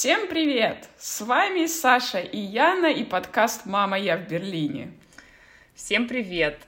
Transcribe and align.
Всем 0.00 0.28
привет! 0.28 0.88
С 0.96 1.20
вами 1.20 1.66
Саша 1.66 2.20
и 2.20 2.38
Яна 2.38 2.86
и 2.86 3.04
подкаст 3.04 3.66
«Мама, 3.66 3.98
я 3.98 4.16
в 4.16 4.26
Берлине». 4.26 4.92
Всем 5.74 6.08
привет! 6.08 6.58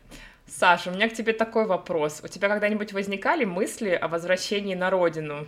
Саша, 0.46 0.90
у 0.90 0.92
меня 0.92 1.08
к 1.08 1.14
тебе 1.14 1.32
такой 1.32 1.64
вопрос. 1.64 2.20
У 2.22 2.28
тебя 2.28 2.50
когда-нибудь 2.50 2.92
возникали 2.92 3.46
мысли 3.46 3.88
о 3.88 4.08
возвращении 4.08 4.74
на 4.74 4.90
родину? 4.90 5.46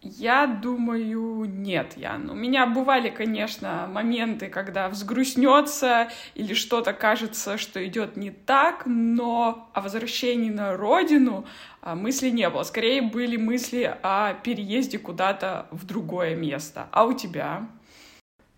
Я 0.00 0.46
думаю, 0.46 1.44
нет, 1.44 1.96
Ян. 1.96 2.30
У 2.30 2.34
меня 2.34 2.66
бывали, 2.66 3.08
конечно, 3.08 3.88
моменты, 3.92 4.48
когда 4.48 4.88
взгрустнется 4.88 6.08
или 6.36 6.54
что-то 6.54 6.92
кажется, 6.92 7.58
что 7.58 7.84
идет 7.84 8.16
не 8.16 8.30
так, 8.30 8.84
но 8.86 9.68
о 9.74 9.80
возвращении 9.80 10.50
на 10.50 10.76
родину 10.76 11.46
а, 11.82 11.96
мысли 11.96 12.30
не 12.30 12.48
было. 12.48 12.62
Скорее 12.62 13.02
были 13.02 13.36
мысли 13.36 13.98
о 14.02 14.34
переезде 14.34 15.00
куда-то 15.00 15.66
в 15.72 15.84
другое 15.84 16.36
место. 16.36 16.86
А 16.92 17.04
у 17.04 17.12
тебя? 17.12 17.66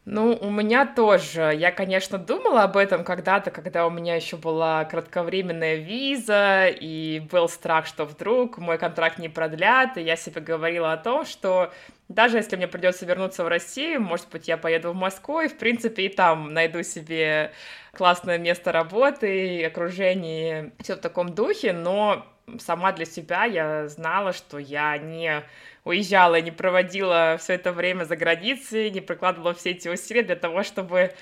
Ну, 0.07 0.35
у 0.41 0.51
меня 0.51 0.87
тоже. 0.87 1.53
Я, 1.55 1.71
конечно, 1.71 2.17
думала 2.19 2.63
об 2.63 2.77
этом 2.77 3.05
когда-то, 3.05 3.51
когда 3.51 3.87
у 3.87 3.91
меня 3.91 4.17
еще 4.17 4.37
была 4.37 4.85
кратковременная 4.87 5.77
виза, 5.77 6.69
и 6.69 7.21
был 7.31 7.49
страх, 7.49 7.87
что 7.87 8.07
вдруг 8.07 8.57
мой 8.59 8.79
контракт 8.79 9.19
не 9.19 9.29
продлят, 9.29 9.99
и 9.99 10.03
я 10.03 10.17
себе 10.17 10.41
говорила 10.41 10.93
о 10.93 10.97
том, 10.97 11.27
что 11.27 11.71
даже 12.09 12.39
если 12.39 12.57
мне 12.57 12.67
придется 12.67 13.05
вернуться 13.05 13.45
в 13.45 13.49
Россию, 13.49 14.01
может 14.01 14.29
быть, 14.31 14.49
я 14.49 14.57
поеду 14.57 14.93
в 14.93 14.95
Москву, 14.97 15.41
и, 15.43 15.49
в 15.49 15.59
принципе, 15.59 16.05
и 16.07 16.09
там 16.09 16.55
найду 16.55 16.83
себе 16.83 17.53
классное 17.93 18.39
место 18.39 18.73
работы, 18.73 19.65
окружение, 19.65 20.73
все 20.83 20.97
в 20.97 21.01
таком 21.01 21.35
духе, 21.35 21.73
но 21.75 22.27
сама 22.59 22.93
для 22.93 23.05
себя 23.05 23.45
я 23.45 23.87
знала, 23.89 24.33
что 24.33 24.59
я 24.59 24.97
не 24.98 25.45
уезжала, 25.84 26.41
не 26.41 26.50
проводила 26.50 27.36
все 27.39 27.55
это 27.55 27.73
время 27.73 28.05
за 28.05 28.17
границей, 28.17 28.91
не 28.91 29.00
прикладывала 29.00 29.55
все 29.55 29.70
эти 29.70 29.89
усилия 29.89 30.23
для 30.23 30.36
того, 30.36 30.62
чтобы 30.62 31.12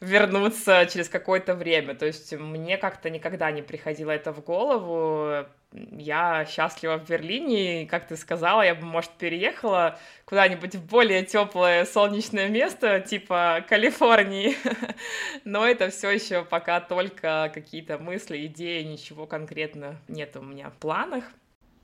вернуться 0.00 0.86
через 0.90 1.08
какое-то 1.08 1.54
время. 1.54 1.94
То 1.94 2.06
есть 2.06 2.32
мне 2.32 2.78
как-то 2.78 3.10
никогда 3.10 3.50
не 3.50 3.62
приходило 3.62 4.10
это 4.10 4.32
в 4.32 4.42
голову. 4.42 5.46
Я 5.72 6.46
счастлива 6.46 6.98
в 6.98 7.08
Берлине, 7.08 7.84
и, 7.84 7.86
как 7.86 8.08
ты 8.08 8.16
сказала, 8.16 8.62
я 8.62 8.74
бы, 8.74 8.84
может, 8.84 9.10
переехала 9.12 9.98
куда-нибудь 10.24 10.74
в 10.74 10.84
более 10.86 11.24
теплое 11.24 11.84
солнечное 11.84 12.48
место, 12.48 13.00
типа 13.00 13.64
Калифорнии. 13.68 14.56
Но 15.44 15.66
это 15.66 15.90
все 15.90 16.10
еще 16.10 16.44
пока 16.44 16.80
только 16.80 17.50
какие-то 17.54 17.98
мысли, 17.98 18.46
идеи, 18.46 18.82
ничего 18.82 19.26
конкретно 19.26 20.00
нет 20.08 20.34
у 20.36 20.42
меня 20.42 20.70
в 20.70 20.74
планах. 20.74 21.24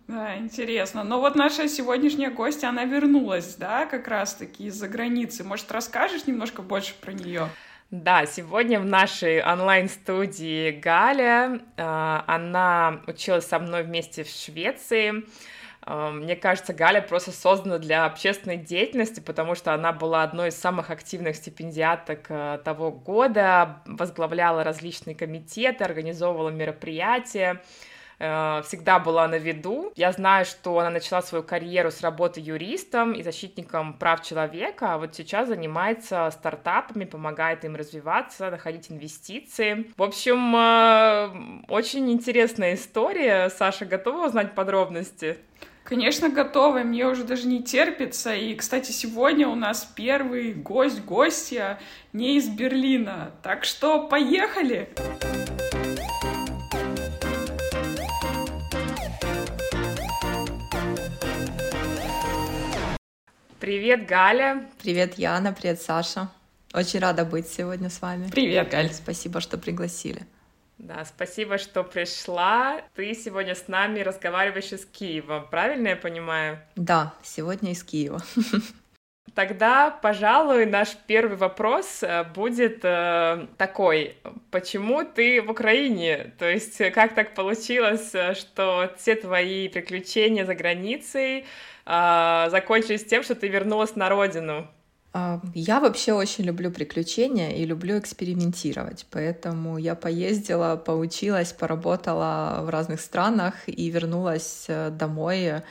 Да, 0.09 0.37
интересно. 0.37 1.03
Но 1.03 1.21
вот 1.21 1.35
наша 1.35 1.69
сегодняшняя 1.69 2.31
гостья, 2.31 2.69
она 2.69 2.85
вернулась, 2.85 3.57
да, 3.57 3.87
как 3.87 4.07
раз-таки 4.07 4.67
из-за 4.67 4.89
границы. 4.89 5.43
Может, 5.43 5.73
расскажешь 5.73 6.27
немножко 6.27 6.63
больше 6.63 6.95
про 7.01 7.13
нее? 7.13 7.49
Да, 7.91 8.27
сегодня 8.27 8.81
в 8.81 8.85
нашей 8.85 9.43
онлайн-студии 9.45 10.73
Галя. 10.73 11.61
А, 11.77 12.25
она 12.27 13.01
училась 13.07 13.47
со 13.47 13.59
мной 13.59 13.83
вместе 13.83 14.23
в 14.23 14.29
Швеции. 14.29 15.25
А, 15.83 16.11
мне 16.11 16.35
кажется, 16.37 16.73
Галя 16.73 17.01
просто 17.01 17.31
создана 17.31 17.79
для 17.79 18.05
общественной 18.07 18.57
деятельности, 18.57 19.21
потому 19.21 19.55
что 19.55 19.73
она 19.73 19.93
была 19.93 20.25
одной 20.25 20.49
из 20.49 20.57
самых 20.57 20.91
активных 20.91 21.37
стипендиаток 21.37 22.27
а, 22.29 22.59
того 22.59 22.91
года, 22.91 23.83
возглавляла 23.87 24.65
различные 24.65 25.15
комитеты, 25.15 25.83
организовывала 25.85 26.51
мероприятия. 26.51 27.63
Э, 28.19 28.63
всегда 28.65 28.99
была 28.99 29.29
на 29.29 29.37
виду. 29.37 29.93
Я 29.95 30.13
знаю, 30.13 30.45
что 30.45 30.79
она 30.79 30.91
начала 30.91 31.23
свою 31.23 31.45
карьеру 31.45 31.91
с 31.91 32.01
работы 32.01 32.41
юристом 32.41 33.13
и 33.13 33.23
защитником 33.23 33.95
прав 33.95 34.23
человека, 34.23 34.95
а 34.95 34.99
вот 34.99 35.15
сейчас 35.15 35.49
занимается 35.49 36.31
стартапами, 36.31 37.05
помогает 37.05 37.65
им 37.65 37.77
развиваться, 37.77 38.51
находить 38.51 38.91
инвестиции. 38.91 39.93
В 39.97 40.03
общем, 40.03 40.57
э, 40.57 41.65
очень 41.69 42.11
интересная 42.11 42.75
история. 42.75 43.51
Саша, 43.51 43.85
готова 43.85 44.27
узнать 44.27 44.55
подробности? 44.55 45.39
Конечно, 45.85 46.31
готова. 46.31 46.79
Мне 46.79 47.07
уже 47.07 47.23
даже 47.23 47.47
не 47.47 47.63
терпится. 47.63 48.35
И, 48.35 48.55
кстати, 48.55 48.91
сегодня 48.91 49.47
у 49.47 49.55
нас 49.55 49.85
первый 49.95 50.53
гость, 50.53 51.05
гостья 51.05 51.79
не 52.13 52.39
из 52.39 52.49
Берлина. 52.49 53.31
Так 53.43 53.65
что 53.65 54.09
поехали! 54.09 54.89
Поехали! 54.97 55.46
Привет, 63.61 64.07
Галя. 64.07 64.69
Привет, 64.83 65.15
Яна. 65.15 65.53
Привет, 65.53 65.81
Саша. 65.81 66.29
Очень 66.75 67.01
рада 67.01 67.25
быть 67.25 67.49
сегодня 67.49 67.89
с 67.89 68.03
вами. 68.03 68.29
Привет, 68.31 68.69
Галь. 68.69 68.91
Спасибо, 68.93 69.41
что 69.41 69.57
пригласили. 69.57 70.27
Да, 70.77 71.07
спасибо, 71.07 71.57
что 71.57 71.83
пришла. 71.83 72.83
Ты 72.95 73.15
сегодня 73.15 73.55
с 73.55 73.67
нами 73.67 74.01
разговариваешь 74.01 74.73
из 74.73 74.85
Киева, 74.85 75.49
правильно 75.51 75.89
я 75.89 75.97
понимаю? 75.97 76.59
Да, 76.77 77.15
сегодня 77.23 77.73
из 77.73 77.83
Киева. 77.83 78.21
Тогда, 79.35 79.91
пожалуй, 79.91 80.67
наш 80.67 80.95
первый 81.07 81.37
вопрос 81.37 82.03
э, 82.03 82.25
будет 82.25 82.81
э, 82.83 83.47
такой. 83.57 84.17
Почему 84.51 85.05
ты 85.05 85.43
в 85.43 85.51
Украине? 85.51 86.33
То 86.39 86.49
есть 86.49 86.79
как 86.93 87.15
так 87.15 87.35
получилось, 87.35 88.15
э, 88.15 88.35
что 88.35 88.93
все 88.99 89.15
твои 89.15 89.69
приключения 89.69 90.45
за 90.45 90.55
границей 90.55 91.47
э, 91.87 92.51
закончились 92.51 93.05
тем, 93.05 93.23
что 93.23 93.35
ты 93.35 93.49
вернулась 93.49 93.97
на 93.97 94.09
родину? 94.09 94.69
А, 95.13 95.41
я 95.55 95.81
вообще 95.81 96.13
очень 96.13 96.45
люблю 96.45 96.71
приключения 96.71 97.53
и 97.53 97.65
люблю 97.65 97.99
экспериментировать, 97.99 99.07
поэтому 99.11 99.79
я 99.79 99.95
поездила, 99.95 100.77
поучилась, 100.77 101.53
поработала 101.53 102.61
в 102.63 102.69
разных 102.69 103.01
странах 103.01 103.55
и 103.67 103.89
вернулась 103.89 104.67
э, 104.69 104.91
домой 104.91 105.63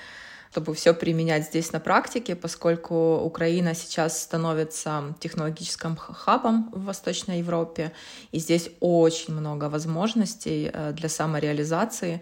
чтобы 0.56 0.74
все 0.74 0.94
применять 0.94 1.48
здесь 1.48 1.74
на 1.74 1.82
практике, 1.82 2.34
поскольку 2.34 3.18
Украина 3.18 3.76
сейчас 3.76 4.22
становится 4.22 5.14
технологическим 5.20 5.98
хабом 5.98 6.70
в 6.72 6.86
Восточной 6.86 7.40
Европе, 7.40 7.92
и 8.32 8.40
здесь 8.40 8.70
очень 8.80 9.34
много 9.34 9.66
возможностей 9.66 10.72
э, 10.72 10.94
для 10.94 11.10
самореализации. 11.10 12.22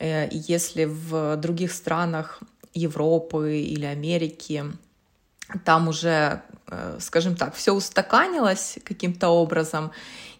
Э, 0.00 0.28
если 0.32 0.84
в 0.84 1.36
других 1.36 1.72
странах 1.72 2.40
Европы 2.74 3.60
или 3.60 3.84
Америки 3.84 4.64
там 5.64 5.88
уже, 5.88 6.42
э, 6.68 6.98
скажем 7.00 7.36
так, 7.36 7.54
все 7.54 7.72
устаканилось 7.72 8.78
каким-то 8.84 9.28
образом, 9.30 9.90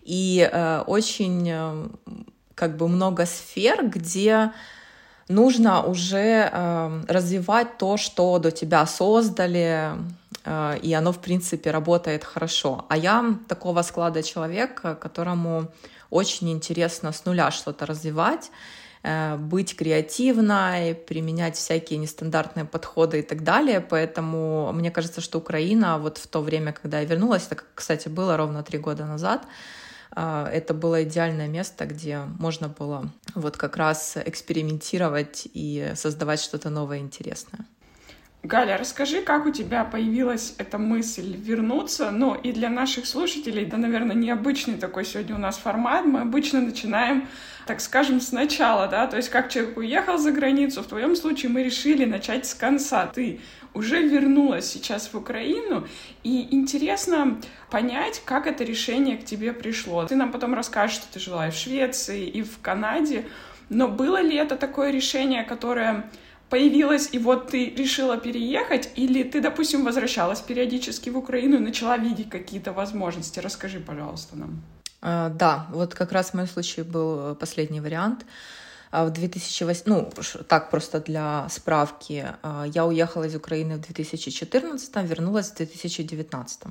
и 0.02 0.50
очень 0.86 1.90
как 2.54 2.76
бы 2.76 2.88
много 2.88 3.26
сфер, 3.26 3.88
где 3.88 4.52
нужно 5.30 5.82
уже 5.82 6.50
э, 6.52 7.02
развивать 7.08 7.78
то, 7.78 7.96
что 7.96 8.38
до 8.38 8.50
тебя 8.50 8.84
создали, 8.86 9.92
э, 10.44 10.78
и 10.82 10.92
оно, 10.92 11.12
в 11.12 11.18
принципе, 11.18 11.70
работает 11.70 12.24
хорошо. 12.24 12.84
А 12.88 12.96
я 12.96 13.34
такого 13.48 13.82
склада 13.82 14.22
человека, 14.22 14.94
которому 14.94 15.68
очень 16.10 16.50
интересно 16.50 17.12
с 17.12 17.24
нуля 17.24 17.50
что-то 17.50 17.86
развивать, 17.86 18.50
э, 18.50 18.79
быть 19.02 19.76
креативной, 19.76 20.94
применять 20.94 21.56
всякие 21.56 21.98
нестандартные 21.98 22.66
подходы 22.66 23.20
и 23.20 23.22
так 23.22 23.42
далее. 23.42 23.80
Поэтому 23.80 24.72
мне 24.72 24.90
кажется, 24.90 25.20
что 25.20 25.38
Украина 25.38 25.98
вот 25.98 26.18
в 26.18 26.26
то 26.26 26.42
время, 26.42 26.72
когда 26.72 27.00
я 27.00 27.06
вернулась, 27.06 27.46
это, 27.50 27.62
кстати, 27.74 28.08
было 28.08 28.36
ровно 28.36 28.62
три 28.62 28.78
года 28.78 29.06
назад, 29.06 29.46
а, 30.12 30.48
это 30.48 30.74
было 30.74 31.02
идеальное 31.04 31.48
место, 31.48 31.86
где 31.86 32.20
можно 32.38 32.68
было 32.68 33.10
вот 33.34 33.56
как 33.56 33.76
раз 33.76 34.16
экспериментировать 34.16 35.48
и 35.54 35.92
создавать 35.94 36.40
что-то 36.40 36.68
новое 36.70 36.98
интересное. 36.98 37.64
Галя, 38.42 38.78
расскажи, 38.78 39.20
как 39.20 39.44
у 39.44 39.50
тебя 39.50 39.84
появилась 39.84 40.54
эта 40.56 40.78
мысль 40.78 41.36
вернуться? 41.36 42.10
Ну, 42.10 42.34
и 42.34 42.52
для 42.52 42.70
наших 42.70 43.04
слушателей, 43.04 43.66
да, 43.66 43.76
наверное, 43.76 44.16
необычный 44.16 44.78
такой 44.78 45.04
сегодня 45.04 45.34
у 45.34 45.38
нас 45.38 45.58
формат. 45.58 46.06
Мы 46.06 46.20
обычно 46.20 46.62
начинаем, 46.62 47.28
так 47.66 47.82
скажем, 47.82 48.18
сначала, 48.18 48.88
да, 48.88 49.06
то 49.06 49.18
есть 49.18 49.28
как 49.28 49.50
человек 49.50 49.76
уехал 49.76 50.16
за 50.16 50.32
границу, 50.32 50.82
в 50.82 50.86
твоем 50.86 51.16
случае 51.16 51.50
мы 51.50 51.62
решили 51.62 52.06
начать 52.06 52.46
с 52.46 52.54
конца. 52.54 53.06
Ты 53.08 53.40
уже 53.74 54.02
вернулась 54.02 54.64
сейчас 54.64 55.12
в 55.12 55.18
Украину, 55.18 55.86
и 56.22 56.48
интересно 56.50 57.38
понять, 57.70 58.22
как 58.24 58.46
это 58.46 58.64
решение 58.64 59.18
к 59.18 59.24
тебе 59.26 59.52
пришло. 59.52 60.06
Ты 60.06 60.16
нам 60.16 60.32
потом 60.32 60.54
расскажешь, 60.54 60.96
что 60.96 61.12
ты 61.12 61.20
жила 61.20 61.48
и 61.48 61.50
в 61.50 61.54
Швеции, 61.54 62.26
и 62.26 62.40
в 62.40 62.58
Канаде, 62.62 63.26
но 63.68 63.86
было 63.86 64.20
ли 64.22 64.34
это 64.34 64.56
такое 64.56 64.90
решение, 64.90 65.44
которое 65.44 66.10
появилось, 66.50 67.08
и 67.12 67.18
вот 67.18 67.50
ты 67.50 67.70
решила 67.70 68.16
переехать, 68.16 68.90
или 68.96 69.22
ты, 69.22 69.40
допустим, 69.40 69.84
возвращалась 69.84 70.40
периодически 70.40 71.10
в 71.10 71.16
Украину 71.16 71.56
и 71.56 71.60
начала 71.60 71.96
видеть 71.96 72.30
какие-то 72.30 72.72
возможности? 72.72 73.40
Расскажи, 73.40 73.80
пожалуйста, 73.80 74.36
нам. 74.36 74.62
А, 75.02 75.28
да, 75.28 75.66
вот 75.70 75.94
как 75.94 76.12
раз 76.12 76.30
в 76.30 76.34
моем 76.34 76.48
случае 76.48 76.84
был 76.84 77.34
последний 77.34 77.80
вариант. 77.80 78.26
в 78.92 79.10
2008, 79.10 79.82
ну, 79.86 80.10
так 80.48 80.70
просто 80.70 81.00
для 81.00 81.48
справки, 81.48 82.26
я 82.74 82.84
уехала 82.84 83.24
из 83.24 83.34
Украины 83.36 83.76
в 83.76 83.80
2014, 83.80 84.96
вернулась 85.08 85.50
в 85.50 85.56
2019. 85.56 86.62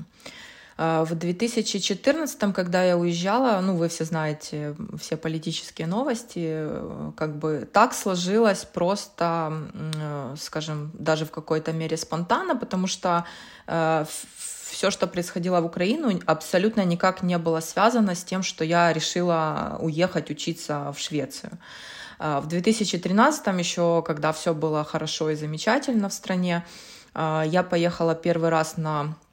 А, 0.81 1.03
в 1.03 1.13
2014, 1.13 2.53
когда 2.53 2.81
я 2.85 2.95
уезжала, 2.95 3.59
ну, 3.59 3.75
вы 3.75 3.89
все 3.89 4.05
знаете, 4.05 4.77
все 4.97 5.17
политические 5.17 5.87
новости, 5.87 6.69
как 7.17 7.37
бы 7.37 7.67
так 7.71 7.93
сложилось 7.93 8.63
просто, 8.63 9.51
скажем, 10.39 10.91
даже 10.93 11.25
в 11.25 11.31
какой-то 11.31 11.73
мере 11.73 11.97
спонтанно, 11.97 12.55
потому 12.55 12.87
что 12.87 13.25
э, 13.67 14.05
все, 14.69 14.89
что 14.89 15.05
происходило 15.05 15.59
в 15.59 15.65
Украину, 15.65 16.17
абсолютно 16.25 16.85
никак 16.85 17.23
не 17.23 17.37
было 17.37 17.59
связано 17.59 18.15
с 18.15 18.23
тем, 18.23 18.41
что 18.41 18.63
я 18.63 18.93
решила 18.93 19.77
уехать 19.81 20.31
учиться 20.31 20.93
в 20.95 20.99
Швецию. 20.99 21.57
А, 22.19 22.39
в 22.39 22.47
2013 22.47 23.47
еще, 23.59 24.01
когда 24.07 24.31
все 24.31 24.53
было 24.53 24.85
хорошо 24.85 25.29
и 25.29 25.35
замечательно 25.35 26.07
в 26.07 26.13
стране, 26.13 26.65
а, 27.13 27.43
я 27.45 27.63
поехала 27.63 28.15
первый 28.15 28.49
раз 28.49 28.77
на 28.77 29.17
Э, 29.19 29.28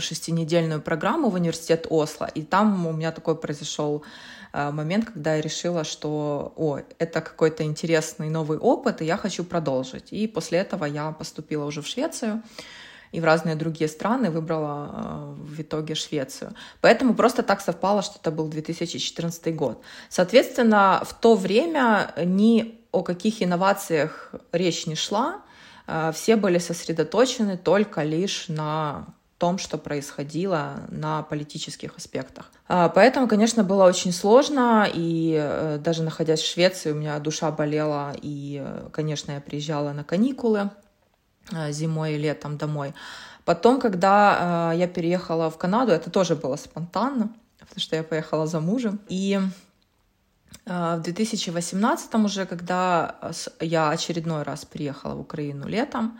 шестинедельную 0.00 0.80
программу 0.80 1.30
в 1.30 1.34
университет 1.34 1.86
Осло, 1.90 2.26
и 2.26 2.42
там 2.42 2.86
у 2.86 2.92
меня 2.92 3.12
такой 3.12 3.36
произошел 3.36 4.02
э, 4.52 4.70
момент, 4.70 5.06
когда 5.06 5.36
я 5.36 5.40
решила, 5.40 5.84
что 5.84 6.52
о, 6.56 6.78
это 6.98 7.20
какой-то 7.20 7.62
интересный 7.62 8.28
новый 8.28 8.58
опыт, 8.58 9.02
и 9.02 9.04
я 9.04 9.16
хочу 9.16 9.44
продолжить. 9.44 10.12
И 10.12 10.26
после 10.26 10.58
этого 10.58 10.84
я 10.84 11.12
поступила 11.12 11.64
уже 11.64 11.80
в 11.82 11.86
Швецию 11.86 12.42
и 13.12 13.20
в 13.20 13.24
разные 13.24 13.54
другие 13.54 13.88
страны, 13.88 14.30
выбрала 14.30 14.90
э, 14.92 15.34
в 15.38 15.60
итоге 15.60 15.94
Швецию. 15.94 16.52
Поэтому 16.80 17.14
просто 17.14 17.42
так 17.42 17.60
совпало, 17.60 18.02
что 18.02 18.18
это 18.20 18.30
был 18.30 18.48
2014 18.48 19.54
год. 19.54 19.80
Соответственно, 20.08 21.02
в 21.04 21.14
то 21.14 21.36
время 21.36 22.12
ни 22.24 22.80
о 22.90 23.02
каких 23.02 23.42
инновациях 23.42 24.32
речь 24.52 24.86
не 24.86 24.96
шла, 24.96 25.42
все 26.12 26.34
были 26.34 26.58
сосредоточены 26.58 27.56
только 27.56 28.02
лишь 28.02 28.48
на 28.48 29.06
том, 29.38 29.58
что 29.58 29.76
происходило 29.78 30.80
на 30.88 31.22
политических 31.22 31.96
аспектах. 31.96 32.50
А, 32.68 32.88
поэтому, 32.88 33.28
конечно, 33.28 33.64
было 33.64 33.84
очень 33.84 34.12
сложно, 34.12 34.88
и 34.92 35.36
э, 35.38 35.78
даже 35.78 36.02
находясь 36.02 36.40
в 36.40 36.50
Швеции, 36.50 36.92
у 36.92 36.94
меня 36.94 37.18
душа 37.18 37.50
болела, 37.50 38.14
и, 38.22 38.62
э, 38.64 38.88
конечно, 38.92 39.32
я 39.32 39.40
приезжала 39.40 39.92
на 39.92 40.04
каникулы 40.04 40.70
э, 41.52 41.70
зимой 41.72 42.14
и 42.14 42.18
летом 42.18 42.56
домой. 42.56 42.94
Потом, 43.44 43.78
когда 43.78 44.72
я 44.72 44.88
переехала 44.88 45.50
в 45.50 45.56
Канаду, 45.56 45.92
это 45.92 46.10
тоже 46.10 46.34
было 46.34 46.56
спонтанно, 46.56 47.30
потому 47.60 47.78
что 47.78 47.94
я 47.94 48.02
поехала 48.02 48.48
за 48.48 48.58
мужем. 48.58 48.98
И 49.08 49.38
в 50.64 50.98
2018 50.98 52.14
уже, 52.16 52.44
когда 52.44 53.14
я 53.60 53.90
очередной 53.90 54.42
раз 54.42 54.64
приехала 54.64 55.14
в 55.14 55.20
Украину 55.20 55.68
летом, 55.68 56.18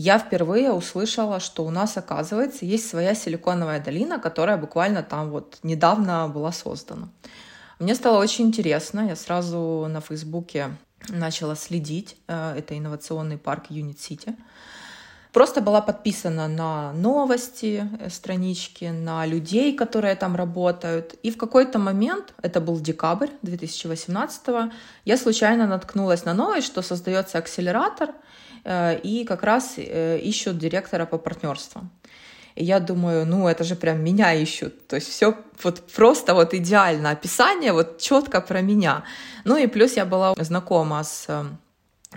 я 0.00 0.18
впервые 0.18 0.72
услышала, 0.72 1.40
что 1.40 1.62
у 1.62 1.70
нас, 1.70 1.98
оказывается, 1.98 2.64
есть 2.64 2.88
своя 2.88 3.14
силиконовая 3.14 3.80
долина, 3.80 4.18
которая 4.18 4.56
буквально 4.56 5.02
там 5.02 5.30
вот 5.30 5.58
недавно 5.62 6.26
была 6.28 6.52
создана. 6.52 7.10
Мне 7.78 7.94
стало 7.94 8.18
очень 8.18 8.46
интересно, 8.46 9.08
я 9.08 9.14
сразу 9.16 9.86
на 9.90 10.00
Фейсбуке 10.00 10.70
начала 11.08 11.54
следить. 11.54 12.16
Э, 12.28 12.54
это 12.56 12.78
инновационный 12.78 13.36
парк 13.36 13.64
Юнит 13.68 14.00
Сити. 14.00 14.34
Просто 15.32 15.60
была 15.60 15.82
подписана 15.82 16.48
на 16.48 16.92
новости 16.94 17.86
э, 18.00 18.08
странички, 18.08 18.86
на 18.86 19.26
людей, 19.26 19.76
которые 19.76 20.14
там 20.14 20.34
работают. 20.34 21.14
И 21.22 21.30
в 21.30 21.36
какой-то 21.36 21.78
момент, 21.78 22.32
это 22.40 22.62
был 22.62 22.80
декабрь 22.80 23.28
2018, 23.42 24.72
я 25.04 25.16
случайно 25.18 25.66
наткнулась 25.66 26.24
на 26.24 26.32
новость, 26.32 26.68
что 26.68 26.80
создается 26.80 27.36
акселератор— 27.36 28.14
и 28.64 29.24
как 29.28 29.42
раз 29.42 29.74
э, 29.76 30.18
ищут 30.18 30.58
директора 30.58 31.06
по 31.06 31.18
партнерству. 31.18 31.82
И 32.56 32.64
я 32.64 32.80
думаю, 32.80 33.26
ну 33.26 33.48
это 33.48 33.64
же 33.64 33.76
прям 33.76 34.04
меня 34.04 34.34
ищут. 34.34 34.86
То 34.86 34.96
есть 34.96 35.08
все 35.08 35.34
вот 35.62 35.80
просто 35.92 36.34
вот 36.34 36.54
идеально 36.54 37.10
описание, 37.10 37.72
вот 37.72 37.98
четко 37.98 38.40
про 38.40 38.60
меня. 38.60 39.04
Ну 39.44 39.56
и 39.56 39.66
плюс 39.66 39.96
я 39.96 40.04
была 40.04 40.34
знакома 40.36 41.02
с 41.02 41.26
э, 41.28 41.44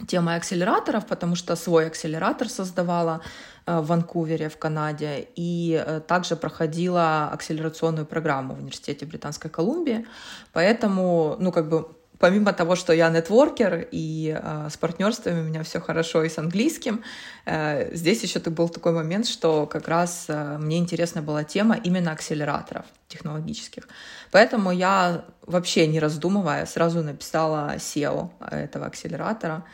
темой 0.08 0.36
акселераторов, 0.36 1.06
потому 1.06 1.36
что 1.36 1.56
свой 1.56 1.88
акселератор 1.88 2.50
создавала 2.50 3.22
в 3.66 3.86
Ванкувере, 3.86 4.50
в 4.50 4.58
Канаде, 4.58 5.28
и 5.38 5.82
также 6.06 6.36
проходила 6.36 7.30
акселерационную 7.32 8.06
программу 8.06 8.56
в 8.56 8.58
Университете 8.58 9.06
Британской 9.06 9.50
Колумбии. 9.50 10.06
Поэтому, 10.52 11.38
ну, 11.40 11.52
как 11.54 11.70
бы 11.70 11.88
помимо 12.24 12.54
того, 12.54 12.78
что 12.78 12.94
я 12.94 13.10
нетворкер 13.10 13.90
и 13.92 14.34
э, 14.42 14.70
с 14.70 14.78
партнерствами 14.78 15.42
у 15.42 15.44
меня 15.44 15.62
все 15.64 15.82
хорошо 15.82 16.24
и 16.24 16.30
с 16.30 16.38
английским, 16.38 17.04
э, 17.46 17.94
здесь 17.94 18.24
еще 18.24 18.40
был 18.40 18.70
такой 18.70 18.94
момент, 18.94 19.28
что 19.28 19.66
как 19.66 19.90
раз 19.90 20.28
э, 20.30 20.58
мне 20.58 20.78
интересна 20.78 21.22
была 21.22 21.44
тема 21.44 21.76
именно 21.76 22.14
акселераторов 22.14 22.86
технологических. 23.10 23.90
Поэтому 24.32 24.72
я 24.72 25.26
вообще 25.46 25.86
не 25.86 26.00
раздумывая 26.00 26.66
сразу 26.66 27.04
написала 27.04 27.76
SEO 27.76 28.30
этого 28.40 28.86
акселератора, 28.86 29.66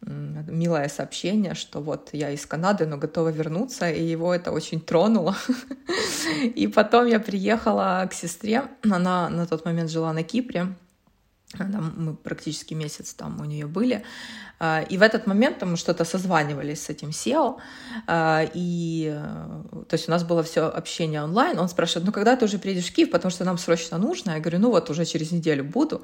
милое 0.00 0.88
сообщение, 0.88 1.54
что 1.54 1.80
вот 1.80 2.10
я 2.12 2.30
из 2.30 2.46
Канады, 2.46 2.86
но 2.86 2.96
готова 2.96 3.28
вернуться, 3.28 3.88
и 3.88 4.02
его 4.02 4.34
это 4.34 4.50
очень 4.50 4.80
тронуло. 4.80 5.36
И 6.56 6.66
потом 6.66 7.06
я 7.06 7.20
приехала 7.20 8.06
к 8.10 8.12
сестре, 8.12 8.64
она 8.90 9.30
на 9.30 9.46
тот 9.46 9.64
момент 9.64 9.90
жила 9.90 10.12
на 10.12 10.22
Кипре, 10.22 10.66
там 11.72 11.94
мы 11.96 12.14
практически 12.14 12.74
месяц 12.74 13.14
там 13.14 13.40
у 13.40 13.44
нее 13.44 13.66
были. 13.66 14.02
А, 14.58 14.82
и 14.88 14.96
в 14.96 15.02
этот 15.02 15.26
момент 15.26 15.62
мы 15.62 15.76
что-то 15.76 16.04
созванивались 16.04 16.82
с 16.82 16.90
этим 16.90 17.10
SEO, 17.10 17.58
а, 18.06 18.48
и 18.54 19.12
э, 19.14 19.84
то 19.88 19.94
есть 19.94 20.08
у 20.08 20.10
нас 20.10 20.24
было 20.24 20.42
все 20.42 20.66
общение 20.66 21.22
онлайн. 21.22 21.58
Он 21.58 21.68
спрашивает, 21.68 22.06
ну 22.06 22.12
когда 22.12 22.36
ты 22.36 22.44
уже 22.44 22.58
приедешь 22.58 22.88
в 22.88 22.94
Киев, 22.94 23.10
потому 23.10 23.30
что 23.30 23.44
нам 23.44 23.58
срочно 23.58 23.98
нужно. 23.98 24.32
Я 24.32 24.40
говорю, 24.40 24.58
ну 24.58 24.70
вот 24.70 24.90
уже 24.90 25.04
через 25.04 25.30
неделю 25.32 25.64
буду. 25.64 26.02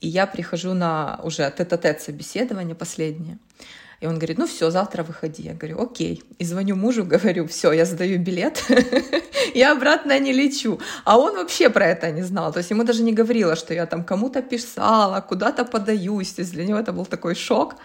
И 0.00 0.08
я 0.08 0.26
прихожу 0.26 0.74
на 0.74 1.20
уже 1.22 1.52
тет-а-тет 1.56 2.00
собеседование 2.00 2.74
последнее. 2.74 3.38
И 4.02 4.06
он 4.06 4.16
говорит, 4.16 4.36
ну 4.38 4.46
все, 4.46 4.70
завтра 4.70 5.04
выходи. 5.04 5.42
Я 5.44 5.54
говорю, 5.54 5.80
окей. 5.80 6.24
И 6.40 6.44
звоню 6.44 6.74
мужу, 6.74 7.04
говорю, 7.04 7.46
все, 7.46 7.70
я 7.72 7.84
задаю 7.84 8.18
билет, 8.18 8.64
я 9.54 9.72
обратно 9.72 10.18
не 10.18 10.32
лечу. 10.32 10.80
А 11.04 11.18
он 11.18 11.36
вообще 11.36 11.70
про 11.70 11.86
это 11.86 12.10
не 12.10 12.22
знал. 12.22 12.52
То 12.52 12.58
есть 12.58 12.70
ему 12.70 12.82
даже 12.82 13.04
не 13.04 13.12
говорила, 13.12 13.54
что 13.54 13.74
я 13.74 13.86
там 13.86 14.02
кому-то 14.02 14.42
писала, 14.42 15.20
куда-то 15.20 15.64
подаюсь. 15.64 16.32
То 16.32 16.42
есть 16.42 16.52
для 16.52 16.64
него 16.64 16.78
это 16.80 16.92
был 16.92 17.06
такой 17.06 17.36
шок 17.36 17.76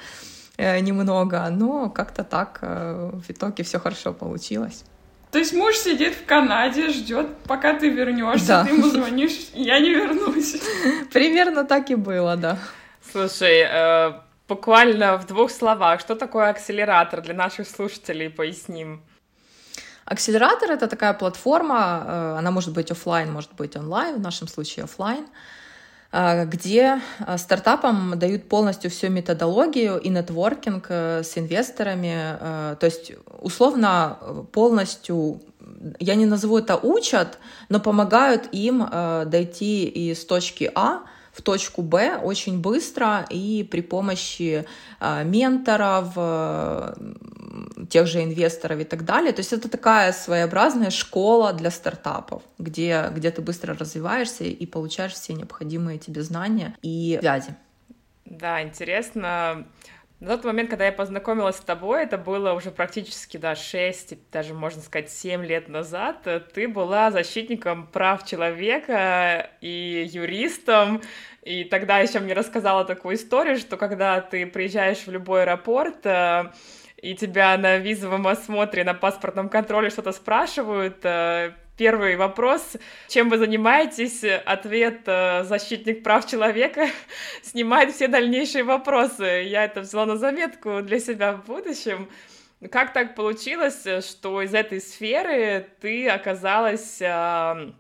э, 0.58 0.80
немного, 0.80 1.48
но 1.52 1.92
как-то 1.92 2.24
так 2.24 2.60
э, 2.64 3.12
в 3.14 3.30
итоге 3.30 3.64
все 3.64 3.78
хорошо 3.78 4.12
получилось. 4.12 4.84
То 5.32 5.38
есть 5.38 5.54
муж 5.54 5.76
сидит 5.76 6.16
в 6.16 6.26
Канаде, 6.26 6.90
ждет, 6.90 7.28
пока 7.48 7.74
ты 7.74 7.90
вернешься, 7.90 8.48
да. 8.48 8.64
ты 8.64 8.72
ему 8.72 8.88
звонишь, 8.88 9.50
я 9.54 9.80
не 9.80 9.94
вернусь. 9.94 10.56
Примерно 11.14 11.64
так 11.64 11.92
и 11.92 11.96
было, 11.96 12.36
да. 12.36 12.58
Слушай, 13.12 13.68
э, 13.70 14.27
Буквально 14.48 15.18
в 15.18 15.28
двух 15.28 15.52
словах, 15.52 16.00
что 16.00 16.16
такое 16.16 16.50
акселератор 16.50 17.22
для 17.22 17.34
наших 17.34 17.68
слушателей, 17.68 18.30
поясним. 18.30 19.02
Акселератор— 20.06 20.72
это 20.72 20.88
такая 20.88 21.14
платформа, 21.14 22.04
э, 22.06 22.36
она 22.40 22.52
может 22.52 22.74
быть 22.74 22.90
офлайн, 22.90 23.30
может 23.30 23.54
быть 23.56 23.76
онлайн, 23.76 24.16
в 24.16 24.22
нашем 24.22 24.48
случае 24.48 24.86
офлайн, 24.86 25.28
э, 26.14 26.46
где 26.46 27.02
э, 27.20 27.38
стартапам 27.38 28.18
дают 28.18 28.48
полностью 28.48 28.90
всю 28.90 29.10
методологию 29.10 30.00
и 30.00 30.08
нетворкинг 30.08 30.90
с 30.90 31.38
инвесторами, 31.38 32.38
то 32.80 32.86
есть 32.86 33.12
условно 33.42 34.18
полностью 34.54 35.42
я 36.00 36.16
не 36.16 36.26
назову 36.26 36.60
это 36.60 36.78
учат, 36.78 37.38
но 37.68 37.82
помогают 37.82 38.48
им 38.54 38.88
дойти 39.26 39.86
из 39.86 40.26
точки 40.26 40.72
А 40.74 41.02
в 41.38 41.42
точку 41.44 41.84
Б 41.84 42.18
очень 42.18 42.60
быстро 42.60 43.26
и 43.30 43.68
при 43.70 43.82
помощи 43.82 44.66
э, 45.00 45.24
менторов, 45.24 46.14
э, 46.16 46.94
тех 47.90 48.08
же 48.08 48.24
инвесторов 48.24 48.80
и 48.80 48.84
так 48.84 49.06
далее. 49.06 49.32
То 49.32 49.42
есть 49.42 49.54
это 49.54 49.70
такая 49.70 50.14
своеобразная 50.14 50.90
школа 50.90 51.54
для 51.54 51.70
стартапов, 51.70 52.42
где, 52.58 53.12
где 53.16 53.30
ты 53.30 53.44
быстро 53.44 53.76
развиваешься 53.76 54.46
и 54.46 54.66
получаешь 54.66 55.14
все 55.14 55.34
необходимые 55.34 56.00
тебе 56.00 56.24
знания 56.24 56.76
и 56.82 57.18
связи. 57.22 57.56
Да, 58.26 58.64
интересно. 58.64 59.66
На 60.20 60.36
тот 60.36 60.46
момент, 60.46 60.72
когда 60.72 60.88
я 60.88 60.92
познакомилась 60.92 61.58
с 61.58 61.62
тобой, 61.62 62.02
это 62.02 62.18
было 62.18 62.54
уже 62.54 62.72
практически, 62.72 63.38
да, 63.38 63.56
6, 63.56 64.32
даже, 64.32 64.56
можно 64.56 64.82
сказать, 64.82 65.12
7 65.12 65.46
лет 65.46 65.70
назад, 65.70 66.28
ты 66.54 66.68
была 66.68 67.12
защитником 67.12 67.86
прав 67.86 68.26
человека 68.26 69.52
и 69.62 70.10
юристом, 70.12 71.02
и 71.44 71.66
тогда 71.66 72.00
еще 72.00 72.20
мне 72.20 72.34
рассказала 72.34 72.84
такую 72.84 73.16
историю, 73.16 73.58
что 73.58 73.78
когда 73.78 74.20
ты 74.20 74.48
приезжаешь 74.48 75.06
в 75.06 75.12
любой 75.12 75.44
аэропорт, 75.44 76.04
э, 76.06 76.52
и 76.98 77.14
тебя 77.14 77.56
на 77.56 77.78
визовом 77.78 78.26
осмотре, 78.26 78.84
на 78.84 78.96
паспортном 78.96 79.50
контроле 79.50 79.92
что-то 79.92 80.14
спрашивают, 80.14 80.98
э, 81.04 81.54
Первый 81.78 82.16
вопрос. 82.16 82.76
Чем 83.08 83.30
вы 83.30 83.38
занимаетесь? 83.38 84.24
Ответ 84.24 85.02
э, 85.06 85.44
«Защитник 85.44 86.04
прав 86.04 86.26
человека» 86.26 86.88
снимает 87.44 87.94
все 87.94 88.08
дальнейшие 88.08 88.64
вопросы. 88.64 89.24
Я 89.24 89.66
это 89.66 89.82
взяла 89.82 90.08
на 90.08 90.18
заметку 90.18 90.82
для 90.82 91.00
себя 91.00 91.34
в 91.34 91.46
будущем. 91.46 92.10
Как 92.72 92.94
так 92.94 93.14
получилось, 93.14 93.86
что 94.04 94.42
из 94.42 94.56
этой 94.56 94.82
сферы 94.82 95.68
ты 95.80 96.10
оказалась 96.10 97.00
в 97.00 97.74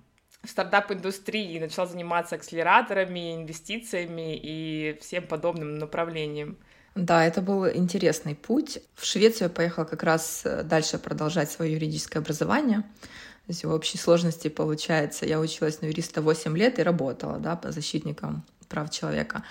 стартап-индустрии 0.45 1.55
и 1.55 1.59
начала 1.59 1.87
заниматься 1.87 2.35
акселераторами, 2.35 3.35
инвестициями 3.35 4.37
и 4.37 4.97
всем 5.01 5.25
подобным 5.25 5.79
направлением? 5.79 6.57
Да, 6.93 7.25
это 7.25 7.41
был 7.41 7.67
интересный 7.67 8.35
путь. 8.35 8.79
В 8.95 9.05
Швецию 9.05 9.49
я 9.49 9.53
поехала 9.53 9.85
как 9.85 10.01
раз 10.01 10.41
э, 10.45 10.63
дальше 10.63 10.97
продолжать 10.97 11.51
свое 11.51 11.73
юридическое 11.73 12.23
образование. 12.23 12.83
То 13.47 13.53
есть 13.53 13.63
в 13.63 13.71
общей 13.71 13.97
сложности, 13.97 14.49
получается, 14.49 15.25
я 15.25 15.39
училась 15.39 15.81
на 15.81 15.85
юриста 15.85 16.21
8 16.21 16.57
лет 16.57 16.79
и 16.79 16.83
работала 16.83 17.37
да, 17.37 17.55
по 17.55 17.71
защитникам 17.71 18.43
прав 18.67 18.89
человека. 18.89 19.43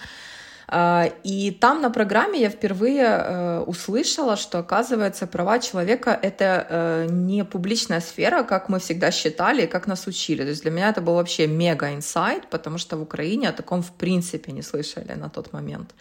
А, 0.68 1.10
и 1.24 1.50
там 1.50 1.80
на 1.80 1.90
программе 1.90 2.40
я 2.40 2.50
впервые 2.50 3.04
э, 3.04 3.60
услышала, 3.60 4.36
что, 4.36 4.58
оказывается, 4.58 5.26
права 5.26 5.60
человека— 5.60 6.18
это 6.22 6.66
э, 6.68 7.06
не 7.08 7.44
публичная 7.44 8.00
сфера, 8.00 8.42
как 8.42 8.68
мы 8.68 8.80
всегда 8.80 9.10
считали, 9.10 9.64
как 9.66 9.86
нас 9.86 10.06
учили. 10.06 10.42
То 10.42 10.48
есть 10.48 10.62
для 10.62 10.70
меня 10.70 10.90
это 10.90 11.00
был 11.00 11.14
вообще 11.14 11.46
мега-инсайт, 11.46 12.48
потому 12.50 12.78
что 12.78 12.98
в 12.98 13.02
Украине 13.02 13.48
о 13.48 13.52
таком 13.52 13.82
в 13.82 13.92
принципе 13.92 14.52
не 14.52 14.62
слышали 14.62 15.14
на 15.14 15.30
тот 15.30 15.52
момент. 15.52 15.94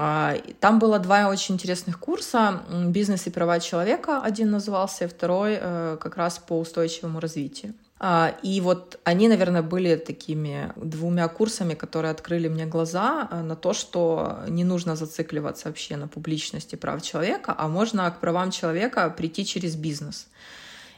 А, 0.00 0.36
там 0.60 0.78
было 0.78 1.00
два 1.00 1.28
очень 1.28 1.56
интересных 1.56 1.98
курса. 1.98 2.62
«Бизнес 2.86 3.26
и 3.26 3.30
права 3.30 3.58
человека» 3.58 4.22
один 4.22 4.48
назывался, 4.52 5.08
второй 5.08 5.58
э, 5.60 5.96
как 6.00 6.16
раз 6.16 6.38
по 6.38 6.56
устойчивому 6.56 7.18
развитию. 7.18 7.74
А, 7.98 8.32
и 8.44 8.60
вот 8.60 9.00
они, 9.02 9.26
наверное, 9.26 9.62
были 9.62 9.96
такими 9.96 10.72
двумя 10.76 11.26
курсами, 11.26 11.74
которые 11.74 12.12
открыли 12.12 12.46
мне 12.46 12.64
глаза 12.64 13.28
э, 13.28 13.42
на 13.42 13.56
то, 13.56 13.72
что 13.72 14.38
не 14.46 14.62
нужно 14.62 14.94
зацикливаться 14.94 15.66
вообще 15.66 15.96
на 15.96 16.06
публичности 16.06 16.76
прав 16.76 17.02
человека, 17.02 17.52
а 17.58 17.66
можно 17.66 18.08
к 18.12 18.20
правам 18.20 18.52
человека 18.52 19.10
прийти 19.10 19.44
через 19.44 19.74
бизнес. 19.74 20.28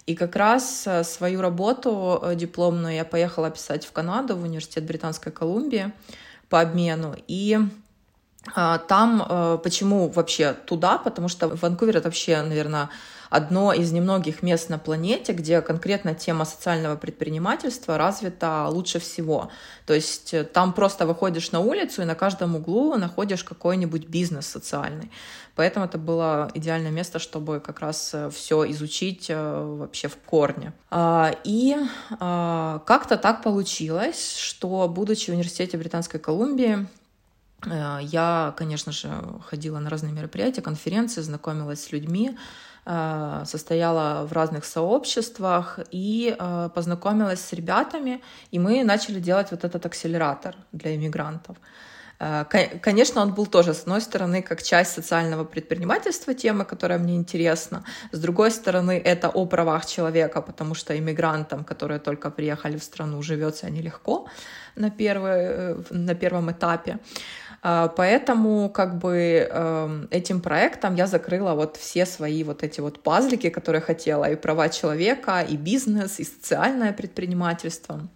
И 0.04 0.14
как 0.14 0.36
раз 0.36 0.86
э, 0.86 1.04
свою 1.04 1.40
работу 1.40 2.22
дипломную 2.34 2.96
я 2.96 3.06
поехала 3.06 3.50
писать 3.50 3.86
в 3.86 3.92
Канаду, 3.92 4.36
в 4.36 4.42
Университет 4.42 4.84
Британской 4.84 5.32
Колумбии 5.32 5.90
по 6.50 6.60
обмену. 6.60 7.16
И 7.28 7.58
там 8.44 9.26
э, 9.28 9.58
почему 9.62 10.08
вообще 10.08 10.54
туда? 10.54 10.98
Потому 10.98 11.28
что 11.28 11.48
Ванкувер 11.48 11.98
это 11.98 12.08
вообще, 12.08 12.40
наверное, 12.40 12.88
одно 13.28 13.72
из 13.72 13.92
немногих 13.92 14.42
мест 14.42 14.70
на 14.70 14.78
планете, 14.78 15.32
где 15.32 15.60
конкретно 15.60 16.14
тема 16.14 16.44
социального 16.46 16.96
предпринимательства 16.96 17.98
развита 17.98 18.66
лучше 18.68 18.98
всего. 18.98 19.50
То 19.86 19.92
есть 19.92 20.32
э, 20.32 20.44
там 20.44 20.72
просто 20.72 21.06
выходишь 21.06 21.52
на 21.52 21.60
улицу 21.60 22.00
и 22.00 22.06
на 22.06 22.14
каждом 22.14 22.56
углу 22.56 22.96
находишь 22.96 23.44
какой-нибудь 23.44 24.08
бизнес 24.08 24.46
социальный. 24.46 25.10
Поэтому 25.54 25.84
это 25.84 25.98
было 25.98 26.50
идеальное 26.54 26.90
место, 26.90 27.18
чтобы 27.18 27.60
как 27.60 27.80
раз 27.80 28.10
э, 28.14 28.30
все 28.30 28.68
изучить 28.70 29.30
вообще 29.30 30.08
в 30.08 30.16
корне. 30.16 30.72
А, 30.90 31.34
и 31.44 31.76
а, 32.18 32.78
как-то 32.86 33.18
так 33.18 33.42
получилось, 33.42 34.36
что, 34.38 34.88
будучи 34.88 35.30
в 35.30 35.34
университете 35.34 35.76
Британской 35.76 36.18
Колумбии, 36.18 36.88
я, 37.66 38.54
конечно 38.56 38.92
же, 38.92 39.08
ходила 39.48 39.78
на 39.78 39.90
разные 39.90 40.12
мероприятия, 40.12 40.62
конференции, 40.62 41.20
знакомилась 41.20 41.84
с 41.84 41.92
людьми, 41.92 42.36
э, 42.86 43.42
состояла 43.44 44.26
в 44.26 44.32
разных 44.32 44.64
сообществах 44.64 45.78
и 45.90 46.34
э, 46.38 46.70
познакомилась 46.74 47.40
с 47.40 47.52
ребятами, 47.52 48.22
и 48.50 48.58
мы 48.58 48.84
начали 48.84 49.20
делать 49.20 49.50
вот 49.50 49.64
этот 49.64 49.84
акселератор 49.86 50.56
для 50.72 50.94
иммигрантов. 50.94 51.56
Конечно, 52.82 53.22
он 53.22 53.32
был 53.32 53.46
тоже, 53.46 53.72
с 53.72 53.80
одной 53.80 54.02
стороны, 54.02 54.42
как 54.42 54.62
часть 54.62 54.92
социального 54.92 55.44
предпринимательства, 55.44 56.34
тема, 56.34 56.66
которая 56.66 56.98
мне 56.98 57.16
интересна. 57.16 57.82
С 58.12 58.18
другой 58.18 58.50
стороны, 58.50 59.00
это 59.02 59.30
о 59.30 59.46
правах 59.46 59.86
человека, 59.86 60.42
потому 60.42 60.74
что 60.74 60.94
иммигрантам, 60.98 61.64
которые 61.64 61.98
только 61.98 62.30
приехали 62.30 62.76
в 62.76 62.82
страну, 62.82 63.22
живется 63.22 63.70
нелегко 63.70 64.28
на, 64.76 64.90
первый, 64.90 65.76
на 65.90 66.14
первом 66.14 66.50
этапе. 66.50 66.98
А, 67.62 67.88
поэтому 67.88 68.70
как 68.70 68.98
бы 68.98 69.48
эм, 69.50 70.08
этим 70.10 70.40
проектом 70.40 70.94
я 70.94 71.06
закрыла 71.06 71.54
вот 71.54 71.76
все 71.76 72.06
свои 72.06 72.42
вот 72.42 72.62
эти 72.62 72.80
вот 72.80 73.02
пазлики, 73.02 73.50
которые 73.50 73.82
хотела, 73.82 74.30
и 74.30 74.36
права 74.36 74.68
человека, 74.70 75.42
и 75.42 75.56
бизнес, 75.56 76.20
и 76.20 76.24
социальное 76.24 76.92
предпринимательство. 76.92 78.08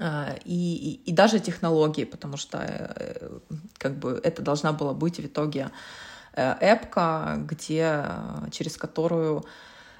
А, 0.00 0.36
и, 0.44 1.00
и, 1.04 1.10
и 1.10 1.12
даже 1.12 1.40
технологии, 1.40 2.04
потому 2.04 2.36
что 2.36 2.58
э, 2.58 3.38
как 3.78 3.98
бы 3.98 4.20
это 4.22 4.42
должна 4.42 4.72
была 4.72 4.92
быть 4.92 5.18
в 5.18 5.26
итоге 5.26 5.70
э, 6.34 6.54
эпка, 6.60 7.34
где, 7.38 8.04
через 8.52 8.76
которую 8.76 9.44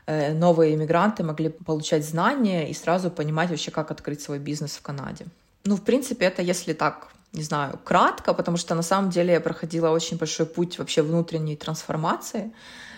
э, 0.07 0.35
новые 0.35 0.77
иммигранты 0.77 1.25
могли 1.25 1.49
получать 1.49 2.07
знания 2.07 2.71
и 2.71 2.75
сразу 2.75 3.11
понимать 3.11 3.51
вообще, 3.51 3.73
как 3.73 3.91
открыть 3.91 4.23
свой 4.23 4.39
бизнес 4.39 4.77
в 4.77 4.83
Канаде. 4.83 5.27
Ну, 5.65 5.75
в 5.75 5.83
принципе, 5.83 6.27
это 6.27 6.43
если 6.43 6.75
так 6.75 7.09
не 7.33 7.43
знаю, 7.43 7.79
кратко, 7.85 8.35
потому 8.35 8.57
что 8.57 8.75
на 8.75 8.83
самом 8.83 9.11
деле 9.11 9.33
я 9.35 9.41
проходила 9.41 9.91
очень 9.91 10.17
большой 10.17 10.47
путь 10.47 10.79
вообще 10.79 11.03
внутренней 11.03 11.57
трансформации. 11.57 12.53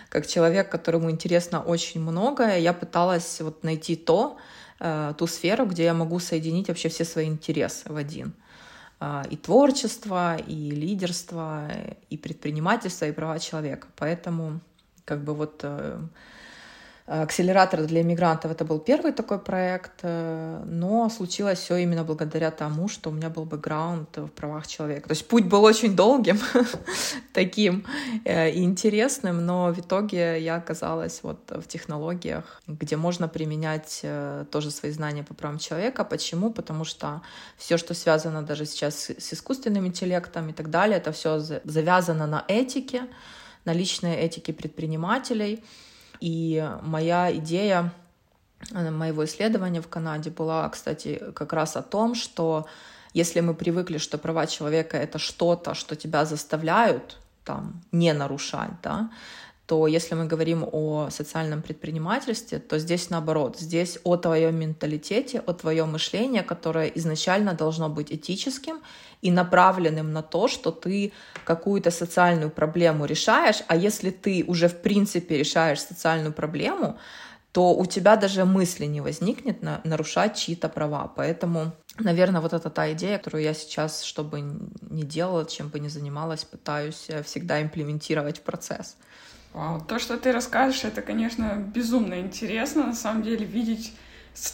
Как 0.09 0.27
человек, 0.27 0.69
которому 0.69 1.09
интересно 1.09 1.61
очень 1.61 2.01
многое, 2.01 2.59
я 2.59 2.73
пыталась 2.73 3.41
вот 3.41 3.63
найти 3.63 3.95
то, 3.95 4.37
э, 4.79 5.13
ту 5.17 5.27
сферу, 5.27 5.65
где 5.65 5.83
я 5.83 5.93
могу 5.93 6.19
соединить 6.19 6.67
вообще 6.67 6.89
все 6.89 7.05
свои 7.05 7.27
интересы 7.27 7.91
в 7.91 7.95
один. 7.95 8.33
Э, 8.99 9.23
и 9.29 9.37
творчество, 9.37 10.37
и 10.37 10.71
лидерство, 10.71 11.67
и 12.09 12.17
предпринимательство, 12.17 13.05
и 13.05 13.11
права 13.11 13.39
человека. 13.39 13.87
Поэтому 13.95 14.59
как 15.05 15.23
бы 15.23 15.33
вот 15.33 15.61
э, 15.63 15.99
Акселератор 17.11 17.85
для 17.87 18.03
иммигрантов 18.03 18.51
это 18.51 18.63
был 18.63 18.79
первый 18.79 19.11
такой 19.11 19.37
проект, 19.37 19.99
э, 20.03 20.63
но 20.65 21.09
случилось 21.09 21.59
все 21.59 21.75
именно 21.75 22.05
благодаря 22.05 22.51
тому, 22.51 22.87
что 22.87 23.09
у 23.09 23.13
меня 23.13 23.29
был 23.29 23.43
бэкграунд 23.43 24.15
в 24.15 24.27
правах 24.29 24.65
человека. 24.65 25.09
То 25.09 25.11
есть 25.11 25.27
путь 25.27 25.43
был 25.43 25.65
очень 25.65 25.93
долгим, 25.93 26.39
таким 27.33 27.85
э, 28.23 28.51
и 28.51 28.63
интересным, 28.63 29.45
но 29.45 29.73
в 29.73 29.79
итоге 29.79 30.41
я 30.41 30.55
оказалась 30.55 31.19
вот 31.21 31.39
в 31.49 31.67
технологиях, 31.67 32.61
где 32.65 32.95
можно 32.95 33.27
применять 33.27 33.99
э, 34.03 34.45
тоже 34.49 34.71
свои 34.71 34.93
знания 34.93 35.23
по 35.23 35.33
правам 35.33 35.59
человека. 35.59 36.05
Почему? 36.05 36.49
Потому 36.49 36.85
что 36.85 37.21
все, 37.57 37.75
что 37.77 37.93
связано 37.93 38.41
даже 38.41 38.65
сейчас 38.65 39.09
с 39.09 39.33
искусственным 39.33 39.85
интеллектом 39.85 40.47
и 40.47 40.53
так 40.53 40.69
далее, 40.69 40.97
это 40.97 41.11
все 41.11 41.39
завязано 41.65 42.25
на 42.25 42.45
этике, 42.47 43.01
на 43.65 43.73
личной 43.73 44.15
этике 44.15 44.53
предпринимателей— 44.53 45.61
и 46.21 46.69
моя 46.83 47.35
идея 47.35 47.91
э, 48.71 48.89
моего 48.91 49.25
исследования 49.25 49.81
в 49.81 49.87
Канаде 49.87 50.29
была, 50.29 50.69
кстати, 50.69 51.21
как 51.35 51.51
раз 51.51 51.75
о 51.75 51.81
том, 51.81 52.15
что 52.15 52.67
если 53.13 53.41
мы 53.41 53.53
привыкли, 53.53 53.97
что 53.97 54.17
права 54.17 54.47
человека 54.47 54.97
это 54.97 55.19
что-то, 55.19 55.73
что 55.73 55.95
тебя 55.95 56.25
заставляют 56.25 57.17
там 57.43 57.81
не 57.91 58.13
нарушать, 58.13 58.71
да, 58.83 59.09
то 59.71 59.87
если 59.87 60.15
мы 60.15 60.25
говорим 60.25 60.67
о 60.69 61.07
социальном 61.11 61.61
предпринимательстве, 61.61 62.59
то 62.59 62.77
здесь 62.77 63.09
наоборот, 63.09 63.57
здесь 63.57 63.99
о 64.03 64.17
твоем 64.17 64.59
менталитете, 64.59 65.39
о 65.39 65.53
твоем 65.53 65.93
мышлении, 65.93 66.41
которое 66.41 66.87
изначально 66.87 67.53
должно 67.53 67.87
быть 67.87 68.11
этическим 68.11 68.81
и 69.21 69.31
направленным 69.31 70.11
на 70.11 70.23
то, 70.23 70.49
что 70.49 70.71
ты 70.71 71.13
какую-то 71.45 71.89
социальную 71.89 72.49
проблему 72.49 73.05
решаешь, 73.05 73.63
а 73.69 73.77
если 73.77 74.09
ты 74.09 74.43
уже 74.45 74.67
в 74.67 74.81
принципе 74.81 75.37
решаешь 75.37 75.79
социальную 75.79 76.33
проблему, 76.33 76.97
то 77.53 77.73
у 77.73 77.85
тебя 77.85 78.17
даже 78.17 78.43
мысли 78.43 78.87
не 78.87 78.99
возникнет 78.99 79.63
на, 79.63 79.79
нарушать 79.85 80.35
чьи-то 80.35 80.67
права. 80.67 81.07
Поэтому, 81.15 81.71
наверное, 81.97 82.41
вот 82.41 82.51
это 82.51 82.69
та 82.69 82.91
идея, 82.91 83.19
которую 83.19 83.43
я 83.43 83.53
сейчас, 83.53 84.03
чтобы 84.03 84.41
не 84.41 85.03
делала, 85.03 85.45
чем 85.45 85.69
бы 85.69 85.79
ни 85.79 85.87
занималась, 85.87 86.43
пытаюсь 86.43 87.05
э, 87.07 87.23
всегда 87.23 87.61
имплементировать 87.61 88.39
в 88.39 88.41
процесс. 88.41 88.97
Вау, 89.53 89.81
то, 89.81 89.99
что 89.99 90.17
ты 90.17 90.31
расскажешь, 90.31 90.83
это, 90.85 91.01
конечно, 91.01 91.55
безумно 91.55 92.19
интересно, 92.19 92.87
на 92.87 92.95
самом 92.95 93.23
деле, 93.23 93.45
видеть 93.45 93.93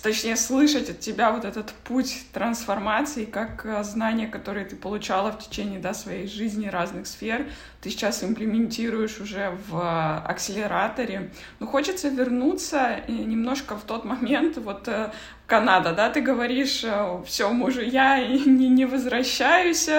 точнее, 0.01 0.35
слышать 0.35 0.89
от 0.89 0.99
тебя 0.99 1.31
вот 1.31 1.45
этот 1.45 1.71
путь 1.83 2.25
трансформации, 2.33 3.25
как 3.25 3.65
э, 3.65 3.83
знания, 3.83 4.27
которые 4.27 4.65
ты 4.65 4.75
получала 4.75 5.31
в 5.31 5.39
течение 5.39 5.79
да, 5.79 5.93
своей 5.93 6.27
жизни 6.27 6.67
разных 6.67 7.05
сфер, 7.05 7.45
ты 7.81 7.91
сейчас 7.91 8.23
имплементируешь 8.23 9.19
уже 9.19 9.55
в 9.69 9.77
э, 9.77 10.29
акселераторе. 10.29 11.31
Но 11.59 11.67
хочется 11.67 12.09
вернуться 12.09 13.01
немножко 13.07 13.75
в 13.75 13.83
тот 13.83 14.03
момент, 14.03 14.57
вот 14.57 14.87
э, 14.87 15.11
Канада, 15.45 15.93
да, 15.93 16.09
ты 16.09 16.21
говоришь, 16.21 16.83
э, 16.83 17.21
все, 17.25 17.49
мужу, 17.51 17.81
я 17.81 18.25
не, 18.27 18.67
не 18.67 18.85
возвращаюсь. 18.85 19.89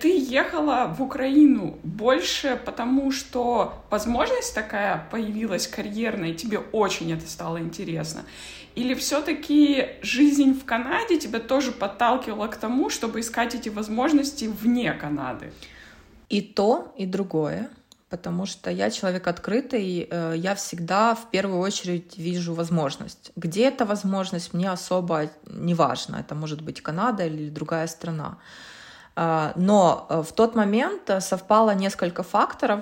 Ты 0.00 0.18
ехала 0.18 0.94
в 0.96 1.02
Украину 1.02 1.78
больше 1.82 2.60
потому, 2.64 3.10
что 3.10 3.84
возможность 3.90 4.54
такая 4.54 5.06
появилась 5.10 5.66
карьерная, 5.66 6.30
и 6.30 6.34
тебе 6.34 6.58
очень 6.58 7.12
это 7.12 7.26
стало 7.26 7.58
интересно? 7.58 8.24
Или 8.74 8.94
все-таки 8.94 9.86
жизнь 10.02 10.52
в 10.52 10.64
Канаде 10.64 11.16
тебя 11.16 11.38
тоже 11.38 11.70
подталкивала 11.70 12.48
к 12.48 12.56
тому, 12.56 12.90
чтобы 12.90 13.20
искать 13.20 13.54
эти 13.54 13.68
возможности 13.68 14.46
вне 14.46 14.92
Канады? 14.92 15.52
И 16.28 16.40
то, 16.40 16.92
и 16.96 17.06
другое 17.06 17.70
потому 18.16 18.46
что 18.46 18.70
я 18.70 18.90
человек 18.90 19.26
открытый, 19.26 20.06
э, 20.08 20.34
я 20.36 20.54
всегда 20.54 21.14
в 21.14 21.30
первую 21.32 21.58
очередь 21.58 22.16
вижу 22.16 22.54
возможность. 22.54 23.32
Где 23.34 23.62
эта 23.68 23.84
возможность, 23.84 24.54
мне 24.54 24.70
особо 24.70 25.30
не 25.46 25.74
важно. 25.74 26.18
Это 26.20 26.36
может 26.36 26.60
быть 26.60 26.80
Канада 26.80 27.26
или 27.26 27.50
другая 27.50 27.88
страна. 27.88 28.38
А, 29.16 29.52
но 29.56 30.06
э, 30.08 30.22
в 30.22 30.32
тот 30.32 30.54
момент 30.54 31.10
совпало 31.20 31.74
несколько 31.74 32.22
факторов. 32.22 32.80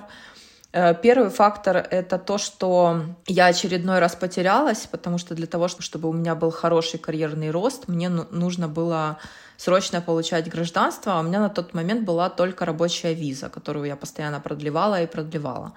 Э, 0.73 0.95
первый 0.95 1.29
фактор— 1.29 1.77
это 1.91 2.17
то, 2.17 2.39
что 2.39 3.01
я 3.27 3.45
очередной 3.45 3.99
раз 3.99 4.15
потерялась, 4.15 4.87
потому 4.87 5.19
что 5.19 5.35
для 5.35 5.45
того, 5.45 5.67
чтобы 5.67 6.09
у 6.09 6.13
меня 6.13 6.33
был 6.33 6.49
хороший 6.49 6.99
карьерный 6.99 7.51
рост, 7.51 7.87
мне 7.87 8.09
ну, 8.09 8.25
нужно 8.31 8.67
было 8.67 9.17
срочно 9.57 10.01
получать 10.01 10.49
гражданство, 10.49 11.13
а 11.13 11.19
у 11.19 11.23
меня 11.23 11.39
на 11.39 11.49
тот 11.49 11.75
момент 11.75 12.05
была 12.05 12.29
только 12.29 12.65
рабочая 12.65 13.13
виза, 13.13 13.49
которую 13.49 13.85
я 13.85 13.95
постоянно 13.95 14.39
продлевала 14.39 15.01
и 15.01 15.05
продлевала. 15.05 15.73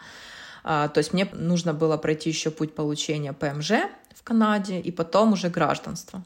А, 0.64 0.88
то 0.88 0.98
есть 0.98 1.12
мне 1.12 1.28
нужно 1.32 1.74
было 1.74 1.98
пройти 1.98 2.30
еще 2.30 2.50
путь 2.50 2.74
получения 2.74 3.34
ПМЖ 3.34 3.72
в 4.14 4.24
Канаде 4.24 4.80
и 4.80 4.90
потом 4.90 5.34
уже 5.34 5.50
гражданство. 5.50 6.22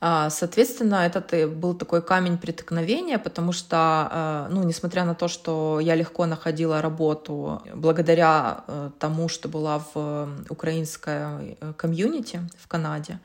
А, 0.00 0.30
соответственно, 0.30 1.06
этот 1.06 1.32
был 1.56 1.74
такой 1.74 2.02
камень 2.02 2.38
преткновения, 2.38 3.18
потому 3.18 3.52
что, 3.52 3.76
а, 3.76 4.48
ну, 4.50 4.62
несмотря 4.62 5.04
на 5.04 5.14
то, 5.14 5.28
что 5.28 5.80
я 5.80 5.96
легко 5.96 6.26
находила 6.26 6.80
работу 6.80 7.62
благодаря 7.74 8.64
э, 8.66 8.90
тому, 8.98 9.28
что 9.28 9.48
была 9.48 9.82
в 9.94 10.28
украинской 10.48 11.56
э, 11.60 11.72
комьюнити 11.76 12.40
в 12.58 12.68
Канаде, 12.68 13.18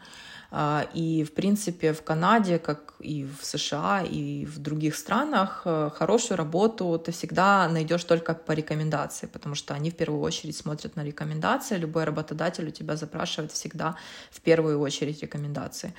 и, 0.94 1.24
в 1.24 1.34
принципе, 1.34 1.94
в 1.94 2.04
Канаде, 2.04 2.60
как 2.60 2.94
и 3.04 3.26
в 3.26 3.46
США, 3.46 4.04
и 4.04 4.46
в 4.46 4.60
других 4.60 4.96
странах, 4.96 5.62
э, 5.66 5.90
хорошую 5.94 6.38
работу 6.38 7.02
ты 7.04 7.12
всегда 7.12 7.68
найдешь 7.68 8.04
только 8.04 8.34
по 8.34 8.52
рекомендации, 8.54 9.28
потому 9.28 9.56
что 9.56 9.74
они 9.74 9.90
в 9.90 9.96
первую 9.96 10.22
очередь 10.22 10.56
смотрят 10.56 10.96
на 10.96 11.04
рекомендации. 11.04 11.78
Любой 11.78 12.04
работодатель 12.04 12.68
у 12.68 12.72
тебя 12.72 12.96
запрашивает 12.96 13.52
всегда 13.52 13.96
в 14.32 14.42
первую 14.42 14.80
очередь 14.80 15.22
рекомендации. 15.22 15.94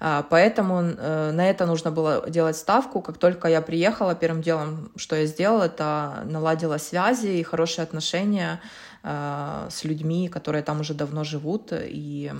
А, 0.00 0.22
поэтому 0.22 0.80
э, 0.80 1.30
на 1.32 1.50
это 1.50 1.66
нужно 1.66 1.90
было 1.90 2.30
делать 2.30 2.56
ставку. 2.56 3.00
Как 3.00 3.18
только 3.18 3.48
я 3.48 3.60
приехала, 3.60 4.14
первым 4.14 4.42
делом, 4.42 4.90
что 4.96 5.16
я 5.16 5.26
сделала, 5.26 5.64
это 5.64 6.22
наладила 6.24 6.78
связи 6.78 7.38
и 7.38 7.42
хорошие 7.42 7.82
отношения 7.82 8.60
э, 9.02 9.68
с 9.70 9.84
людьми, 9.84 10.28
которые 10.28 10.62
там 10.62 10.80
уже 10.80 10.94
давно 10.94 11.24
живут, 11.24 11.72
и 11.72 12.32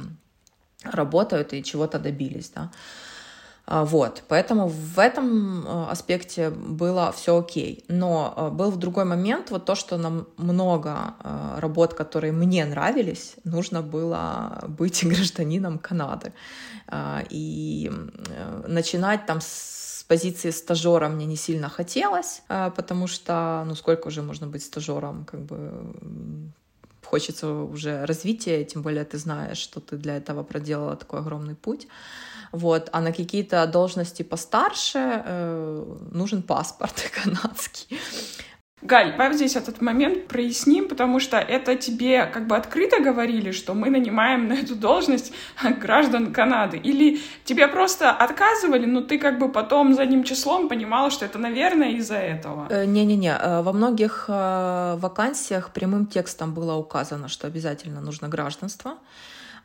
работают 0.84 1.52
и 1.52 1.62
чего-то 1.62 1.98
добились, 1.98 2.50
да. 2.54 2.70
А, 3.70 3.84
вот, 3.84 4.22
поэтому 4.28 4.66
в 4.66 4.98
этом 4.98 5.66
э, 5.66 5.90
аспекте 5.90 6.48
было 6.48 7.12
все 7.12 7.38
окей. 7.38 7.84
Но 7.88 8.32
э, 8.34 8.48
был 8.48 8.70
в 8.70 8.78
другой 8.78 9.04
момент 9.04 9.50
вот 9.50 9.66
то, 9.66 9.74
что 9.74 9.98
нам 9.98 10.26
много 10.38 11.14
э, 11.22 11.58
работ, 11.58 11.92
которые 11.92 12.32
мне 12.32 12.64
нравились, 12.64 13.34
нужно 13.44 13.82
было 13.82 14.64
быть 14.68 15.04
гражданином 15.06 15.78
Канады. 15.78 16.32
А, 16.86 17.22
и 17.28 17.92
начинать 18.66 19.26
там 19.26 19.40
с 19.42 20.06
позиции 20.08 20.48
стажера 20.48 21.08
мне 21.08 21.26
не 21.26 21.36
сильно 21.36 21.68
хотелось, 21.68 22.40
потому 22.48 23.06
что, 23.06 23.64
ну, 23.66 23.74
сколько 23.74 24.06
уже 24.06 24.22
можно 24.22 24.46
быть 24.46 24.62
стажером, 24.64 25.26
как 25.26 25.40
бы 25.40 25.92
хочется 27.08 27.48
уже 27.48 28.06
развития, 28.06 28.64
тем 28.64 28.82
более 28.82 29.04
ты 29.04 29.18
знаешь, 29.18 29.58
что 29.58 29.80
ты 29.80 29.96
для 29.96 30.16
этого 30.16 30.42
проделала 30.42 30.96
такой 30.96 31.20
огромный 31.20 31.54
путь. 31.54 31.88
Вот. 32.52 32.88
А 32.92 33.00
на 33.00 33.12
какие-то 33.12 33.66
должности 33.66 34.22
постарше 34.22 34.98
э, 34.98 35.96
нужен 36.12 36.42
паспорт 36.42 37.10
канадский. 37.22 37.98
Галь, 38.80 39.10
давай 39.10 39.34
здесь 39.34 39.56
этот 39.56 39.80
момент 39.80 40.28
проясним, 40.28 40.88
потому 40.88 41.18
что 41.18 41.36
это 41.36 41.74
тебе 41.74 42.26
как 42.26 42.46
бы 42.46 42.56
открыто 42.56 43.02
говорили, 43.02 43.50
что 43.50 43.74
мы 43.74 43.90
нанимаем 43.90 44.46
на 44.46 44.52
эту 44.52 44.76
должность 44.76 45.32
граждан 45.80 46.32
Канады, 46.32 46.76
или 46.76 47.20
тебе 47.44 47.66
просто 47.66 48.12
отказывали, 48.12 48.86
но 48.86 49.00
ты 49.00 49.18
как 49.18 49.40
бы 49.40 49.50
потом 49.50 49.94
задним 49.94 50.22
числом 50.22 50.68
понимала, 50.68 51.10
что 51.10 51.24
это, 51.24 51.38
наверное, 51.38 51.90
из-за 51.92 52.14
этого? 52.14 52.68
Э, 52.70 52.84
не-не-не, 52.84 53.36
э, 53.36 53.62
во 53.62 53.72
многих 53.72 54.26
э, 54.28 54.96
вакансиях 54.98 55.72
прямым 55.72 56.06
текстом 56.06 56.54
было 56.54 56.74
указано, 56.74 57.26
что 57.26 57.48
обязательно 57.48 58.00
нужно 58.00 58.28
гражданство. 58.28 58.92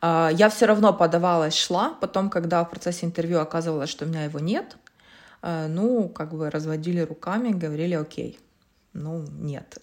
Я 0.02 0.50
все 0.50 0.66
равно 0.66 0.92
подавалась, 0.92 1.56
шла, 1.56 1.94
потом, 2.02 2.30
когда 2.30 2.66
в 2.66 2.70
процессе 2.70 3.06
интервью 3.06 3.40
оказывалось, 3.40 3.90
что 3.90 4.04
у 4.04 4.08
меня 4.10 4.26
его 4.26 4.40
нет, 4.40 4.76
ну, 5.42 6.10
как 6.10 6.34
бы 6.34 6.50
разводили 6.50 7.00
руками, 7.00 7.52
говорили, 7.52 7.94
окей, 7.94 8.38
ну, 8.94 9.26
нет. 9.40 9.78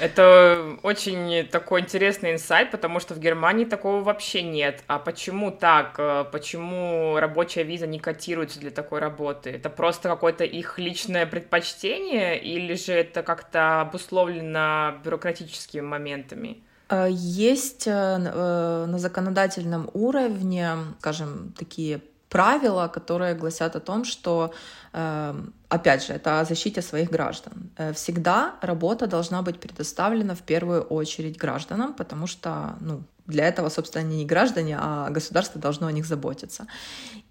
Это 0.00 0.76
очень 0.82 1.46
такой 1.48 1.80
интересный 1.80 2.32
инсайт, 2.32 2.70
потому 2.70 3.00
что 3.00 3.14
в 3.14 3.20
Германии 3.20 3.64
такого 3.64 4.02
вообще 4.02 4.42
нет. 4.42 4.82
А 4.88 4.98
почему 4.98 5.50
так? 5.50 5.94
Э, 5.98 6.24
почему 6.30 7.18
рабочая 7.18 7.62
виза 7.62 7.86
не 7.86 7.98
котируется 7.98 8.58
для 8.58 8.70
такой 8.70 9.00
работы? 9.00 9.50
Это 9.50 9.70
просто 9.70 10.08
какое-то 10.08 10.44
их 10.44 10.78
личное 10.78 11.24
предпочтение 11.24 12.40
или 12.40 12.74
же 12.74 12.92
это 12.92 13.22
как-то 13.22 13.82
обусловлено 13.82 14.98
бюрократическими 15.04 15.80
моментами? 15.80 16.62
Э, 16.88 17.06
есть 17.10 17.86
э, 17.86 18.18
на 18.18 18.98
законодательном 18.98 19.88
уровне, 19.94 20.70
скажем, 20.98 21.54
такие 21.56 22.00
правила, 22.30 22.88
которые 22.88 23.34
гласят 23.34 23.76
о 23.76 23.80
том, 23.80 24.04
что, 24.04 24.54
эм, 24.92 25.52
опять 25.70 26.04
же, 26.04 26.12
это 26.12 26.40
о 26.40 26.44
защите 26.44 26.82
своих 26.82 27.10
граждан. 27.10 27.70
Э, 27.76 27.92
всегда 27.92 28.54
работа 28.60 29.06
должна 29.06 29.42
быть 29.42 29.58
предоставлена 29.60 30.34
в 30.34 30.42
первую 30.42 30.82
очередь 30.82 31.38
гражданам, 31.38 31.94
потому 31.94 32.26
что, 32.26 32.76
ну, 32.80 33.02
для 33.26 33.46
этого, 33.48 33.68
собственно, 33.70 34.04
они 34.04 34.16
не 34.18 34.26
граждане, 34.26 34.76
а 34.78 35.08
государство 35.10 35.60
должно 35.60 35.86
о 35.86 35.92
них 35.92 36.06
заботиться. 36.06 36.66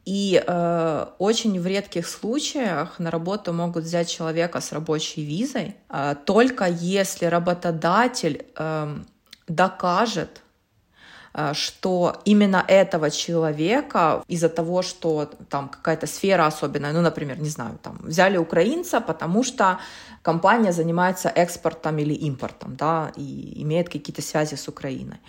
И 0.05 0.41
э, 0.45 1.05
очень 1.19 1.59
в 1.59 1.67
редких 1.67 2.07
случаях 2.07 2.99
на 2.99 3.11
работу 3.11 3.53
могут 3.53 3.83
взять 3.83 4.09
человека 4.09 4.61
с 4.61 4.71
рабочей 4.71 5.25
визой, 5.25 5.75
э, 5.89 6.15
только 6.25 6.65
если 6.65 7.25
работодатель 7.25 8.45
э, 8.55 8.97
докажет, 9.47 10.41
что 11.53 12.21
именно 12.25 12.65
этого 12.67 13.09
человека 13.11 14.23
из-за 14.27 14.49
того, 14.49 14.81
что 14.81 15.29
там 15.49 15.69
какая-то 15.69 16.07
сфера 16.07 16.47
особенная, 16.47 16.93
ну, 16.93 17.01
например, 17.01 17.39
не 17.39 17.49
знаю, 17.49 17.77
там 17.81 17.99
взяли 18.03 18.37
украинца, 18.37 18.99
потому 19.01 19.43
что 19.43 19.79
компания 20.21 20.71
занимается 20.71 21.29
экспортом 21.29 21.97
или 21.99 22.13
импортом, 22.13 22.75
да, 22.75 23.11
и 23.15 23.61
имеет 23.63 23.89
какие-то 23.89 24.21
связи 24.21 24.55
с 24.55 24.67
Украиной. 24.67 25.19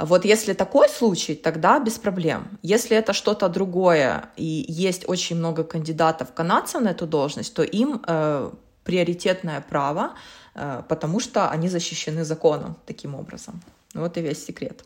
Вот 0.00 0.24
если 0.24 0.54
такой 0.54 0.88
случай, 0.88 1.34
тогда 1.34 1.80
без 1.80 1.98
проблем. 1.98 2.58
Если 2.62 2.96
это 2.96 3.12
что-то 3.12 3.48
другое 3.48 4.30
и 4.36 4.64
есть 4.68 5.08
очень 5.08 5.36
много 5.36 5.64
кандидатов 5.64 6.32
канадцев 6.34 6.82
на 6.82 6.90
эту 6.90 7.06
должность, 7.06 7.54
то 7.54 7.62
им 7.62 8.00
э, 8.06 8.50
приоритетное 8.84 9.60
право, 9.60 10.12
э, 10.54 10.82
потому 10.88 11.20
что 11.20 11.50
они 11.50 11.68
защищены 11.68 12.24
законом 12.24 12.76
таким 12.86 13.14
образом. 13.16 13.60
Вот 13.94 14.16
и 14.16 14.20
весь 14.20 14.44
секрет. 14.44 14.84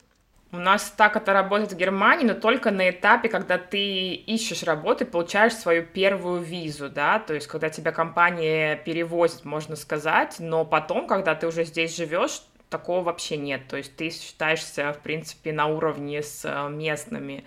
У 0.53 0.59
нас 0.59 0.93
так 0.95 1.17
это 1.17 1.33
работает 1.33 1.73
в 1.73 1.77
Германии, 1.77 2.27
но 2.27 2.35
только 2.35 2.71
на 2.71 2.91
этапе, 2.91 3.31
когда 3.31 3.57
ты 3.57 4.13
ищешь 4.13 4.63
работу 4.65 5.05
и 5.05 5.07
получаешь 5.07 5.55
свою 5.55 5.83
первую 5.83 6.43
визу, 6.43 6.91
да, 6.91 7.19
то 7.19 7.33
есть 7.33 7.47
когда 7.47 7.71
тебя 7.71 7.91
компания 7.91 8.77
перевозит, 8.77 9.47
можно 9.47 9.77
сказать, 9.77 10.37
но 10.41 10.67
потом, 10.67 11.07
когда 11.07 11.35
ты 11.35 11.47
уже 11.47 11.65
здесь 11.65 11.97
живешь, 11.97 12.43
такого 12.69 13.03
вообще 13.03 13.39
нет, 13.39 13.67
то 13.67 13.79
есть 13.79 13.97
ты 13.97 14.11
считаешься, 14.11 14.93
в 14.93 14.99
принципе, 14.99 15.55
на 15.55 15.69
уровне 15.69 16.23
с 16.23 16.45
э, 16.45 16.69
местными. 16.69 17.45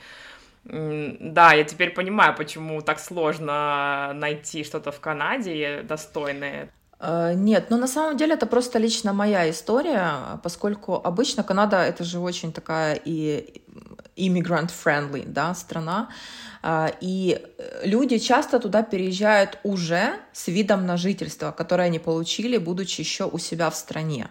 Да, 0.64 1.54
я 1.54 1.64
теперь 1.64 1.92
понимаю, 1.92 2.36
почему 2.36 2.82
так 2.82 3.00
сложно 3.00 4.14
найти 4.16 4.64
что-то 4.64 4.92
в 4.92 5.00
Канаде 5.00 5.84
достойное. 5.84 6.70
Э, 7.00 7.34
нет, 7.36 7.70
но 7.70 7.78
на 7.78 7.88
самом 7.88 8.18
деле 8.18 8.34
это 8.34 8.46
просто 8.46 8.80
лично 8.80 9.14
моя 9.14 9.50
история, 9.50 10.40
поскольку 10.44 10.96
обычно 10.96 11.44
Канада 11.44 11.78
это 11.78 12.04
же 12.04 12.20
очень 12.20 12.52
такая 12.52 13.00
и 13.06 13.62
immigrant-friendly 14.16 15.26
да, 15.28 15.54
страна, 15.56 16.10
э, 16.64 16.88
и 17.02 17.42
люди 17.84 18.18
часто 18.18 18.60
туда 18.60 18.84
переезжают 18.84 19.60
уже 19.64 20.20
с 20.32 20.48
видом 20.48 20.86
на 20.86 20.98
жительство, 20.98 21.52
которое 21.52 21.84
они 21.84 22.00
получили, 22.00 22.58
будучи 22.58 23.02
еще 23.02 23.26
у 23.26 23.38
себя 23.38 23.70
в 23.70 23.76
стране. 23.76 24.30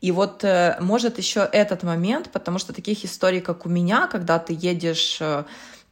И 0.00 0.10
вот 0.10 0.42
э, 0.42 0.76
может 0.80 1.18
еще 1.18 1.48
этот 1.52 1.84
момент, 1.84 2.30
потому 2.32 2.58
что 2.58 2.72
таких 2.72 3.04
историй, 3.04 3.40
как 3.40 3.64
у 3.66 3.68
меня, 3.68 4.08
когда 4.08 4.40
ты 4.40 4.56
едешь 4.58 5.20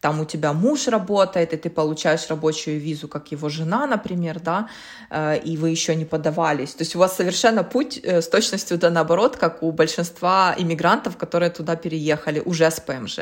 там 0.00 0.20
у 0.20 0.24
тебя 0.24 0.52
муж 0.52 0.88
работает, 0.88 1.52
и 1.52 1.56
ты 1.56 1.70
получаешь 1.70 2.28
рабочую 2.28 2.80
визу, 2.80 3.08
как 3.08 3.32
его 3.32 3.48
жена, 3.48 3.86
например, 3.86 4.40
да, 4.40 4.68
э, 5.10 5.38
и 5.38 5.56
вы 5.56 5.70
еще 5.70 5.94
не 5.94 6.04
подавались. 6.04 6.74
То 6.74 6.82
есть 6.82 6.96
у 6.96 6.98
вас 6.98 7.16
совершенно 7.16 7.64
путь 7.64 8.00
с 8.04 8.28
точностью 8.28 8.78
да 8.78 8.90
наоборот, 8.90 9.36
как 9.36 9.62
у 9.62 9.72
большинства 9.72 10.54
иммигрантов, 10.58 11.16
которые 11.16 11.50
туда 11.50 11.76
переехали 11.76 12.40
уже 12.44 12.70
с 12.70 12.80
ПМЖ. 12.80 13.20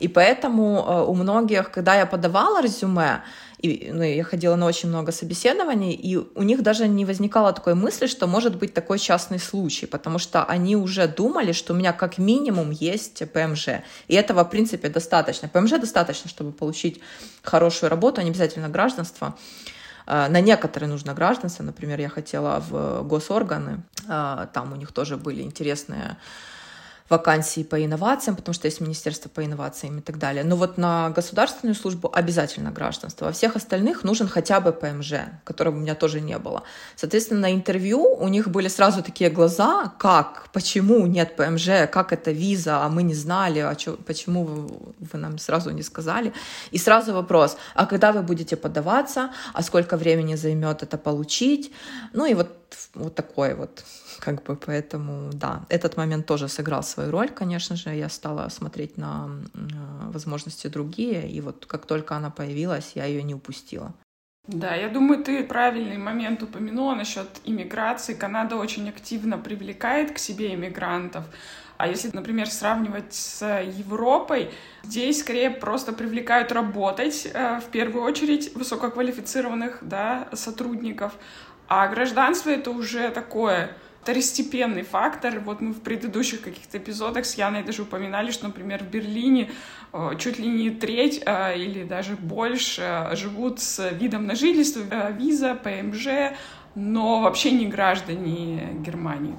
И 0.00 0.08
поэтому 0.08 1.06
у 1.08 1.14
многих, 1.14 1.70
когда 1.70 1.94
я 1.96 2.06
подавала 2.06 2.62
резюме, 2.62 3.22
и, 3.58 3.90
ну, 3.92 4.02
я 4.04 4.22
ходила 4.22 4.54
на 4.54 4.66
очень 4.66 4.88
много 4.88 5.10
собеседований, 5.10 5.92
и 5.92 6.16
у 6.16 6.42
них 6.42 6.62
даже 6.62 6.86
не 6.86 7.04
возникало 7.04 7.52
такой 7.52 7.74
мысли, 7.74 8.06
что 8.06 8.28
может 8.28 8.56
быть 8.56 8.72
такой 8.72 8.98
частный 9.00 9.40
случай, 9.40 9.86
потому 9.86 10.18
что 10.18 10.44
они 10.44 10.76
уже 10.76 11.08
думали, 11.08 11.50
что 11.52 11.72
у 11.72 11.76
меня 11.76 11.92
как 11.92 12.18
минимум 12.18 12.70
есть 12.70 13.22
ПМЖ. 13.32 13.68
И 14.06 14.14
этого, 14.14 14.44
в 14.44 14.50
принципе, 14.50 14.88
достаточно. 14.88 15.48
ПМЖ 15.48 15.72
достаточно, 15.80 16.30
чтобы 16.30 16.52
получить 16.52 17.00
хорошую 17.42 17.90
работу, 17.90 18.20
а 18.20 18.24
не 18.24 18.30
обязательно 18.30 18.68
гражданство. 18.68 19.36
А, 20.06 20.28
на 20.28 20.40
некоторые 20.40 20.88
нужно 20.88 21.12
гражданство. 21.12 21.64
Например, 21.64 22.00
я 22.00 22.08
хотела 22.08 22.60
в 22.60 23.02
госорганы, 23.02 23.82
а, 24.08 24.46
там 24.46 24.72
у 24.72 24.76
них 24.76 24.92
тоже 24.92 25.16
были 25.16 25.42
интересные 25.42 26.16
вакансии 27.08 27.62
по 27.62 27.82
инновациям, 27.82 28.36
потому 28.36 28.54
что 28.54 28.66
есть 28.66 28.80
Министерство 28.80 29.28
по 29.28 29.44
инновациям 29.44 29.98
и 29.98 30.00
так 30.00 30.18
далее. 30.18 30.44
Но 30.44 30.56
вот 30.56 30.78
на 30.78 31.10
государственную 31.10 31.74
службу 31.74 32.10
обязательно 32.12 32.70
гражданство. 32.70 33.26
Во 33.26 33.32
всех 33.32 33.56
остальных 33.56 34.04
нужен 34.04 34.28
хотя 34.28 34.60
бы 34.60 34.72
ПМЖ, 34.72 35.14
которого 35.44 35.76
у 35.76 35.78
меня 35.78 35.94
тоже 35.94 36.20
не 36.20 36.38
было. 36.38 36.62
Соответственно, 36.96 37.40
на 37.40 37.54
интервью 37.54 38.02
у 38.02 38.28
них 38.28 38.48
были 38.48 38.68
сразу 38.68 39.02
такие 39.02 39.30
глаза, 39.30 39.92
как, 39.98 40.48
почему 40.52 41.06
нет 41.06 41.36
ПМЖ, 41.36 41.88
как 41.90 42.12
это 42.12 42.30
виза, 42.30 42.84
а 42.84 42.88
мы 42.88 43.02
не 43.02 43.14
знали, 43.14 43.60
а 43.60 43.74
чё, 43.74 43.96
почему 43.96 44.44
вы, 44.44 44.94
вы 44.98 45.18
нам 45.18 45.38
сразу 45.38 45.70
не 45.70 45.82
сказали. 45.82 46.32
И 46.70 46.78
сразу 46.78 47.12
вопрос, 47.14 47.56
а 47.74 47.86
когда 47.86 48.12
вы 48.12 48.22
будете 48.22 48.56
подаваться, 48.56 49.30
а 49.54 49.62
сколько 49.62 49.96
времени 49.96 50.36
займет 50.36 50.82
это 50.82 50.98
получить? 50.98 51.72
Ну 52.12 52.26
и 52.26 52.34
вот, 52.34 52.50
вот 52.94 53.14
такой 53.14 53.54
вот 53.54 53.84
как 54.18 54.42
бы 54.42 54.56
поэтому, 54.56 55.30
да, 55.32 55.62
этот 55.68 55.96
момент 55.96 56.26
тоже 56.26 56.48
сыграл 56.48 56.82
свою 56.82 57.10
роль, 57.10 57.28
конечно 57.28 57.76
же, 57.76 57.90
я 57.90 58.08
стала 58.08 58.48
смотреть 58.48 58.96
на 58.96 59.28
возможности 60.12 60.68
другие, 60.68 61.28
и 61.30 61.40
вот 61.40 61.66
как 61.66 61.86
только 61.86 62.16
она 62.16 62.30
появилась, 62.30 62.92
я 62.94 63.04
ее 63.04 63.22
не 63.22 63.34
упустила. 63.34 63.94
Да, 64.48 64.74
я 64.74 64.88
думаю, 64.88 65.22
ты 65.22 65.44
правильный 65.44 65.98
момент 65.98 66.42
упомянула 66.42 66.94
насчет 66.94 67.28
иммиграции. 67.44 68.14
Канада 68.14 68.56
очень 68.56 68.88
активно 68.88 69.36
привлекает 69.36 70.12
к 70.12 70.18
себе 70.18 70.54
иммигрантов. 70.54 71.24
А 71.76 71.86
если, 71.86 72.10
например, 72.12 72.48
сравнивать 72.50 73.12
с 73.12 73.62
Европой, 73.62 74.50
здесь 74.82 75.20
скорее 75.20 75.50
просто 75.50 75.92
привлекают 75.92 76.50
работать 76.50 77.28
э, 77.32 77.60
в 77.60 77.70
первую 77.70 78.04
очередь 78.04 78.54
высококвалифицированных 78.56 79.78
да, 79.82 80.28
сотрудников, 80.32 81.12
а 81.68 81.86
гражданство 81.86 82.48
это 82.48 82.70
уже 82.70 83.10
такое 83.10 83.70
второстепенный 84.02 84.82
фактор. 84.82 85.40
Вот 85.40 85.60
мы 85.60 85.72
в 85.72 85.80
предыдущих 85.80 86.40
каких-то 86.40 86.78
эпизодах 86.78 87.26
с 87.26 87.34
Яной 87.34 87.62
даже 87.62 87.82
упоминали, 87.82 88.30
что, 88.30 88.46
например, 88.46 88.82
в 88.82 88.88
Берлине 88.88 89.50
э, 89.92 90.10
чуть 90.18 90.38
ли 90.38 90.46
не 90.46 90.70
треть 90.70 91.22
э, 91.24 91.58
или 91.58 91.84
даже 91.84 92.16
больше 92.16 92.82
э, 92.82 93.16
живут 93.16 93.60
с 93.60 93.90
видом 93.90 94.26
на 94.26 94.34
жительство, 94.34 95.10
виза, 95.10 95.54
ПМЖ, 95.54 96.36
но 96.74 97.20
вообще 97.20 97.50
не 97.50 97.66
граждане 97.66 98.78
Германии. 98.80 99.34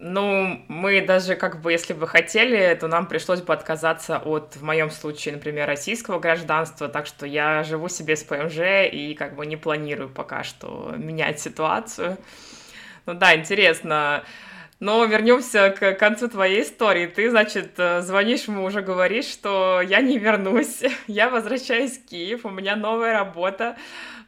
Ну, 0.00 0.64
мы 0.68 1.04
даже 1.04 1.34
как 1.34 1.60
бы, 1.60 1.72
если 1.72 1.92
бы 1.92 2.06
хотели, 2.06 2.76
то 2.80 2.86
нам 2.86 3.06
пришлось 3.06 3.40
бы 3.40 3.52
отказаться 3.52 4.18
от, 4.18 4.54
в 4.54 4.62
моем 4.62 4.90
случае, 4.90 5.34
например, 5.34 5.66
российского 5.66 6.20
гражданства, 6.20 6.88
так 6.88 7.06
что 7.06 7.26
я 7.26 7.64
живу 7.64 7.88
себе 7.88 8.14
с 8.14 8.22
ПМЖ 8.22 8.90
и 8.92 9.14
как 9.18 9.34
бы 9.34 9.44
не 9.44 9.56
планирую 9.56 10.08
пока 10.08 10.44
что 10.44 10.94
менять 10.96 11.40
ситуацию. 11.40 12.16
Ну 13.08 13.14
да, 13.14 13.34
интересно. 13.34 14.22
Но 14.80 15.02
вернемся 15.06 15.70
к 15.70 15.94
концу 15.94 16.28
твоей 16.28 16.62
истории. 16.62 17.06
Ты, 17.06 17.30
значит, 17.30 17.72
э, 17.78 18.02
звонишь 18.02 18.44
ему, 18.44 18.64
уже 18.64 18.82
говоришь, 18.82 19.24
что 19.24 19.80
я 19.80 20.02
не 20.02 20.18
вернусь, 20.18 20.82
я 21.06 21.30
возвращаюсь 21.30 21.96
в 21.96 22.04
Киев, 22.04 22.44
у 22.44 22.50
меня 22.50 22.76
новая 22.76 23.14
работа. 23.14 23.76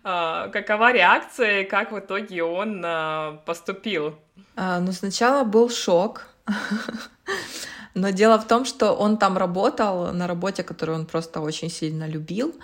А, 0.03 0.49
какова 0.49 0.95
реакция 0.95 1.61
и 1.61 1.65
как 1.65 1.93
в 1.93 1.99
итоге 1.99 2.43
он 2.43 2.83
а, 2.83 3.43
поступил? 3.45 4.15
А, 4.57 4.81
ну, 4.81 4.93
сначала 4.93 5.45
был 5.45 5.69
шок. 5.69 6.29
Но 7.95 8.09
дело 8.09 8.39
в 8.39 8.47
том, 8.47 8.65
что 8.65 8.93
он 8.93 9.19
там 9.19 9.37
работал 9.37 10.11
на 10.15 10.27
работе, 10.27 10.63
которую 10.63 11.01
он 11.01 11.07
просто 11.07 11.43
очень 11.43 11.69
сильно 11.69 12.09
любил. 12.09 12.55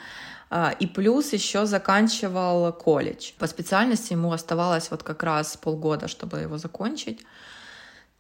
А, 0.59 0.71
и 0.71 0.87
плюс 0.87 1.35
еще 1.35 1.67
заканчивал 1.67 2.73
колледж. 2.73 3.33
По 3.39 3.47
специальности 3.47 4.15
ему 4.15 4.33
оставалось 4.33 4.91
вот 4.91 5.03
как 5.03 5.23
раз 5.23 5.55
полгода, 5.59 6.09
чтобы 6.09 6.39
его 6.39 6.57
закончить. 6.57 7.27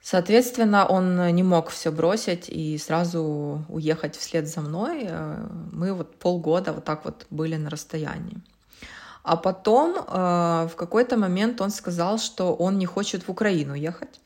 Соответственно, 0.02 0.86
он 0.86 1.34
не 1.34 1.42
мог 1.42 1.70
все 1.70 1.90
бросить 1.90 2.50
и 2.50 2.76
сразу 2.76 3.64
уехать 3.70 4.16
вслед 4.16 4.48
за 4.48 4.60
мной. 4.60 5.06
Э, 5.08 5.46
мы 5.72 5.94
вот 5.94 6.18
полгода 6.18 6.74
вот 6.74 6.84
так 6.84 7.06
вот 7.06 7.26
были 7.30 7.56
на 7.56 7.70
расстоянии. 7.70 8.36
А 9.22 9.36
потом 9.38 9.96
э, 9.96 10.68
в 10.70 10.76
какой-то 10.76 11.16
момент 11.16 11.62
он 11.62 11.70
сказал, 11.70 12.18
что 12.18 12.54
он 12.54 12.76
не 12.76 12.86
хочет 12.86 13.26
в 13.26 13.30
Украину 13.30 13.72
ехать. 13.72 14.20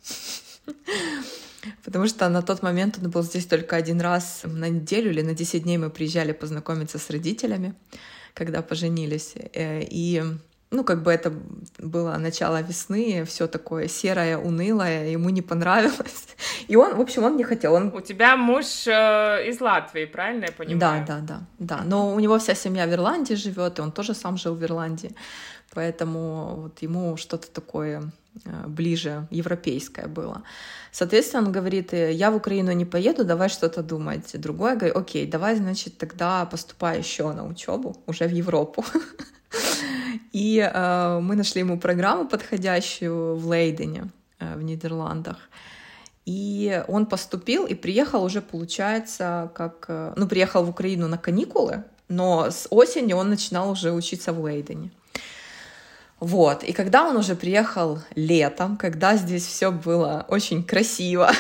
Потому 1.85 2.07
что 2.07 2.29
на 2.29 2.43
тот 2.43 2.63
момент 2.63 2.99
он 3.03 3.11
был 3.11 3.23
здесь 3.23 3.47
только 3.47 3.77
один 3.77 4.01
раз 4.01 4.43
на 4.45 4.69
неделю 4.69 5.11
или 5.11 5.23
на 5.23 5.35
10 5.35 5.63
дней 5.63 5.79
мы 5.79 5.91
приезжали 5.91 6.33
познакомиться 6.33 6.99
с 6.99 7.11
родителями, 7.11 7.75
когда 8.35 8.63
поженились. 8.63 9.35
Э, 9.53 9.83
и 9.83 10.23
ну, 10.71 10.85
как 10.85 11.03
бы 11.03 11.11
это 11.11 11.33
было 11.79 12.17
начало 12.17 12.63
весны, 12.63 13.25
все 13.25 13.47
такое 13.49 13.89
серое, 13.89 14.39
унылое, 14.39 15.09
ему 15.09 15.31
не 15.31 15.43
понравилось. 15.43 16.29
И 16.69 16.77
он, 16.77 16.95
в 16.95 17.01
общем, 17.01 17.25
он 17.25 17.37
не 17.37 17.45
хотел. 17.45 17.75
Он... 17.75 17.93
У 17.95 18.01
тебя 18.01 18.37
муж 18.37 18.87
э, 18.87 19.49
из 19.49 19.61
Латвии, 19.61 20.05
правильно 20.05 20.45
я 20.45 20.53
понимаю? 20.53 21.05
Да, 21.07 21.19
да, 21.19 21.21
да, 21.21 21.41
да. 21.59 21.83
Но 21.85 22.15
у 22.15 22.21
него 22.21 22.39
вся 22.39 22.55
семья 22.55 22.87
в 22.87 22.93
Ирландии 22.93 23.35
живет, 23.35 23.79
и 23.79 23.83
он 23.83 23.91
тоже 23.91 24.15
сам 24.15 24.37
жил 24.37 24.55
в 24.55 24.63
Ирландии. 24.63 25.15
Поэтому 25.75 26.55
вот 26.63 26.83
ему 26.83 27.17
что-то 27.17 27.51
такое 27.51 28.13
ближе, 28.67 29.27
европейское 29.31 30.07
было. 30.07 30.43
Соответственно, 30.93 31.47
он 31.47 31.53
говорит, 31.53 31.93
«Э, 31.93 32.13
я 32.13 32.31
в 32.31 32.37
Украину 32.37 32.73
не 32.73 32.85
поеду, 32.85 33.25
давай 33.25 33.49
что-то 33.49 33.83
думать. 33.83 34.31
Другой 34.41 34.77
говорит, 34.77 34.97
окей, 34.97 35.27
давай, 35.27 35.57
значит, 35.57 35.99
тогда 35.99 36.47
поступай 36.47 36.99
еще 36.99 37.33
на 37.33 37.47
учебу, 37.47 37.97
уже 38.07 38.27
в 38.27 38.33
Европу. 38.33 38.85
И 40.33 40.59
э, 40.59 41.21
мы 41.21 41.37
нашли 41.37 41.61
ему 41.61 41.79
программу 41.79 42.29
подходящую 42.29 43.37
в 43.37 43.47
Лейдене, 43.47 44.11
э, 44.39 44.57
в 44.57 44.63
Нидерландах. 44.63 45.37
И 46.27 46.85
он 46.89 47.07
поступил 47.07 47.67
и 47.67 47.75
приехал 47.75 48.25
уже, 48.25 48.41
получается, 48.41 49.51
как... 49.55 49.87
Э, 49.89 50.13
ну, 50.17 50.29
приехал 50.29 50.65
в 50.65 50.71
Украину 50.71 51.09
на 51.09 51.19
каникулы, 51.19 51.85
но 52.09 52.51
с 52.51 52.67
осени 52.71 53.13
он 53.13 53.31
начинал 53.31 53.71
уже 53.71 53.93
учиться 53.93 54.33
в 54.33 54.45
Лейдене. 54.45 54.91
Вот. 56.21 56.65
И 56.65 56.73
когда 56.73 57.09
он 57.09 57.17
уже 57.17 57.35
приехал 57.35 57.99
летом, 58.15 58.77
когда 58.77 59.17
здесь 59.17 59.47
все 59.47 59.71
было 59.71 60.27
очень 60.29 60.63
красиво, 60.63 61.31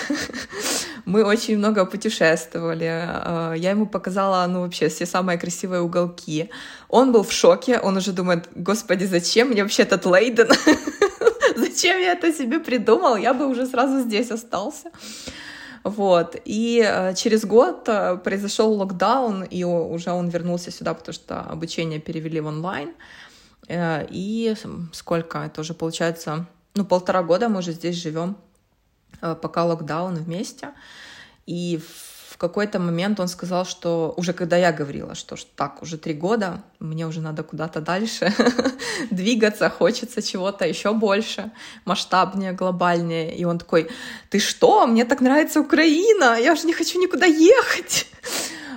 мы 1.04 1.22
очень 1.22 1.58
много 1.58 1.84
путешествовали. 1.84 2.86
Э, 2.86 3.54
я 3.58 3.70
ему 3.70 3.86
показала, 3.86 4.46
ну, 4.46 4.62
вообще, 4.62 4.88
все 4.88 5.04
самые 5.04 5.38
красивые 5.38 5.82
уголки. 5.82 6.48
Он 6.88 7.12
был 7.12 7.22
в 7.22 7.32
шоке, 7.32 7.78
он 7.78 7.98
уже 7.98 8.12
думает, 8.12 8.48
господи, 8.54 9.04
зачем 9.04 9.48
мне 9.48 9.62
вообще 9.62 9.82
этот 9.82 10.06
Лейден? 10.06 10.48
зачем 11.56 12.00
я 12.00 12.12
это 12.12 12.32
себе 12.32 12.58
придумал? 12.58 13.16
Я 13.16 13.34
бы 13.34 13.46
уже 13.46 13.66
сразу 13.66 14.00
здесь 14.00 14.30
остался. 14.30 14.90
Вот. 15.84 16.36
И 16.46 16.82
э, 16.82 17.14
через 17.14 17.44
год 17.44 17.86
э, 17.86 18.16
произошел 18.16 18.72
локдаун, 18.72 19.42
и 19.42 19.62
уже 19.64 20.10
он 20.10 20.30
вернулся 20.30 20.70
сюда, 20.70 20.94
потому 20.94 21.12
что 21.12 21.40
обучение 21.40 21.98
перевели 22.00 22.40
в 22.40 22.46
онлайн. 22.46 22.94
И 24.10 24.54
сколько 24.92 25.38
это 25.38 25.60
уже 25.60 25.74
получается, 25.74 26.46
ну, 26.74 26.84
полтора 26.84 27.22
года 27.22 27.48
мы 27.48 27.58
уже 27.58 27.72
здесь 27.72 27.96
живем, 27.96 28.36
э, 29.22 29.36
пока 29.40 29.64
локдаун 29.64 30.14
вместе. 30.14 30.70
И 31.46 31.80
в 32.30 32.36
какой-то 32.36 32.78
момент 32.78 33.20
он 33.20 33.28
сказал, 33.28 33.66
что 33.66 34.14
уже 34.16 34.32
когда 34.32 34.56
я 34.56 34.72
говорила, 34.72 35.14
что 35.14 35.36
так, 35.56 35.82
уже 35.82 35.98
три 35.98 36.14
года, 36.14 36.62
мне 36.78 37.06
уже 37.06 37.20
надо 37.20 37.42
куда-то 37.42 37.80
дальше 37.80 38.32
двигаться, 39.10 39.68
хочется 39.68 40.22
чего-то 40.22 40.66
еще 40.66 40.92
больше, 40.92 41.50
масштабнее, 41.84 42.52
глобальнее. 42.52 43.36
И 43.36 43.44
он 43.44 43.58
такой, 43.58 43.90
ты 44.30 44.38
что, 44.38 44.86
мне 44.86 45.04
так 45.04 45.20
нравится 45.20 45.60
Украина, 45.60 46.38
я 46.40 46.52
уже 46.52 46.66
не 46.66 46.72
хочу 46.72 47.00
никуда 47.00 47.26
ехать. 47.26 48.06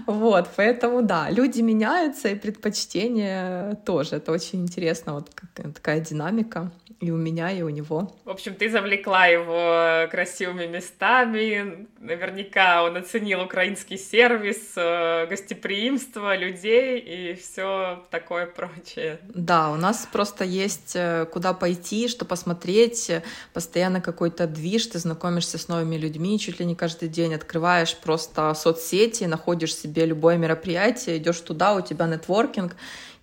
Вот, 0.08 0.50
поэтому 0.56 1.02
да, 1.02 1.30
люди 1.30 1.62
меняются, 1.62 2.30
и 2.30 2.36
предпочтения 2.36 3.76
тоже. 3.86 4.18
Это 4.18 4.32
очень 4.32 4.62
интересно, 4.62 5.14
вот 5.14 5.30
такая 5.54 6.00
динамика. 6.00 6.72
И 7.04 7.12
у 7.12 7.18
меня, 7.18 7.52
и 7.52 7.62
у 7.62 7.70
него. 7.70 8.16
В 8.26 8.30
общем, 8.30 8.56
ты 8.56 8.70
завлекла 8.70 9.28
его 9.28 10.08
красивыми 10.10 10.66
местами. 10.66 11.88
Наверняка 12.00 12.84
он 12.84 12.98
оценил 12.98 13.42
украинский 13.42 13.98
сервис, 13.98 14.74
э, 14.76 15.28
гостеприимство 15.28 16.36
людей 16.36 17.00
и 17.00 17.34
все 17.36 18.04
такое 18.10 18.46
прочее. 18.46 19.20
Да, 19.34 19.72
у 19.72 19.76
нас 19.76 20.08
просто 20.12 20.44
есть 20.44 20.96
э, 20.96 21.26
куда 21.32 21.54
пойти, 21.54 22.08
что 22.08 22.26
посмотреть, 22.26 23.12
постоянно 23.54 24.02
какой-то 24.02 24.48
движ, 24.48 24.88
ты 24.88 25.00
знакомишься 25.00 25.58
с 25.58 25.68
новыми 25.68 25.98
людьми, 25.98 26.40
чуть 26.40 26.60
ли 26.60 26.66
не 26.66 26.76
каждый 26.76 27.10
день 27.10 27.34
открываешь 27.34 27.96
просто 27.98 28.54
соцсети, 28.54 29.26
находишь 29.26 29.76
себе 29.76 30.06
любое 30.06 30.38
мероприятие, 30.38 31.18
идешь 31.18 31.40
туда, 31.42 31.76
у 31.76 31.82
тебя 31.82 32.08
нетворкинг, 32.08 32.76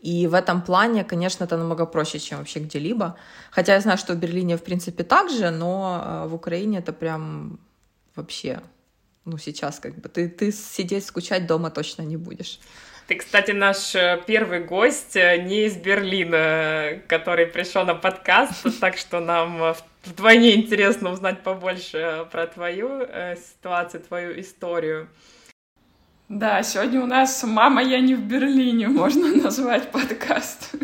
и 0.03 0.27
в 0.27 0.35
этом 0.35 0.63
плане, 0.63 1.05
конечно, 1.05 1.45
это 1.45 1.57
намного 1.57 1.87
проще, 1.87 2.19
чем 2.19 2.39
вообще 2.39 2.61
где-либо. 2.61 3.17
Хотя 3.51 3.75
я 3.75 3.81
знаю, 3.81 3.99
что 3.99 4.15
в 4.15 4.17
Берлине, 4.17 4.57
в 4.57 4.63
принципе, 4.63 5.05
так 5.05 5.31
же, 5.31 5.51
но 5.51 6.03
э, 6.03 6.29
в 6.29 6.35
Украине 6.35 6.79
это 6.79 6.93
прям 6.93 7.61
вообще, 8.17 8.61
ну, 9.27 9.37
сейчас 9.39 9.79
как 9.79 9.95
бы, 9.97 10.09
ты, 10.09 10.29
ты 10.29 10.53
сидеть, 10.53 11.05
скучать 11.05 11.47
дома 11.47 11.71
точно 11.71 12.03
не 12.03 12.17
будешь. 12.17 12.61
Ты, 13.09 13.17
кстати, 13.17 13.51
наш 13.51 13.95
э, 13.95 14.23
первый 14.27 14.65
гость 14.65 15.17
э, 15.17 15.37
не 15.37 15.67
из 15.67 15.77
Берлина, 15.77 17.03
который 17.07 17.47
пришел 17.47 17.85
на 17.85 17.95
подкаст, 17.95 18.67
так 18.81 18.97
что 18.97 19.21
нам 19.21 19.75
вдвойне 20.05 20.55
интересно 20.55 21.11
узнать 21.11 21.43
побольше 21.43 22.27
про 22.33 22.47
твою 22.47 23.07
ситуацию, 23.37 24.03
твою 24.03 24.41
историю. 24.41 25.09
Да, 26.31 26.63
сегодня 26.63 27.03
у 27.03 27.07
нас 27.07 27.43
«Мама, 27.43 27.83
я 27.83 28.01
не 28.01 28.15
в 28.15 28.21
Берлине» 28.21 28.87
можно 28.87 29.35
назвать 29.43 29.91
подкаст. 29.91 30.77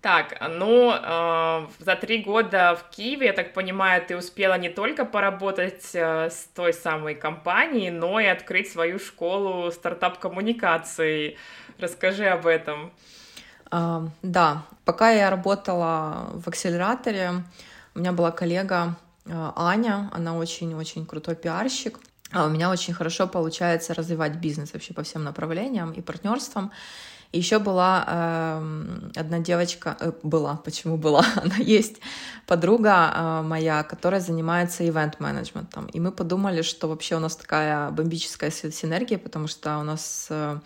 Так, 0.00 0.40
ну, 0.48 0.92
э, 0.92 1.66
за 1.80 1.96
три 1.96 2.22
года 2.22 2.76
в 2.76 2.88
Киеве, 2.94 3.26
я 3.26 3.32
так 3.32 3.52
понимаю, 3.52 4.00
ты 4.06 4.16
успела 4.16 4.56
не 4.56 4.68
только 4.68 5.04
поработать 5.04 5.90
э, 5.92 6.30
с 6.30 6.44
той 6.54 6.72
самой 6.72 7.16
компанией, 7.16 7.90
но 7.90 8.20
и 8.20 8.26
открыть 8.26 8.70
свою 8.70 9.00
школу 9.00 9.72
стартап-коммуникаций. 9.72 11.36
Расскажи 11.80 12.26
об 12.26 12.46
этом. 12.46 12.92
Э, 13.72 14.02
да, 14.22 14.62
пока 14.84 15.10
я 15.10 15.30
работала 15.30 16.30
в 16.32 16.46
акселераторе, 16.46 17.42
у 17.96 17.98
меня 17.98 18.12
была 18.12 18.30
коллега 18.30 18.94
э, 19.24 19.32
Аня, 19.56 20.10
она 20.12 20.36
очень-очень 20.36 21.06
крутой 21.06 21.34
пиарщик, 21.34 21.98
а 22.32 22.46
у 22.46 22.48
меня 22.48 22.70
очень 22.70 22.94
хорошо 22.94 23.26
получается 23.26 23.94
развивать 23.94 24.36
бизнес 24.36 24.72
вообще 24.72 24.94
по 24.94 25.02
всем 25.02 25.24
направлениям 25.24 25.92
и 25.92 26.00
партнерствам. 26.00 26.72
И 27.32 27.38
еще 27.38 27.58
была 27.58 28.04
э, 28.06 29.20
одна 29.20 29.40
девочка, 29.40 29.96
э, 30.00 30.12
была, 30.22 30.56
почему 30.56 30.96
была, 30.96 31.24
она 31.36 31.56
есть, 31.56 31.96
подруга 32.46 33.12
э, 33.14 33.42
моя, 33.42 33.82
которая 33.82 34.20
занимается 34.20 34.84
ивент-менеджментом. 34.88 35.86
И 35.86 36.00
мы 36.00 36.12
подумали, 36.12 36.62
что 36.62 36.88
вообще 36.88 37.16
у 37.16 37.20
нас 37.20 37.36
такая 37.36 37.90
бомбическая 37.90 38.50
синергия, 38.50 39.18
потому 39.18 39.48
что 39.48 39.78
у 39.78 39.82
нас 39.82 40.28
э, 40.30 40.58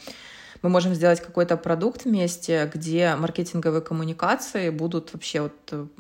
мы 0.63 0.69
можем 0.69 0.95
сделать 0.95 1.21
какой-то 1.21 1.57
продукт 1.57 2.05
вместе, 2.05 2.71
где 2.73 3.15
маркетинговые 3.17 3.81
коммуникации 3.81 4.71
будут 4.71 5.13
вообще 5.13 5.43
вот 5.43 5.91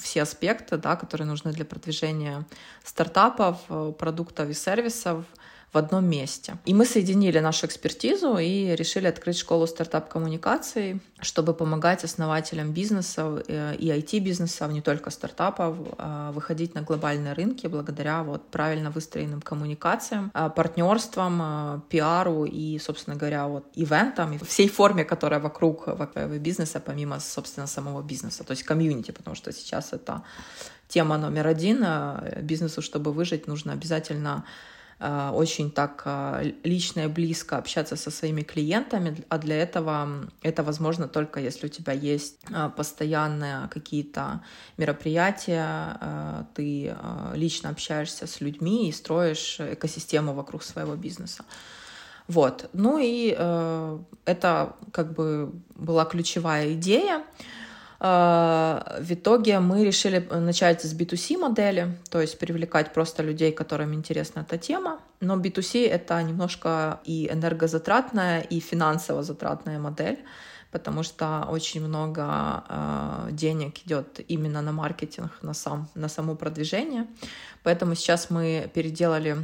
все 0.00 0.22
аспекты, 0.22 0.76
да, 0.76 0.96
которые 0.96 1.26
нужны 1.26 1.52
для 1.52 1.64
продвижения 1.64 2.46
стартапов, 2.84 3.58
э, 3.68 3.92
продуктов 3.98 4.48
и 4.48 4.54
сервисов— 4.54 5.24
в 5.72 5.78
одном 5.78 6.04
месте. 6.04 6.56
И 6.64 6.74
мы 6.74 6.86
соединили 6.86 7.40
нашу 7.40 7.66
экспертизу 7.66 8.38
и 8.38 8.76
решили 8.76 9.08
открыть 9.08 9.38
школу 9.38 9.66
стартап-коммуникаций, 9.66 11.00
чтобы 11.20 11.54
помогать 11.54 12.04
основателям 12.04 12.72
бизнесов 12.72 13.42
э, 13.48 13.74
и 13.76 13.88
IT-бизнесов, 13.88 14.72
не 14.72 14.80
только 14.80 15.10
стартапов, 15.10 15.76
а, 15.98 16.30
выходить 16.32 16.74
на 16.74 16.82
глобальные 16.82 17.34
рынки 17.34 17.66
благодаря 17.66 18.22
вот 18.22 18.48
правильно 18.50 18.90
выстроенным 18.90 19.42
коммуникациям, 19.42 20.30
а, 20.34 20.48
партнерствам, 20.48 21.40
а, 21.42 21.80
пиару 21.88 22.44
и, 22.44 22.78
собственно 22.78 23.16
говоря, 23.16 23.46
вот 23.46 23.64
ивентам, 23.74 24.32
и 24.32 24.38
всей 24.38 24.68
форме, 24.68 25.04
которая 25.04 25.40
вокруг 25.40 25.88
бизнеса, 26.40 26.80
помимо, 26.80 27.20
собственно, 27.20 27.66
самого 27.66 28.02
бизнеса, 28.02 28.44
то 28.44 28.52
есть 28.52 28.62
комьюнити, 28.62 29.10
потому 29.10 29.36
что 29.36 29.52
сейчас 29.52 29.92
это 29.92 30.22
тема 30.88 31.18
номер 31.18 31.46
один. 31.46 31.84
Бизнесу, 32.42 32.80
чтобы 32.80 33.12
выжить, 33.12 33.46
нужно 33.46 33.72
обязательно 33.72 34.44
Э, 34.44 34.75
очень 34.98 35.70
так 35.70 36.02
э, 36.06 36.52
лично 36.64 37.00
и 37.00 37.06
близко 37.06 37.58
общаться 37.58 37.96
со 37.96 38.10
своими 38.10 38.42
клиентами, 38.42 39.24
а 39.28 39.38
для 39.38 39.56
этого 39.56 40.28
это 40.42 40.62
возможно 40.62 41.06
только 41.06 41.38
если 41.40 41.66
у 41.66 41.68
тебя 41.68 41.92
есть 41.92 42.38
э, 42.50 42.70
постоянные 42.74 43.68
какие-то 43.68 44.42
мероприятия, 44.78 46.46
ты 46.54 46.96
лично 47.34 47.70
общаешься 47.70 48.26
с 48.26 48.40
людьми 48.40 48.88
и 48.88 48.92
строишь 48.92 49.60
экосистему 49.60 50.32
вокруг 50.32 50.62
своего 50.62 50.96
бизнеса. 50.96 51.44
Вот. 52.28 52.68
Ну 52.72 52.98
и 52.98 53.34
э, 53.36 53.98
это 54.24 54.74
как 54.92 55.14
бы 55.14 55.52
была 55.74 56.04
ключевая 56.04 56.72
идея. 56.72 57.24
А, 57.98 58.98
в 59.00 59.12
итоге 59.12 59.58
мы 59.60 59.84
решили 59.84 60.18
начать 60.18 60.82
с 60.82 60.94
B2C 60.94 61.38
модели, 61.38 61.96
то 62.10 62.20
есть 62.20 62.38
привлекать 62.38 62.92
просто 62.92 63.22
людей, 63.22 63.52
которым 63.52 63.94
интересна 63.94 64.40
эта 64.40 64.58
тема. 64.58 65.00
Но 65.20 65.36
B2C— 65.36 65.88
это 65.90 66.22
немножко 66.22 67.00
и 67.04 67.28
энергозатратная, 67.32 68.40
и 68.40 68.60
финансово 68.60 69.22
затратная 69.22 69.78
модель, 69.78 70.18
потому 70.70 71.02
что 71.02 71.46
очень 71.50 71.80
много 71.86 72.64
э, 72.68 73.28
денег 73.32 73.78
идет 73.86 74.20
именно 74.28 74.60
на 74.60 74.72
маркетинг, 74.72 75.30
на, 75.42 75.54
сам, 75.54 75.88
на 75.94 76.08
само 76.08 76.34
продвижение. 76.34 77.06
Поэтому 77.62 77.94
сейчас 77.94 78.30
мы 78.30 78.70
переделали 78.74 79.38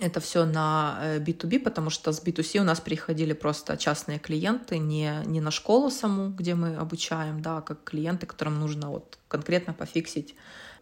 это 0.00 0.20
все 0.20 0.44
на 0.44 1.18
B2B, 1.18 1.56
э, 1.56 1.60
потому 1.60 1.90
что 1.90 2.12
с 2.12 2.22
B2C 2.22 2.60
у 2.60 2.64
нас 2.64 2.80
приходили 2.80 3.32
просто 3.32 3.76
частные 3.76 4.18
клиенты, 4.18 4.78
не, 4.78 5.22
не 5.26 5.40
на 5.40 5.50
школу 5.50 5.90
саму, 5.90 6.30
где 6.30 6.54
мы 6.54 6.76
обучаем, 6.76 7.40
да, 7.40 7.58
а 7.58 7.62
как 7.62 7.84
клиенты, 7.84 8.26
которым 8.26 8.60
нужно 8.60 8.90
вот 8.90 9.18
конкретно 9.28 9.72
пофиксить 9.72 10.34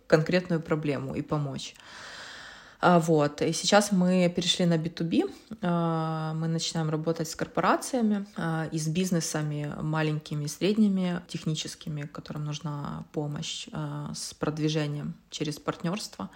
конкретную 0.07 0.61
проблему 0.61 1.15
и 1.15 1.23
помочь. 1.23 1.75
А, 2.81 2.99
вот. 3.01 3.43
И 3.43 3.53
сейчас 3.53 3.91
мы 3.91 4.31
перешли 4.35 4.67
на 4.67 4.77
B2B. 4.77 5.33
А, 5.63 6.35
мы 6.35 6.49
начинаем 6.49 6.91
работать 6.91 7.31
с 7.31 7.35
корпорациями 7.35 8.27
и 8.71 8.79
с 8.79 8.89
бизнесами 8.89 9.73
маленькими 9.81 10.45
и 10.45 10.49
средними, 10.49 11.23
техническими, 11.29 12.03
которым 12.03 12.45
нужна 12.45 13.05
помощь 13.13 13.69
с 14.15 14.35
продвижением 14.35 15.15
через 15.31 15.59
партнерство. 15.59 16.29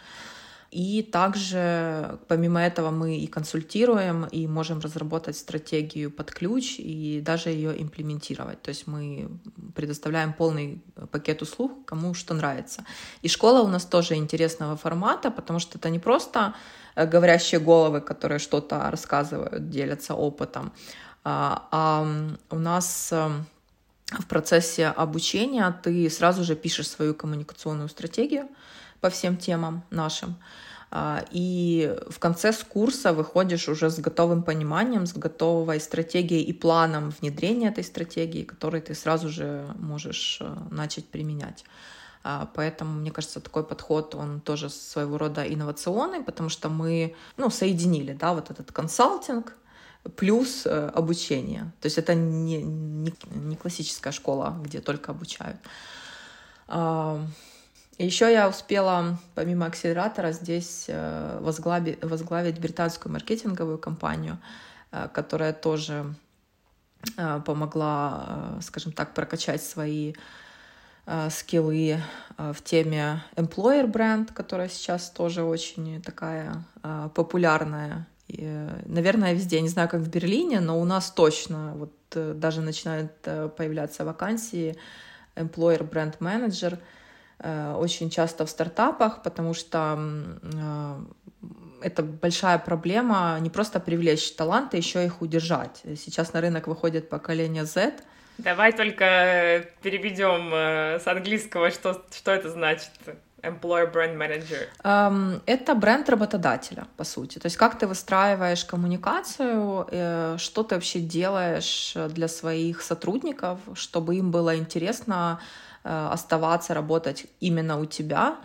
И 0.71 1.03
также, 1.03 2.19
помимо 2.29 2.61
этого, 2.61 2.91
мы 2.91 3.17
и 3.17 3.27
консультируем, 3.27 4.25
и 4.27 4.47
можем 4.47 4.79
разработать 4.79 5.37
стратегию 5.37 6.13
под 6.13 6.31
ключ, 6.31 6.77
и 6.79 7.21
даже 7.21 7.51
ее 7.51 7.83
имплементировать. 7.83 8.63
То 8.63 8.69
есть 8.69 8.87
мы 8.87 9.29
предоставляем 9.75 10.33
полный 10.33 10.81
пакет 11.11 11.43
услуг, 11.43 11.85
кому 11.87 12.15
что 12.15 12.35
нравится. 12.35 12.85
И 13.23 13.29
школа 13.29 13.63
у 13.63 13.69
нас 13.69 13.85
тоже 13.85 14.15
интересного 14.15 14.77
формата, 14.77 15.33
потому 15.33 15.59
что 15.59 15.77
это 15.77 15.91
не 15.91 15.99
просто 15.99 16.55
э, 16.95 17.05
говорящие 17.05 17.61
головы, 17.61 18.01
которые 18.01 18.39
что-то 18.39 18.91
рассказывают, 18.91 19.71
делятся 19.71 20.15
опытом, 20.15 20.73
а, 21.25 21.69
а 21.73 22.07
у 22.51 22.59
нас 22.59 23.09
э, 23.13 23.29
в 24.19 24.27
процессе 24.27 24.87
обучения 24.87 25.75
ты 25.83 26.09
сразу 26.11 26.45
же 26.45 26.55
пишешь 26.55 26.89
свою 26.89 27.15
коммуникационную 27.15 27.89
стратегию, 27.89 28.49
по 29.01 29.11
всем 29.11 29.37
темам 29.37 29.83
нашим. 29.91 30.37
А, 30.93 31.25
и 31.31 31.97
в 32.09 32.19
конце 32.19 32.53
с 32.53 32.65
курса 32.65 33.13
выходишь 33.13 33.69
уже 33.69 33.91
с 33.91 33.99
готовым 33.99 34.43
пониманием, 34.43 35.07
с 35.07 35.13
готовой 35.13 35.81
стратегией 35.81 36.43
и 36.43 36.53
планом 36.53 37.11
внедрения 37.21 37.69
этой 37.69 37.85
стратегии, 37.85 38.43
который 38.43 38.81
ты 38.81 38.95
сразу 38.95 39.29
же 39.29 39.65
можешь 39.79 40.39
э, 40.41 40.57
начать 40.71 41.07
применять. 41.07 41.65
А, 42.25 42.51
поэтому, 42.55 43.01
мне 43.01 43.13
кажется, 43.13 43.41
такой 43.41 43.65
подход, 43.65 44.17
он 44.17 44.41
тоже 44.41 44.69
своего 44.69 45.17
рода 45.17 45.43
инновационный, 45.43 46.23
потому 46.23 46.49
что 46.49 46.69
мы 46.69 47.15
ну, 47.37 47.51
соединили 47.51 48.13
да, 48.13 48.35
вот 48.35 48.51
этот 48.51 48.73
консалтинг 48.73 49.55
плюс 50.17 50.67
э, 50.67 50.91
обучение. 50.93 51.73
То 51.81 51.87
есть 51.87 51.99
это 51.99 52.15
не, 52.15 52.63
не, 52.63 53.15
не 53.31 53.57
классическая 53.57 54.13
школа, 54.13 54.61
где 54.65 54.81
только 54.81 55.13
обучают. 55.13 55.59
Еще 58.01 58.33
я 58.33 58.49
успела, 58.49 59.19
помимо 59.35 59.67
акселератора, 59.67 60.33
здесь 60.33 60.87
э, 60.89 61.39
возглавить, 61.43 62.03
возглавить 62.03 62.59
британскую 62.59 63.13
маркетинговую 63.13 63.77
компанию, 63.77 64.39
э, 64.91 65.09
которая 65.13 65.53
тоже 65.53 66.15
э, 67.19 67.43
помогла, 67.45 68.57
скажем 68.63 68.93
так, 68.93 69.13
прокачать 69.13 69.63
свои 69.63 70.15
скиллы 71.31 71.99
в 72.39 72.63
теме 72.63 73.23
employer 73.35 73.87
бренд, 73.87 74.33
которая 74.33 74.69
сейчас 74.69 75.11
тоже 75.11 75.43
очень 75.43 76.01
такая 76.03 76.65
популярная. 77.15 78.07
И, 78.29 78.69
наверное, 78.87 79.35
везде, 79.35 79.61
не 79.61 79.69
знаю, 79.69 79.89
как 79.89 80.01
в 80.01 80.09
Берлине, 80.09 80.61
но 80.61 80.81
у 80.81 80.85
нас 80.85 81.11
точно 81.11 81.75
вот 81.75 81.93
даже 82.39 82.61
начинают 82.61 83.13
появляться 83.23 84.05
вакансии. 84.05 84.77
Employer 85.37 85.89
brand 85.89 86.19
manager. 86.19 86.75
э, 86.75 86.79
очень 87.43 88.11
часто 88.11 88.45
в 88.45 88.51
стартапах, 88.51 89.23
потому 89.23 89.55
что 89.55 89.99
э, 90.43 91.01
это 91.83 92.03
большая 92.03 92.59
проблема 92.59 93.39
не 93.41 93.51
просто 93.51 93.81
привлечь 93.81 94.33
таланты, 94.33 94.77
еще 94.77 95.05
их 95.05 95.23
удержать. 95.23 95.83
Сейчас 95.97 96.33
на 96.33 96.41
рынок 96.41 96.67
выходит 96.67 97.09
поколение 97.09 97.65
Z. 97.65 97.95
Давай 98.39 98.73
только 98.73 99.67
переведем 99.83 100.53
с 100.99 101.07
английского, 101.07 101.71
что, 101.71 102.03
что 102.11 102.31
это 102.31 102.51
значит. 102.51 102.91
Employer 103.43 103.93
Brand 103.93 104.17
Manager? 104.17 104.69
Um, 104.85 105.41
это 105.47 105.75
бренд 105.75 106.09
работодателя, 106.09 106.87
по 106.97 107.05
сути. 107.05 107.39
То 107.39 107.47
есть 107.47 107.57
как 107.57 107.79
ты 107.79 107.87
выстраиваешь 107.87 108.65
коммуникацию, 108.65 109.87
э, 109.91 110.37
что 110.39 110.63
ты 110.63 110.75
вообще 110.75 111.01
делаешь 111.01 111.95
для 112.15 112.29
своих 112.29 112.83
сотрудников, 112.83 113.59
чтобы 113.75 114.17
им 114.17 114.31
было 114.31 114.57
интересно 114.57 115.41
э, 115.85 116.09
оставаться, 116.13 116.75
работать 116.75 117.27
именно 117.41 117.79
у 117.79 117.85
тебя, 117.85 118.37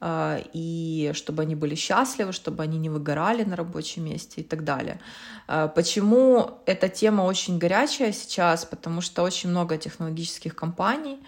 э, 0.00 0.42
и 0.52 1.12
чтобы 1.14 1.42
они 1.42 1.54
были 1.54 1.74
счастливы, 1.74 2.32
чтобы 2.32 2.62
они 2.62 2.78
не 2.78 2.90
выгорали 2.90 3.44
на 3.44 3.56
рабочем 3.56 4.04
месте 4.04 4.40
и 4.40 4.44
так 4.44 4.64
далее. 4.64 5.00
Почему 5.74 6.58
эта 6.66 6.88
тема 6.88 7.22
очень 7.22 7.58
горячая 7.58 8.12
сейчас? 8.12 8.64
Потому 8.64 9.00
что 9.00 9.22
очень 9.22 9.50
много 9.50 9.76
технологических 9.76 10.54
компаний, 10.54 11.18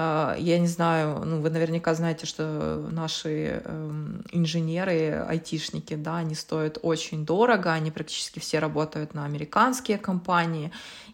я 0.00 0.58
не 0.58 0.68
знаю, 0.68 1.24
ну, 1.24 1.40
вы 1.40 1.50
наверняка 1.50 1.94
знаете, 1.94 2.24
что 2.24 2.86
наши 2.90 3.62
эм, 3.64 4.22
инженеры, 4.30 5.24
айтишники, 5.28 5.94
да, 5.94 6.18
они 6.18 6.34
стоят 6.34 6.78
очень 6.82 7.26
дорого, 7.26 7.72
они 7.72 7.90
практически 7.90 8.38
все 8.38 8.60
работают 8.60 9.14
на 9.14 9.24
американские 9.24 9.98
компании, 9.98 10.70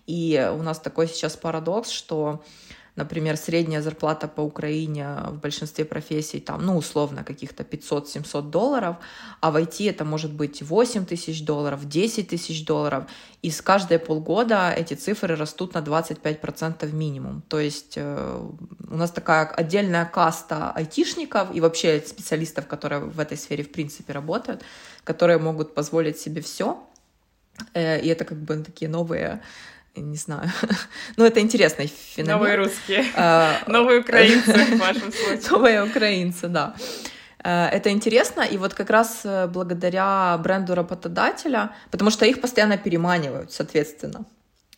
и 0.07 0.51
у 0.53 0.62
нас 0.62 0.81
такой 0.81 1.09
сейчас 1.09 1.37
парадокс, 1.37 1.88
что 1.88 2.44
Например, 2.96 3.37
средняя 3.37 3.83
зарплата 3.83 4.28
по 4.28 4.40
Украине 4.40 5.16
в 5.26 5.40
большинстве 5.40 5.85
профессий 5.85 6.38
там, 6.38 6.64
ну, 6.64 6.76
условно, 6.76 7.24
каких-то 7.24 7.64
500-700 7.64 8.50
долларов, 8.50 8.96
а 9.40 9.50
в 9.50 9.57
IT 9.57 9.90
это 9.90 10.04
может 10.04 10.33
быть 10.33 10.62
8 10.62 11.04
тысяч 11.04 11.44
долларов, 11.44 11.88
10 11.88 12.28
тысяч 12.28 12.64
долларов, 12.64 13.04
и 13.42 13.50
с 13.50 13.61
каждые 13.62 13.98
полгода 13.98 14.72
эти 14.72 14.94
цифры 14.94 15.35
растут 15.35 15.74
на 15.74 15.78
25% 15.78 16.92
минимум. 16.92 17.42
То 17.48 17.59
есть 17.59 17.94
э, 17.96 18.50
у 18.88 18.96
нас 18.96 19.11
такая 19.11 19.46
отдельная 19.46 20.04
каста 20.04 20.70
айтишников 20.70 21.52
и 21.52 21.61
вообще 21.61 22.00
специалистов, 22.00 22.68
которые 22.68 23.00
в 23.00 23.18
этой 23.18 23.37
сфере 23.37 23.64
в 23.64 23.72
принципе 23.72 24.12
работают, 24.12 24.62
которые 25.02 25.38
могут 25.38 25.74
позволить 25.74 26.20
себе 26.20 26.42
все, 26.42 26.78
э, 27.74 28.00
и 28.00 28.09
это 28.09 28.24
как 28.24 28.38
бы 28.38 28.57
такие 28.62 28.88
новые 28.88 29.42
не 30.00 30.16
знаю. 30.16 30.50
ну, 31.16 31.24
это 31.24 31.40
интересный 31.40 31.87
феномен. 31.87 32.38
Новые 32.38 32.57
русские. 32.57 33.04
А, 33.16 33.59
Новые 33.66 34.00
украинцы 34.00 34.52
в 34.76 34.78
вашем 34.78 35.12
случае. 35.12 35.50
Новые 35.50 35.85
украинцы, 35.85 36.48
да. 36.48 36.74
А, 37.42 37.68
это 37.68 37.90
интересно, 37.90 38.42
и 38.42 38.57
вот 38.57 38.74
как 38.74 38.90
раз 38.90 39.20
э, 39.24 39.46
благодаря 39.46 40.38
бренду 40.38 40.74
работодателя, 40.74 41.70
потому 41.90 42.11
что 42.11 42.24
их 42.24 42.40
постоянно 42.40 42.78
переманивают, 42.78 43.52
соответственно, 43.52 44.24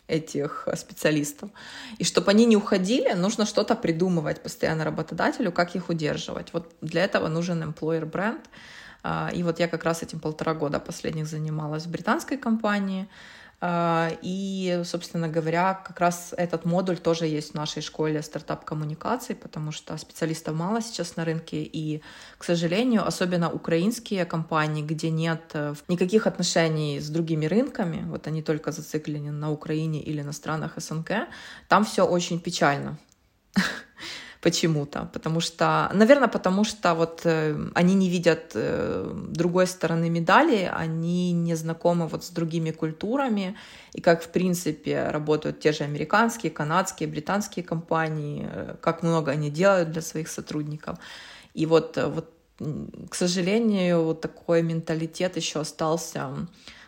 этих 0.09 0.69
специалистов. 0.75 1.51
И 1.99 2.05
чтобы 2.05 2.31
они 2.31 2.45
не 2.45 2.57
уходили, 2.57 3.13
нужно 3.13 3.47
что-то 3.47 3.75
придумывать 3.75 4.43
постоянно 4.43 4.85
работодателю, 4.85 5.53
как 5.53 5.77
их 5.77 5.89
удерживать. 5.89 6.53
Вот 6.53 6.73
для 6.81 7.05
этого 7.05 7.29
нужен 7.29 7.63
employer 7.63 8.05
бренд. 8.05 8.41
А, 9.03 9.31
и 9.33 9.43
вот 9.43 9.61
я 9.61 9.69
как 9.69 9.85
раз 9.85 10.03
этим 10.03 10.21
полтора 10.21 10.55
года 10.55 10.81
последних 10.81 11.27
занималась 11.27 11.87
в 11.87 11.91
британской 11.91 12.37
компании. 12.37 13.09
А, 13.59 14.11
и, 14.21 14.83
собственно 14.85 15.29
говоря, 15.29 15.75
как 15.75 15.99
раз 16.01 16.35
этот 16.37 16.67
модуль 16.67 16.99
тоже 16.99 17.27
есть 17.27 17.53
в 17.53 17.55
нашей 17.55 17.81
школе 17.81 18.21
стартап-коммуникаций, 18.21 19.35
потому 19.35 19.73
что 19.73 19.97
специалистов 19.97 20.55
мало 20.55 20.83
сейчас 20.83 21.17
на 21.17 21.25
рынке, 21.25 21.63
и, 21.63 22.03
к 22.37 22.45
сожалению, 22.45 23.07
особенно 23.07 23.51
украинские 23.51 24.27
компании, 24.27 24.83
где 24.83 25.11
нет 25.11 25.51
э, 25.55 25.75
никаких 25.89 26.27
отношений 26.27 27.01
с 27.01 27.09
другими 27.09 27.47
рынками, 27.47 28.05
вот 28.07 28.27
они 28.27 28.43
только 28.43 28.73
зациклены 28.73 29.33
на 29.33 29.51
Украине 29.51 30.03
или 30.03 30.21
на 30.21 30.33
странах 30.33 30.75
СНГ, 30.77 31.29
там 31.69 31.85
все 31.87 32.07
очень 32.07 32.41
печально 32.41 32.99
почему-то, 34.47 35.09
потому 35.13 35.41
что, 35.41 35.91
наверное, 35.93 36.29
потому 36.29 36.65
что 36.65 36.95
вот 36.95 37.23
э, 37.25 37.57
они 37.75 37.95
не 37.95 38.09
видят 38.09 38.53
э, 38.55 39.13
другой 39.29 39.67
стороны 39.67 40.09
медали, 40.09 40.71
они 40.73 41.33
не 41.33 41.57
знакомы 41.57 42.07
вот 42.07 42.23
с 42.23 42.31
другими 42.31 42.71
культурами 42.71 43.57
и 43.97 44.01
как 44.01 44.23
в 44.23 44.29
принципе 44.29 45.11
работают 45.11 45.59
те 45.59 45.73
же 45.73 45.85
американские, 45.85 46.53
канадские, 46.53 47.09
британские 47.09 47.65
компании, 47.65 48.49
э, 48.49 48.77
как 48.81 49.03
много 49.03 49.33
они 49.33 49.51
делают 49.51 49.91
для 49.91 50.03
своих 50.03 50.29
сотрудников. 50.29 50.97
И 51.55 51.67
вот, 51.67 51.97
вот 51.97 52.31
к 53.11 53.17
сожалению, 53.17 54.05
вот 54.05 54.21
такой 54.21 54.63
менталитет 54.63 55.37
еще 55.37 55.59
остался, 55.59 56.31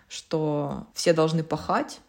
что 0.09 0.87
все 0.94 1.12
должны 1.12 1.42
пахать, 1.42 2.01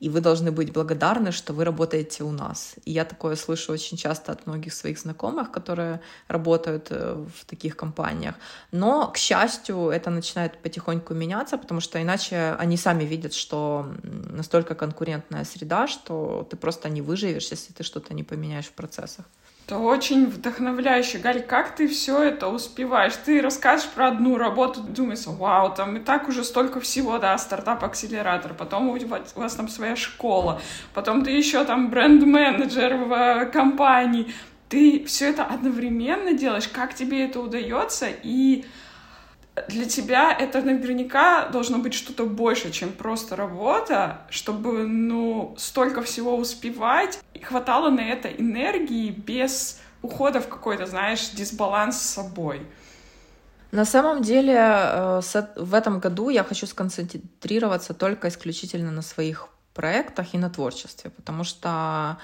и 0.00 0.08
вы 0.08 0.20
должны 0.20 0.50
быть 0.50 0.72
благодарны, 0.72 1.32
что 1.32 1.52
вы 1.52 1.64
работаете 1.64 2.24
у 2.24 2.30
нас. 2.30 2.74
И 2.84 2.92
я 2.92 3.04
такое 3.04 3.36
слышу 3.36 3.72
очень 3.72 3.96
часто 3.96 4.32
от 4.32 4.46
многих 4.46 4.72
своих 4.72 4.98
знакомых, 4.98 5.50
которые 5.50 6.00
работают 6.28 6.88
э, 6.90 7.14
в 7.14 7.44
таких 7.44 7.76
компаниях. 7.76 8.34
Но, 8.72 9.08
к 9.08 9.16
счастью, 9.16 9.88
это 9.88 10.10
начинает 10.10 10.58
потихоньку 10.58 11.14
меняться, 11.14 11.58
потому 11.58 11.80
что 11.80 12.00
иначе 12.00 12.56
они 12.58 12.76
сами 12.76 13.04
видят, 13.04 13.34
что 13.34 13.86
настолько 14.02 14.74
конкурентная 14.74 15.44
среда, 15.44 15.86
что 15.86 16.46
ты 16.50 16.56
просто 16.56 16.88
не 16.88 17.02
выживешь, 17.02 17.50
если 17.50 17.72
ты 17.72 17.82
что-то 17.82 18.14
не 18.14 18.24
поменяешь 18.24 18.66
в 18.66 18.72
процессах. 18.72 19.24
Это 19.68 19.76
очень 19.80 20.24
вдохновляюще. 20.24 21.18
Галь, 21.18 21.42
как 21.42 21.76
ты 21.76 21.88
все 21.88 22.22
это 22.22 22.48
успеваешь? 22.48 23.12
Ты 23.22 23.42
расскажешь 23.42 23.86
про 23.88 24.08
одну 24.08 24.38
работу, 24.38 24.80
думаешь, 24.80 25.26
вау, 25.26 25.74
там 25.74 25.98
и 25.98 26.00
так 26.00 26.26
уже 26.26 26.42
столько 26.42 26.80
всего, 26.80 27.18
да, 27.18 27.36
стартап-акселератор, 27.36 28.54
потом 28.54 28.88
у 28.88 28.96
вас, 29.06 29.34
у 29.36 29.40
вас 29.40 29.54
там 29.56 29.68
своя 29.68 29.94
школа, 29.94 30.58
потом 30.94 31.22
ты 31.22 31.32
еще 31.32 31.66
там 31.66 31.90
бренд-менеджер 31.90 32.96
в 32.96 33.12
э, 33.12 33.44
компании. 33.44 34.32
Ты 34.70 35.04
все 35.04 35.28
это 35.28 35.44
одновременно 35.44 36.32
делаешь, 36.32 36.68
как 36.68 36.94
тебе 36.94 37.26
это 37.26 37.38
удается, 37.38 38.06
и 38.22 38.64
для 39.68 39.84
тебя 39.86 40.32
это 40.32 40.62
наверняка 40.62 41.48
должно 41.48 41.78
быть 41.78 41.94
что-то 41.94 42.24
больше, 42.24 42.70
чем 42.70 42.92
просто 42.92 43.36
работа, 43.36 44.22
чтобы, 44.30 44.86
ну, 44.86 45.54
столько 45.58 46.02
всего 46.02 46.36
успевать. 46.36 47.18
И 47.34 47.40
хватало 47.40 47.90
на 47.90 48.00
это 48.00 48.28
энергии 48.28 49.10
без 49.10 49.80
ухода 50.02 50.40
в 50.40 50.48
какой-то, 50.48 50.86
знаешь, 50.86 51.30
дисбаланс 51.30 51.96
с 52.00 52.14
собой. 52.14 52.66
На 53.70 53.84
самом 53.84 54.22
деле 54.22 54.56
э, 54.56 55.20
в 55.56 55.74
этом 55.74 56.00
году 56.00 56.30
я 56.30 56.42
хочу 56.42 56.66
сконцентрироваться 56.66 57.92
только 57.92 58.28
исключительно 58.28 58.90
на 58.90 59.02
своих 59.02 59.48
проектах 59.74 60.34
и 60.34 60.38
на 60.38 60.48
творчестве, 60.48 61.10
потому 61.10 61.44
что 61.44 62.18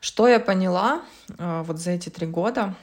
что 0.00 0.28
я 0.28 0.38
поняла 0.38 1.00
э, 1.38 1.62
вот 1.66 1.78
за 1.78 1.92
эти 1.92 2.10
три 2.10 2.26
года, 2.26 2.74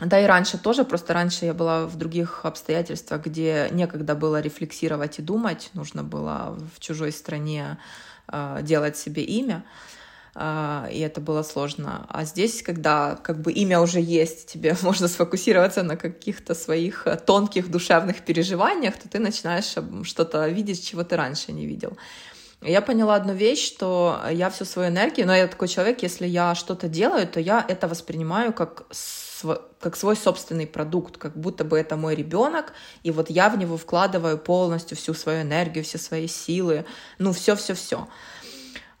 да 0.00 0.20
и 0.20 0.26
раньше 0.26 0.58
тоже, 0.58 0.84
просто 0.84 1.14
раньше 1.14 1.44
я 1.44 1.54
была 1.54 1.86
в 1.86 1.96
других 1.96 2.44
обстоятельствах, 2.44 3.26
где 3.26 3.68
некогда 3.70 4.16
было 4.16 4.40
рефлексировать 4.40 5.20
и 5.20 5.22
думать, 5.22 5.70
нужно 5.72 6.02
было 6.02 6.58
в 6.74 6.80
чужой 6.80 7.12
стране 7.12 7.78
э, 8.26 8.58
делать 8.62 8.96
себе 8.96 9.22
имя, 9.22 9.64
э, 10.34 10.88
и 10.92 10.98
это 10.98 11.20
было 11.20 11.44
сложно. 11.44 12.06
А 12.08 12.24
здесь, 12.24 12.60
когда 12.64 13.14
как 13.22 13.40
бы 13.40 13.52
имя 13.52 13.78
уже 13.78 14.00
есть, 14.00 14.46
тебе 14.52 14.76
можно 14.82 15.06
сфокусироваться 15.06 15.84
на 15.84 15.96
каких-то 15.96 16.56
своих 16.56 17.06
тонких 17.24 17.70
душевных 17.70 18.24
переживаниях, 18.24 18.96
то 18.96 19.08
ты 19.08 19.20
начинаешь 19.20 19.76
что-то 20.04 20.48
видеть, 20.48 20.84
чего 20.84 21.04
ты 21.04 21.14
раньше 21.14 21.52
не 21.52 21.66
видел. 21.66 21.96
Я 22.60 22.80
поняла 22.80 23.14
одну 23.14 23.34
вещь, 23.34 23.64
что 23.64 24.20
я 24.32 24.50
всю 24.50 24.64
свою 24.64 24.88
энергию, 24.88 25.26
но 25.26 25.36
я 25.36 25.46
такой 25.46 25.68
человек, 25.68 26.02
если 26.02 26.26
я 26.26 26.56
что-то 26.56 26.88
делаю, 26.88 27.28
то 27.28 27.38
я 27.38 27.64
это 27.68 27.86
воспринимаю 27.86 28.52
как 28.52 28.86
как 29.80 29.96
свой 29.96 30.16
собственный 30.16 30.66
продукт, 30.66 31.18
как 31.18 31.36
будто 31.36 31.64
бы 31.64 31.78
это 31.78 31.96
мой 31.96 32.14
ребенок, 32.14 32.72
и 33.02 33.10
вот 33.10 33.30
я 33.30 33.48
в 33.48 33.58
него 33.58 33.76
вкладываю 33.76 34.38
полностью 34.38 34.96
всю 34.96 35.14
свою 35.14 35.42
энергию, 35.42 35.84
все 35.84 35.98
свои 35.98 36.26
силы, 36.26 36.84
ну 37.18 37.32
все-все-все. 37.32 38.08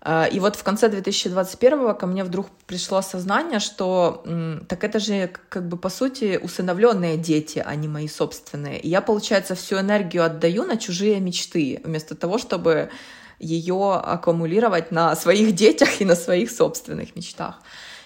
А, 0.06 0.26
и 0.26 0.38
вот 0.38 0.56
в 0.56 0.62
конце 0.62 0.90
2021 0.90 1.94
ко 1.94 2.06
мне 2.06 2.24
вдруг 2.24 2.48
пришло 2.66 3.00
сознание, 3.00 3.58
что 3.58 4.22
так 4.68 4.84
это 4.84 4.98
же 4.98 5.32
как 5.48 5.66
бы 5.66 5.78
по 5.78 5.88
сути 5.88 6.38
усыновленные 6.42 7.16
дети, 7.16 7.62
а 7.64 7.74
не 7.74 7.88
мои 7.88 8.06
собственные. 8.06 8.80
И 8.80 8.88
я, 8.88 9.00
получается, 9.00 9.54
всю 9.54 9.80
энергию 9.80 10.24
отдаю 10.24 10.64
на 10.64 10.76
чужие 10.76 11.20
мечты, 11.20 11.80
вместо 11.84 12.14
того, 12.14 12.36
чтобы 12.36 12.90
ее 13.38 13.94
аккумулировать 13.94 14.90
на 14.90 15.16
своих 15.16 15.54
детях 15.54 16.00
и 16.00 16.04
на 16.04 16.16
своих 16.16 16.50
собственных 16.50 17.16
мечтах. 17.16 17.60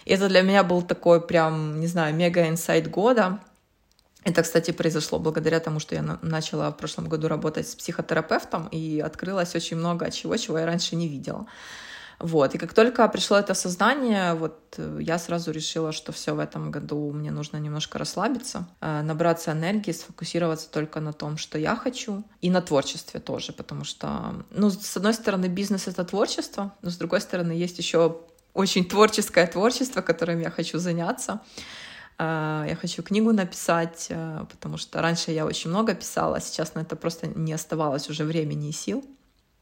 Это 0.08 0.28
для 0.28 0.42
меня 0.42 0.64
был 0.64 0.82
такой 0.82 1.20
прям, 1.20 1.80
не 1.80 1.86
знаю, 1.86 2.14
мега-инсайт 2.14 2.90
года. 2.90 3.40
Это, 4.24 4.42
кстати, 4.42 4.72
произошло 4.72 5.18
благодаря 5.18 5.60
тому, 5.60 5.80
что 5.80 5.94
я 5.94 6.02
начала 6.22 6.70
в 6.70 6.76
прошлом 6.76 7.08
году 7.08 7.28
работать 7.28 7.68
с 7.68 7.74
психотерапевтом, 7.74 8.68
и 8.68 9.00
открылось 9.00 9.54
очень 9.54 9.76
много 9.76 10.10
чего, 10.10 10.36
чего 10.36 10.58
я 10.58 10.66
раньше 10.66 10.96
не 10.96 11.08
видела. 11.08 11.46
Вот, 12.18 12.54
и 12.54 12.58
как 12.58 12.74
только 12.74 13.06
пришло 13.08 13.36
это 13.36 13.54
сознание, 13.54 14.34
вот 14.34 14.74
э, 14.76 14.98
я 15.00 15.18
сразу 15.18 15.52
решила, 15.52 15.92
что 15.92 16.10
все 16.10 16.34
в 16.34 16.40
этом 16.40 16.72
году 16.72 17.12
мне 17.12 17.30
нужно 17.30 17.58
немножко 17.58 17.96
расслабиться, 17.96 18.66
э, 18.80 19.02
набраться 19.02 19.52
энергии, 19.52 19.92
сфокусироваться 19.92 20.68
только 20.68 20.98
на 20.98 21.12
том, 21.12 21.36
что 21.36 21.58
я 21.58 21.76
хочу, 21.76 22.24
и 22.40 22.50
на 22.50 22.60
творчестве 22.60 23.20
тоже, 23.20 23.52
потому 23.52 23.84
что, 23.84 24.34
ну, 24.50 24.68
с 24.68 24.96
одной 24.96 25.14
стороны, 25.14 25.46
бизнес— 25.46 25.86
это 25.86 26.04
творчество, 26.04 26.74
но 26.82 26.90
с 26.90 26.96
другой 26.96 27.20
стороны, 27.20 27.52
есть 27.52 27.78
еще 27.78 28.18
очень 28.54 28.84
творческое 28.84 29.46
творчество, 29.46 30.02
которым 30.02 30.40
я 30.40 30.50
хочу 30.50 30.78
заняться. 30.78 31.40
Э, 32.18 32.64
я 32.68 32.76
хочу 32.76 33.02
книгу 33.02 33.32
написать, 33.32 34.10
потому 34.50 34.76
что 34.76 35.02
раньше 35.02 35.30
я 35.32 35.46
очень 35.46 35.70
много 35.70 35.94
писала, 35.94 36.36
а 36.36 36.40
сейчас 36.40 36.74
на 36.74 36.80
это 36.80 36.96
просто 36.96 37.26
не 37.26 37.52
оставалось 37.52 38.10
уже 38.10 38.24
времени 38.24 38.68
и 38.68 38.72
сил. 38.72 39.04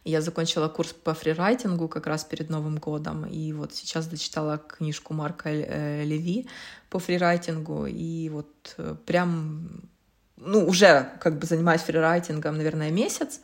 Я 0.07 0.21
закончила 0.21 0.69
курс 0.69 0.93
по 0.93 1.15
фрирайтингу 1.15 1.89
как 1.89 2.07
раз 2.07 2.25
перед 2.25 2.49
Новым 2.49 2.77
годом, 2.77 3.27
и 3.27 3.53
вот 3.53 3.75
сейчас 3.75 4.07
дочитала 4.07 4.57
книжку 4.57 5.15
Марка 5.15 5.49
э, 5.49 6.05
Леви 6.05 6.49
по 6.91 7.01
фрирайтингу, 7.01 7.87
и 7.87 8.29
вот 8.29 8.75
э, 8.79 8.95
прям, 9.05 9.69
ну, 10.37 10.65
уже 10.65 11.11
как 11.19 11.41
бы 11.41 11.47
занимаюсь 11.47 11.81
фрирайтингом, 11.81 12.57
наверное, 12.57 12.93
месяц, 12.93 13.41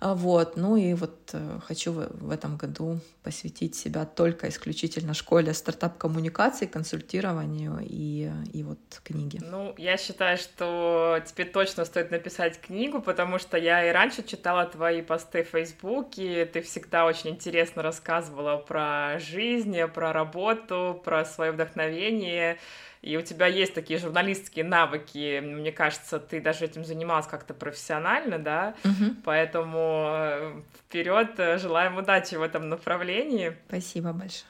вот, 0.00 0.56
ну 0.56 0.76
и 0.76 0.94
вот 0.94 1.30
э, 1.34 1.58
хочу 1.66 1.92
в 1.92 2.30
этом 2.30 2.56
году 2.56 3.00
посвятить 3.22 3.74
себя 3.74 4.06
только 4.06 4.48
исключительно 4.48 5.12
школе 5.12 5.52
стартап-коммуникаций, 5.52 6.66
консультированию 6.66 7.80
и, 7.82 8.30
и 8.52 8.62
вот 8.62 8.78
книге. 9.04 9.40
Ну, 9.42 9.74
я 9.76 9.98
считаю, 9.98 10.38
что 10.38 11.20
тебе 11.26 11.44
точно 11.44 11.84
стоит 11.84 12.10
написать 12.10 12.58
книгу, 12.58 13.02
потому 13.02 13.38
что 13.38 13.58
я 13.58 13.86
и 13.86 13.92
раньше 13.92 14.22
читала 14.22 14.64
твои 14.64 15.02
посты 15.02 15.44
в 15.44 15.48
Фейсбуке, 15.48 16.46
ты 16.46 16.62
всегда 16.62 17.04
очень 17.04 17.30
интересно 17.30 17.82
рассказывала 17.82 18.56
про 18.56 19.18
жизнь, 19.18 19.76
про 19.88 20.14
работу, 20.14 20.98
про 21.04 21.26
свое 21.26 21.52
вдохновение, 21.52 22.58
и 23.02 23.16
у 23.16 23.22
тебя 23.22 23.46
есть 23.46 23.74
такие 23.74 23.98
журналистские 23.98 24.64
навыки, 24.64 25.40
мне 25.40 25.72
кажется, 25.72 26.18
ты 26.20 26.40
даже 26.40 26.66
этим 26.66 26.84
занималась 26.84 27.26
как-то 27.26 27.54
профессионально, 27.54 28.38
да, 28.38 28.74
угу. 28.84 29.14
поэтому 29.24 30.10
э, 30.12 30.60
вперед, 30.78 31.30
э, 31.38 31.58
желаем 31.58 31.96
удачи 31.96 32.34
в 32.34 32.42
этом 32.42 32.68
направлении. 32.68 33.56
Спасибо 33.68 34.12
большое. 34.12 34.44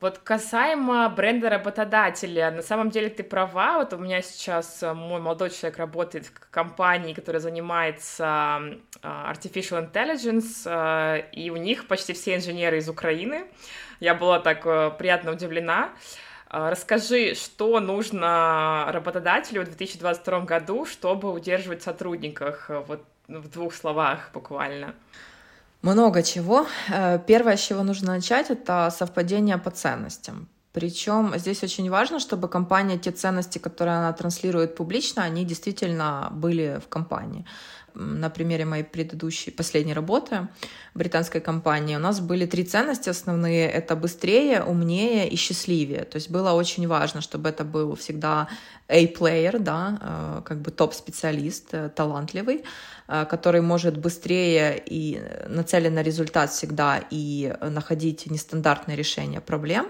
Вот 0.00 0.18
касаемо 0.18 1.08
бренда 1.10 1.48
работодателя, 1.48 2.50
на 2.50 2.62
самом 2.62 2.90
деле 2.90 3.08
ты 3.08 3.22
права, 3.22 3.78
вот 3.78 3.92
у 3.92 3.98
меня 3.98 4.20
сейчас 4.20 4.82
э, 4.82 4.92
мой 4.92 5.20
молодой 5.20 5.50
человек 5.50 5.78
работает 5.78 6.26
в 6.26 6.50
компании, 6.50 7.14
которая 7.14 7.40
занимается 7.40 8.62
artificial 9.00 9.92
intelligence, 9.92 11.30
и 11.30 11.50
у 11.50 11.56
них 11.56 11.86
почти 11.86 12.14
все 12.14 12.34
инженеры 12.34 12.78
из 12.78 12.88
Украины. 12.88 13.44
Я 14.00 14.16
была 14.16 14.40
так 14.40 14.64
приятно 14.98 15.30
удивлена. 15.30 15.90
А, 15.90 15.96
расскажи, 16.52 17.34
что 17.34 17.80
нужно 17.80 18.86
работодателю 18.88 19.62
в 19.62 19.64
2022 19.64 20.40
году, 20.40 20.86
чтобы 20.86 21.32
удерживать 21.32 21.82
сотрудников, 21.82 22.66
э, 22.68 22.82
вот 22.86 23.02
в 23.28 23.48
двух 23.48 23.74
словах 23.74 24.30
буквально. 24.34 24.94
Много 25.80 26.22
чего. 26.22 26.66
Э, 26.90 27.18
первое, 27.26 27.56
с 27.56 27.60
чего 27.60 27.82
нужно 27.82 28.14
начать, 28.14 28.50
это 28.50 28.90
совпадение 28.90 29.58
по 29.58 29.70
ценностям. 29.70 30.48
Причем 30.72 31.32
здесь 31.36 31.62
очень 31.62 31.90
важно, 31.90 32.18
чтобы 32.18 32.48
компания, 32.48 32.98
те 32.98 33.10
ценности, 33.10 33.58
которые 33.58 33.96
она 33.96 34.12
транслирует 34.12 34.74
публично, 34.74 35.22
они 35.22 35.44
действительно 35.44 36.28
были 36.32 36.80
в 36.84 36.88
компании 36.88 37.44
на 37.94 38.30
примере 38.30 38.64
моей 38.64 38.84
предыдущей, 38.84 39.50
последней 39.50 39.94
работы 39.94 40.48
британской 40.94 41.40
компании, 41.40 41.96
у 41.96 42.00
нас 42.00 42.20
были 42.20 42.46
три 42.46 42.64
ценности 42.64 43.08
основные. 43.08 43.68
Это 43.68 43.96
быстрее, 43.96 44.62
умнее 44.62 45.28
и 45.28 45.36
счастливее. 45.36 46.04
То 46.04 46.16
есть 46.16 46.30
было 46.30 46.52
очень 46.52 46.86
важно, 46.86 47.20
чтобы 47.20 47.48
это 47.48 47.64
был 47.64 47.94
всегда 47.94 48.48
A-player, 48.92 49.58
да, 49.58 49.98
э, 50.00 50.42
как 50.44 50.60
бы 50.60 50.70
топ-специалист, 50.70 51.68
э, 51.72 51.88
талантливый, 51.88 52.64
э, 53.08 53.24
который 53.24 53.62
может 53.62 53.96
быстрее 53.96 54.82
и 54.84 55.22
нацелен 55.48 55.94
на 55.94 56.02
результат 56.02 56.50
всегда 56.50 57.00
и 57.10 57.54
находить 57.60 58.30
нестандартные 58.30 58.96
решения 58.96 59.40
проблем. 59.40 59.86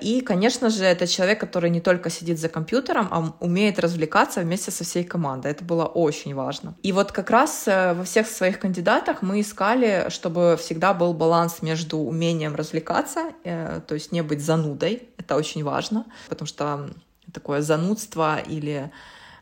И, 0.00 0.22
конечно 0.24 0.70
же, 0.70 0.84
это 0.84 1.08
человек, 1.08 1.40
который 1.40 1.70
не 1.70 1.80
только 1.80 2.08
сидит 2.08 2.38
за 2.38 2.48
компьютером, 2.48 3.08
а 3.10 3.34
умеет 3.40 3.80
развлекаться 3.80 4.40
вместе 4.40 4.70
со 4.70 4.84
всей 4.84 5.02
командой. 5.02 5.50
Это 5.50 5.64
было 5.64 5.86
очень 5.86 6.36
важно. 6.36 6.76
И 6.84 6.92
вот 6.92 7.10
как 7.10 7.30
раз 7.30 7.66
во 7.66 8.04
всех 8.04 8.28
своих 8.28 8.60
кандидатах 8.60 9.22
мы 9.22 9.40
искали, 9.40 10.06
чтобы 10.08 10.56
всегда 10.56 10.94
был 10.94 11.14
баланс 11.14 11.62
между 11.62 11.98
умением 11.98 12.54
развлекаться, 12.54 13.32
то 13.42 13.94
есть 13.94 14.12
не 14.12 14.22
быть 14.22 14.40
занудой. 14.40 15.08
Это 15.18 15.34
очень 15.34 15.64
важно, 15.64 16.04
потому 16.28 16.46
что 16.46 16.88
такое 17.32 17.62
занудство 17.62 18.38
или 18.38 18.90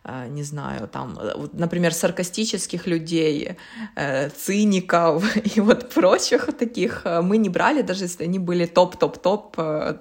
Э, 0.06 0.28
не 0.28 0.42
знаю, 0.42 0.88
там, 0.88 1.18
э, 1.18 1.48
например, 1.52 1.92
саркастических 1.92 2.86
людей, 2.86 3.56
э, 3.96 4.28
циников 4.28 5.36
и 5.56 5.60
вот 5.60 5.94
прочих 5.94 6.46
таких 6.58 7.04
мы 7.22 7.38
не 7.38 7.48
брали, 7.48 7.82
даже 7.82 8.04
если 8.04 8.24
они 8.24 8.38
были 8.38 8.66
топ-топ-топ, 8.66 9.56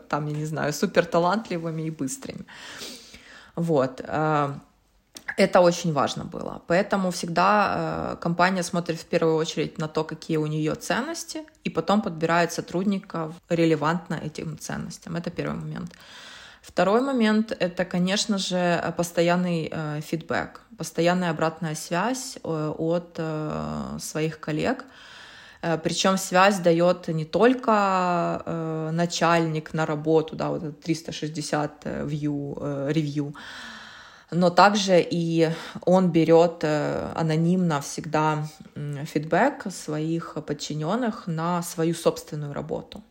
там, 0.09 0.27
я 0.27 0.35
не 0.35 0.45
знаю, 0.45 0.73
супер 0.73 1.05
талантливыми 1.05 1.83
и 1.83 1.89
быстрыми. 1.89 2.45
Вот. 3.55 4.01
Это 5.37 5.61
очень 5.61 5.93
важно 5.93 6.25
было. 6.25 6.61
Поэтому 6.67 7.09
всегда 7.11 8.17
компания 8.21 8.63
смотрит 8.63 8.99
в 8.99 9.05
первую 9.05 9.35
очередь 9.37 9.77
на 9.77 9.87
то, 9.87 10.03
какие 10.03 10.37
у 10.37 10.47
нее 10.47 10.75
ценности, 10.75 11.43
и 11.63 11.69
потом 11.69 12.01
подбирает 12.01 12.51
сотрудников 12.51 13.35
релевантно 13.49 14.15
этим 14.15 14.57
ценностям. 14.57 15.15
Это 15.15 15.29
первый 15.29 15.55
момент. 15.55 15.91
Второй 16.63 17.01
момент— 17.01 17.51
это, 17.59 17.83
конечно 17.83 18.37
же, 18.37 18.93
постоянный 18.95 19.69
э, 19.69 19.99
фидбэк, 20.01 20.61
постоянная 20.77 21.29
обратная 21.29 21.75
связь 21.75 22.37
э, 22.41 22.73
от 22.77 23.15
э, 23.17 23.97
своих 23.99 24.39
коллег. 24.39 24.85
Э, 25.61 25.77
Причем 25.77 26.17
связь 26.17 26.59
дает 26.59 27.09
не 27.09 27.25
только 27.25 28.89
начальник 28.93 29.73
на 29.73 29.85
работу, 29.85 30.37
да, 30.37 30.49
вот 30.49 30.79
360 30.79 31.85
view, 32.05 32.57
э, 32.61 32.91
review, 32.93 33.33
но 34.31 34.49
также 34.49 35.05
и 35.11 35.49
он 35.85 36.11
берет 36.11 36.63
анонимно 36.63 37.81
всегда 37.81 38.47
фидбэк 38.75 39.65
своих 39.69 40.37
подчиненных 40.47 41.27
на 41.27 41.61
свою 41.61 41.93
собственную 41.93 42.53
работу. 42.53 43.03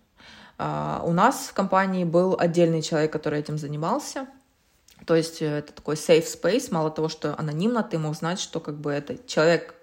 А, 0.58 1.02
у 1.04 1.12
нас 1.12 1.48
в 1.48 1.52
компании 1.52 2.04
был 2.04 2.36
отдельный 2.38 2.82
человек, 2.82 3.12
который 3.12 3.40
этим 3.40 3.58
занимался. 3.58 4.26
То 5.06 5.16
есть 5.16 5.42
э, 5.42 5.58
это 5.58 5.72
такой 5.72 5.96
safe 5.96 6.26
space, 6.26 6.68
мало 6.70 6.90
того, 6.90 7.08
что 7.08 7.34
анонимно, 7.38 7.82
ты 7.82 7.98
мог 7.98 8.14
знать, 8.14 8.40
что 8.40 8.60
как 8.60 8.76
бы 8.76 8.92
это 8.92 9.16
человек 9.26 9.74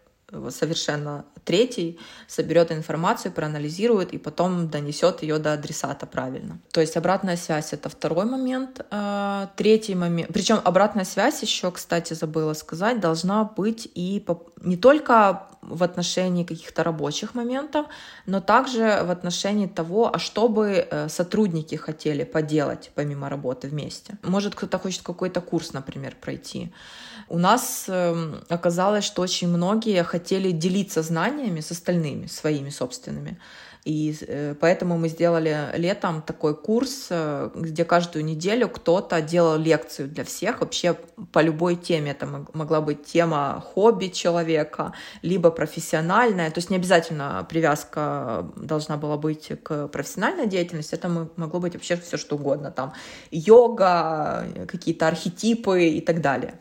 совершенно 0.50 1.26
третий 1.44 2.00
соберет 2.28 2.72
информацию, 2.72 3.32
проанализирует 3.32 4.14
и 4.14 4.18
потом 4.18 4.70
донесет 4.70 5.24
ее 5.24 5.40
до 5.40 5.54
адресата 5.54 6.06
правильно. 6.06 6.60
То 6.72 6.82
есть 6.82 6.98
обратная 6.98 7.38
связь 7.38 7.74
это 7.74 7.90
второй 7.90 8.26
момент. 8.26 8.86
А, 8.92 9.50
третий 9.56 9.96
момент, 9.96 10.30
причем 10.34 10.60
обратная 10.64 11.06
связь 11.06 11.42
еще, 11.42 11.72
кстати, 11.72 12.14
забыла 12.14 12.54
сказать, 12.54 13.00
должна 13.00 13.44
быть 13.44 13.90
и 13.96 14.24
не 14.62 14.78
только 14.78 15.49
в 15.62 15.84
отношении 15.84 16.43
каких-то 16.43 16.84
рабочих 16.84 17.36
моментов, 17.36 17.86
но 18.26 18.41
также 18.41 19.01
в 19.03 19.12
отношении 19.12 19.68
того, 19.68 20.10
а 20.14 20.20
что 20.20 20.47
бы 20.47 20.88
э, 20.89 21.10
сотрудники 21.10 21.76
хотели 21.76 22.24
поделать 22.24 22.91
помимо 22.95 23.30
работы 23.30 23.68
вместе. 23.68 24.18
Может, 24.24 24.55
кто-то 24.55 24.80
хочет 24.80 25.01
какой-то 25.03 25.41
курс, 25.41 25.74
например, 25.74 26.16
пройти. 26.20 26.72
У 27.28 27.38
нас 27.38 27.86
эм, 27.88 28.41
оказалось, 28.49 29.03
что 29.03 29.22
очень 29.22 29.49
многие 29.49 30.03
хотели 30.03 30.51
делиться 30.51 31.03
знаниями 31.03 31.60
с 31.60 31.72
остальными, 31.72 32.28
своими 32.28 32.70
собственными. 32.70 33.38
И 33.86 34.16
э, 34.28 34.56
поэтому 34.60 34.98
мы 34.98 35.08
сделали 35.08 35.70
летом 35.76 36.22
такой 36.22 36.56
курс, 36.56 37.08
э, 37.10 37.50
где 37.56 37.86
каждую 37.86 38.26
неделю 38.26 38.68
кто-то 38.68 39.22
делал 39.22 39.58
лекцию 39.58 40.10
для 40.10 40.24
всех 40.26 40.60
вообще 40.60 40.98
по 41.32 41.40
любой 41.40 41.76
теме. 41.76 42.12
Это 42.12 42.28
могла 42.54 42.82
быть 42.82 43.06
тема 43.06 43.64
хобби 43.74 44.08
человека, 44.08 44.94
либо 45.22 45.50
профессиональная. 45.50 46.52
То 46.52 46.58
есть 46.58 46.70
не 46.70 46.76
обязательно 46.76 47.46
привязка 47.50 48.52
должна 48.58 48.98
была 48.98 49.18
быть 49.18 49.52
к 49.64 49.88
профессиональной 49.88 50.48
деятельности. 50.48 50.96
Это 50.96 51.08
могло 51.38 51.60
быть 51.60 51.74
вообще 51.74 51.96
все 51.96 52.18
что 52.18 52.36
угодно. 52.36 52.72
Там 52.72 52.94
йога, 53.32 54.46
какие-то 54.68 55.08
архетипы 55.08 55.86
и 55.86 56.02
так 56.02 56.22
далее. 56.22 56.60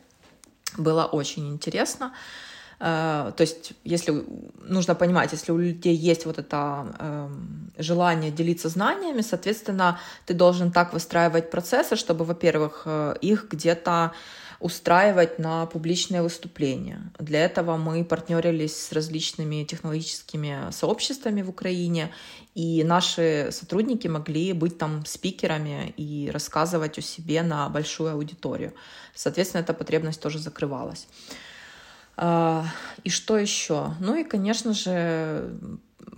Было 0.77 1.05
очень 1.05 1.49
интересно. 1.49 2.13
Э, 2.15 2.48
то 2.79 3.35
есть, 3.41 3.73
если 3.83 4.25
нужно 4.63 4.95
понимать, 4.95 5.33
если 5.33 5.51
у 5.51 5.59
людей 5.59 5.97
есть 5.97 6.27
вот 6.27 6.39
это 6.39 6.95
эм, 7.01 7.73
желание 7.77 8.31
делиться 8.31 8.69
знаниями, 8.69 9.23
соответственно, 9.23 9.99
ты 10.27 10.35
должен 10.35 10.71
так 10.71 10.93
выстраивать 10.93 11.51
процессы, 11.51 11.97
чтобы, 11.97 12.25
во-первых, 12.25 12.83
э, 12.85 13.17
их 13.21 13.49
где-то 13.51 14.13
устраивать 14.61 15.39
на 15.39 15.67
публичные 15.67 16.23
выступления. 16.23 17.13
Для 17.19 17.45
этого 17.45 17.77
мы 17.77 18.05
партнерились 18.05 18.77
с 18.77 18.93
различными 18.93 19.65
технологическими 19.65 20.71
сообществами 20.73 21.43
в 21.43 21.49
Украине, 21.49 22.13
и 22.55 22.83
наши 22.83 23.51
сотрудники 23.53 24.09
могли 24.09 24.53
быть 24.53 24.79
там 24.79 25.05
спикерами 25.07 25.95
и 25.97 26.31
рассказывать 26.33 26.99
о 26.99 27.03
себе 27.03 27.43
на 27.43 27.69
большую 27.69 28.13
аудиторию. 28.13 28.73
Соответственно, 29.15 29.63
эта 29.63 29.75
потребность 29.75 30.21
тоже 30.21 30.39
закрывалась. 30.39 31.07
А, 32.21 32.65
и 33.05 33.11
что 33.11 33.39
еще? 33.39 33.95
Ну 34.01 34.17
и, 34.17 34.25
конечно 34.25 34.75
же, 34.75 35.57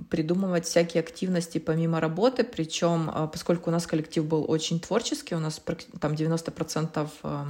придумывать 0.08 0.64
всякие 0.64 1.02
активности 1.02 1.58
помимо 1.58 2.00
работы, 2.00 2.42
причем, 2.42 3.10
а, 3.12 3.26
поскольку 3.26 3.68
у 3.68 3.72
нас 3.72 3.86
коллектив 3.86 4.24
был 4.24 4.50
очень 4.50 4.80
творческий, 4.80 5.34
у 5.34 5.40
нас 5.40 5.60
там 6.00 6.14
90% 6.14 7.10
а, 7.22 7.48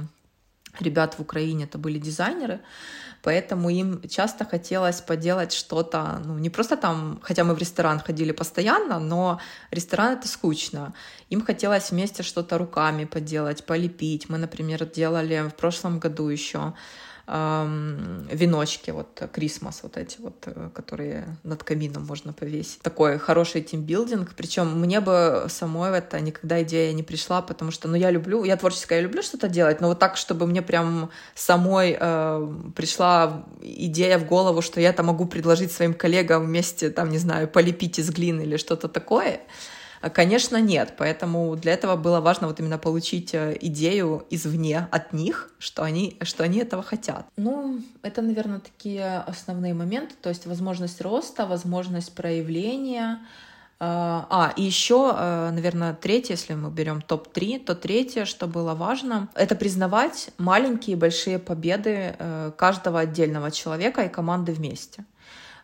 ребят 0.81 1.15
в 1.17 1.21
Украине 1.21 1.63
это 1.63 1.77
были 1.77 1.97
дизайнеры, 1.97 2.59
поэтому 3.23 3.69
им 3.69 4.01
часто 4.09 4.43
хотелось 4.43 4.99
поделать 4.99 5.53
что-то, 5.53 6.21
ну, 6.25 6.37
не 6.37 6.49
просто 6.49 6.75
там, 6.75 7.21
хотя 7.23 7.45
мы 7.45 7.55
в 7.55 7.57
ресторан 7.57 8.01
ходили 8.01 8.33
постоянно, 8.33 8.99
но 8.99 9.39
ресторан 9.71 10.17
это 10.17 10.27
скучно. 10.27 10.93
Им 11.29 11.45
хотелось 11.45 11.91
вместе 11.91 12.21
что-то 12.21 12.57
руками 12.57 13.05
поделать, 13.05 13.65
полепить. 13.65 14.27
Мы, 14.27 14.37
например, 14.37 14.85
делали 14.85 15.47
в 15.47 15.55
прошлом 15.55 15.99
году 15.99 16.27
еще 16.27 16.73
веночки, 17.31 18.91
вот 18.91 19.21
Крисмас, 19.31 19.83
вот 19.83 19.97
эти 19.97 20.19
вот, 20.19 20.43
э, 20.45 20.69
которые 20.73 21.37
над 21.43 21.63
камином 21.63 22.05
можно 22.05 22.33
повесить. 22.33 22.81
Такой 22.81 23.17
хороший 23.17 23.61
тимбилдинг. 23.61 24.33
Причем 24.35 24.79
мне 24.79 24.99
бы 24.99 25.45
самой 25.47 25.97
это 25.97 26.19
никогда 26.19 26.61
идея 26.63 26.91
не 26.93 27.03
пришла, 27.03 27.41
потому 27.41 27.71
что, 27.71 27.87
ну, 27.87 27.95
я 27.95 28.11
люблю, 28.11 28.43
я 28.43 28.57
творческая, 28.57 28.97
я 28.97 29.03
люблю 29.03 29.21
что-то 29.23 29.47
делать, 29.47 29.81
но 29.81 29.87
вот 29.87 29.99
так, 29.99 30.17
чтобы 30.17 30.45
мне 30.45 30.61
прям 30.61 31.09
самой 31.35 31.97
э, 31.99 32.53
пришла 32.75 33.45
идея 33.61 34.17
в 34.17 34.25
голову, 34.25 34.61
что 34.61 34.81
я 34.81 34.89
это 34.89 35.03
могу 35.03 35.25
предложить 35.25 35.71
своим 35.71 35.93
коллегам 35.93 36.45
вместе, 36.45 36.89
там, 36.89 37.09
не 37.09 37.17
знаю, 37.17 37.47
полепить 37.47 37.99
из 37.99 38.09
глины 38.09 38.41
или 38.41 38.57
что-то 38.57 38.87
такое, 38.87 39.41
конечно, 40.09 40.59
нет. 40.59 40.93
Поэтому 40.97 41.55
для 41.55 41.73
этого 41.73 41.95
было 41.95 42.19
важно 42.21 42.47
вот 42.47 42.59
именно 42.59 42.77
получить 42.77 43.33
э, 43.33 43.57
идею 43.61 44.25
извне 44.29 44.87
от 44.91 45.13
них, 45.13 45.51
что 45.59 45.83
они, 45.83 46.17
что 46.21 46.43
они 46.43 46.59
этого 46.59 46.83
хотят. 46.83 47.25
Ну, 47.37 47.81
это, 48.01 48.21
наверное, 48.21 48.59
такие 48.59 49.17
основные 49.27 49.73
моменты. 49.73 50.15
То 50.21 50.29
есть 50.29 50.45
возможность 50.45 51.01
роста, 51.01 51.45
возможность 51.45 52.13
проявления, 52.15 53.19
а, 53.83 54.27
а, 54.29 54.53
и 54.55 54.61
еще, 54.61 55.11
э, 55.17 55.49
наверное, 55.51 55.95
третье, 55.95 56.33
если 56.33 56.53
мы 56.53 56.69
берем 56.69 57.01
топ-3, 57.01 57.65
то 57.65 57.73
третье, 57.73 58.25
что 58.25 58.45
было 58.45 58.75
важно, 58.75 59.27
это 59.33 59.55
признавать 59.55 60.29
маленькие 60.37 60.95
и 60.95 60.99
большие 60.99 61.39
победы 61.39 62.15
э, 62.19 62.51
каждого 62.55 62.99
отдельного 62.99 63.49
человека 63.49 64.03
и 64.03 64.09
команды 64.09 64.51
вместе. 64.51 65.03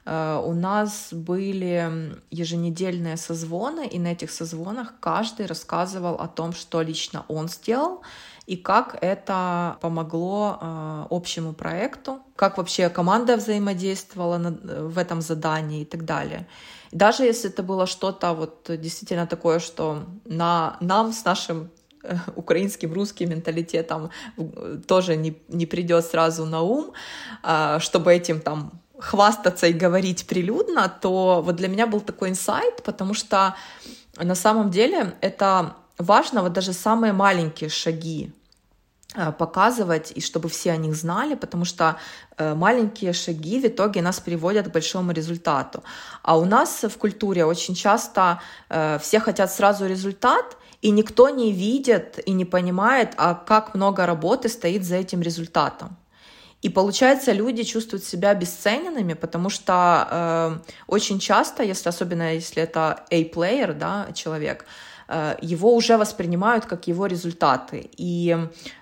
Э, 0.08 0.42
у 0.44 0.54
нас 0.54 1.10
были 1.12 2.16
еженедельные 2.32 3.18
созвоны, 3.18 3.86
и 3.88 4.00
на 4.00 4.14
этих 4.14 4.32
созвонах 4.32 4.94
каждый 5.00 5.46
рассказывал 5.46 6.16
о 6.16 6.28
том, 6.28 6.54
что 6.54 6.82
лично 6.82 7.26
он 7.28 7.50
сделал, 7.50 8.02
и 8.46 8.56
как 8.56 8.98
это 9.02 9.78
помогло 9.82 10.58
э, 10.62 11.06
общему 11.10 11.54
проекту, 11.54 12.20
как 12.38 12.58
вообще 12.58 12.90
команда 12.90 13.36
взаимодействовала 13.36 14.38
в 14.38 14.98
этом 14.98 15.22
задании 15.22 15.82
и 15.82 15.86
так 15.86 16.06
далее. 16.06 16.48
Даже 16.94 17.24
если 17.24 17.50
это 17.50 17.64
было 17.64 17.86
что-то 17.86 18.34
вот 18.34 18.70
действительно 18.70 19.28
такое, 19.28 19.60
что 19.60 20.06
на, 20.24 20.78
нам 20.80 21.12
с 21.12 21.26
нашим 21.26 21.70
э, 22.04 22.16
украинским, 22.38 22.94
русским 22.94 23.30
менталитетом 23.30 24.10
тоже 24.88 25.18
не, 25.18 25.38
не 25.50 25.66
придет 25.66 26.06
сразу 26.06 26.46
на 26.46 26.62
ум, 26.62 26.94
чтобы 27.80 28.14
этим 28.14 28.40
там 28.40 28.72
хвастаться 29.00 29.68
и 29.68 29.74
говорить 29.74 30.28
прилюдно, 30.28 30.90
то 31.02 31.42
вот 31.44 31.56
для 31.56 31.68
меня 31.68 31.88
был 31.88 32.02
такой 32.02 32.30
инсайт, 32.30 32.84
потому 32.84 33.14
что 33.14 33.56
на 34.18 34.36
самом 34.36 34.72
деле 34.72 35.16
это 35.22 35.76
важно 35.98 36.42
вот 36.42 36.54
даже 36.54 36.74
самые 36.74 37.14
маленькие 37.14 37.70
шаги 37.70 38.32
э, 39.16 39.32
показывать, 39.32 40.12
и 40.16 40.22
чтобы 40.22 40.50
все 40.50 40.72
о 40.72 40.78
них 40.78 40.96
знали, 40.96 41.36
потому 41.36 41.66
что 41.66 41.98
э, 42.38 42.56
маленькие 42.56 43.14
шаги 43.14 43.60
в 43.60 43.66
итоге 43.66 44.02
нас 44.02 44.20
приводят 44.20 44.68
к 44.68 44.72
большому 44.72 45.12
результату. 45.12 45.84
А 46.24 46.38
у 46.38 46.46
нас 46.46 46.84
в 46.84 46.98
культуре 46.98 47.46
очень 47.46 47.76
часто 47.76 48.42
э, 48.70 48.98
все 49.00 49.20
хотят 49.20 49.52
сразу 49.52 49.88
результат, 49.88 50.58
и 50.82 50.92
никто 50.92 51.30
не 51.30 51.52
видит 51.52 52.20
и 52.26 52.32
не 52.34 52.46
понимает, 52.46 53.14
а 53.18 53.34
как 53.34 53.76
много 53.76 54.06
работы 54.06 54.50
стоит 54.50 54.84
за 54.84 54.96
этим 54.96 55.22
результатом. 55.22 55.98
И 56.68 56.70
получается, 56.70 57.32
люди 57.32 57.64
чувствуют 57.64 58.04
себя 58.04 58.32
обесцененными, 58.32 59.14
потому 59.14 59.50
что 59.50 60.08
э, 60.12 60.72
очень 60.88 61.18
часто, 61.18 61.64
если 61.64 61.88
особенно 61.88 62.34
если 62.34 62.62
это 62.62 63.06
A-player, 63.10 63.74
да, 63.74 64.08
человек, 64.14 64.66
Э, 65.08 65.36
его 65.42 65.76
уже 65.76 65.98
воспринимают 65.98 66.66
как 66.66 66.88
его 66.88 67.06
результаты. 67.06 67.90
И 67.98 68.38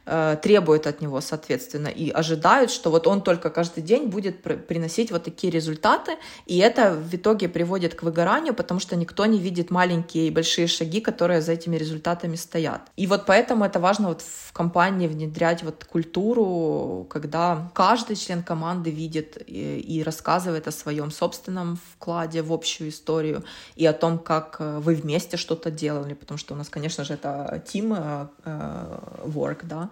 э, 0.05 0.37
требуют 0.41 0.87
от 0.87 1.01
него, 1.01 1.21
соответственно, 1.21 1.87
и 1.87 2.09
ожидают, 2.09 2.71
что 2.71 2.91
вот 2.91 3.07
он 3.07 3.21
только 3.21 3.49
каждый 3.49 3.83
день 3.83 4.07
будет 4.07 4.41
приносить 4.41 5.11
вот 5.11 5.23
такие 5.23 5.51
результаты, 5.51 6.17
и 6.45 6.57
это 6.57 6.93
в 6.93 7.13
итоге 7.15 7.49
приводит 7.49 7.95
к 7.95 8.03
выгоранию, 8.03 8.53
потому 8.53 8.79
что 8.79 8.95
никто 8.95 9.25
не 9.25 9.39
видит 9.39 9.71
маленькие 9.71 10.27
и 10.27 10.31
большие 10.31 10.67
шаги, 10.67 11.01
которые 11.01 11.41
за 11.41 11.53
этими 11.53 11.77
результатами 11.77 12.35
стоят. 12.35 12.81
И 12.95 13.07
вот 13.07 13.25
поэтому 13.25 13.65
это 13.65 13.79
важно 13.79 14.09
вот 14.09 14.21
в 14.21 14.53
компании 14.53 15.07
внедрять 15.07 15.63
вот 15.63 15.85
культуру, 15.85 17.05
когда 17.09 17.71
каждый 17.73 18.15
член 18.15 18.43
команды 18.43 18.91
видит 18.91 19.37
и, 19.47 20.03
рассказывает 20.05 20.67
о 20.67 20.71
своем 20.71 21.11
собственном 21.11 21.77
вкладе 21.93 22.41
в 22.41 22.51
общую 22.53 22.89
историю 22.89 23.43
и 23.75 23.85
о 23.85 23.93
том, 23.93 24.19
как 24.19 24.57
э, 24.59 24.79
вы 24.79 24.95
вместе 24.95 25.37
что-то 25.37 25.71
делали, 25.71 26.13
потому 26.13 26.37
что 26.37 26.53
у 26.53 26.57
нас, 26.57 26.69
конечно 26.69 27.03
же, 27.03 27.13
это 27.13 27.63
team 27.65 28.29
э, 28.43 28.99
work, 29.25 29.59
да, 29.63 29.89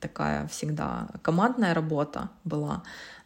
такая 0.00 0.46
всегда 0.48 1.08
командная 1.22 1.74
работа 1.74 2.28
была, 2.44 2.82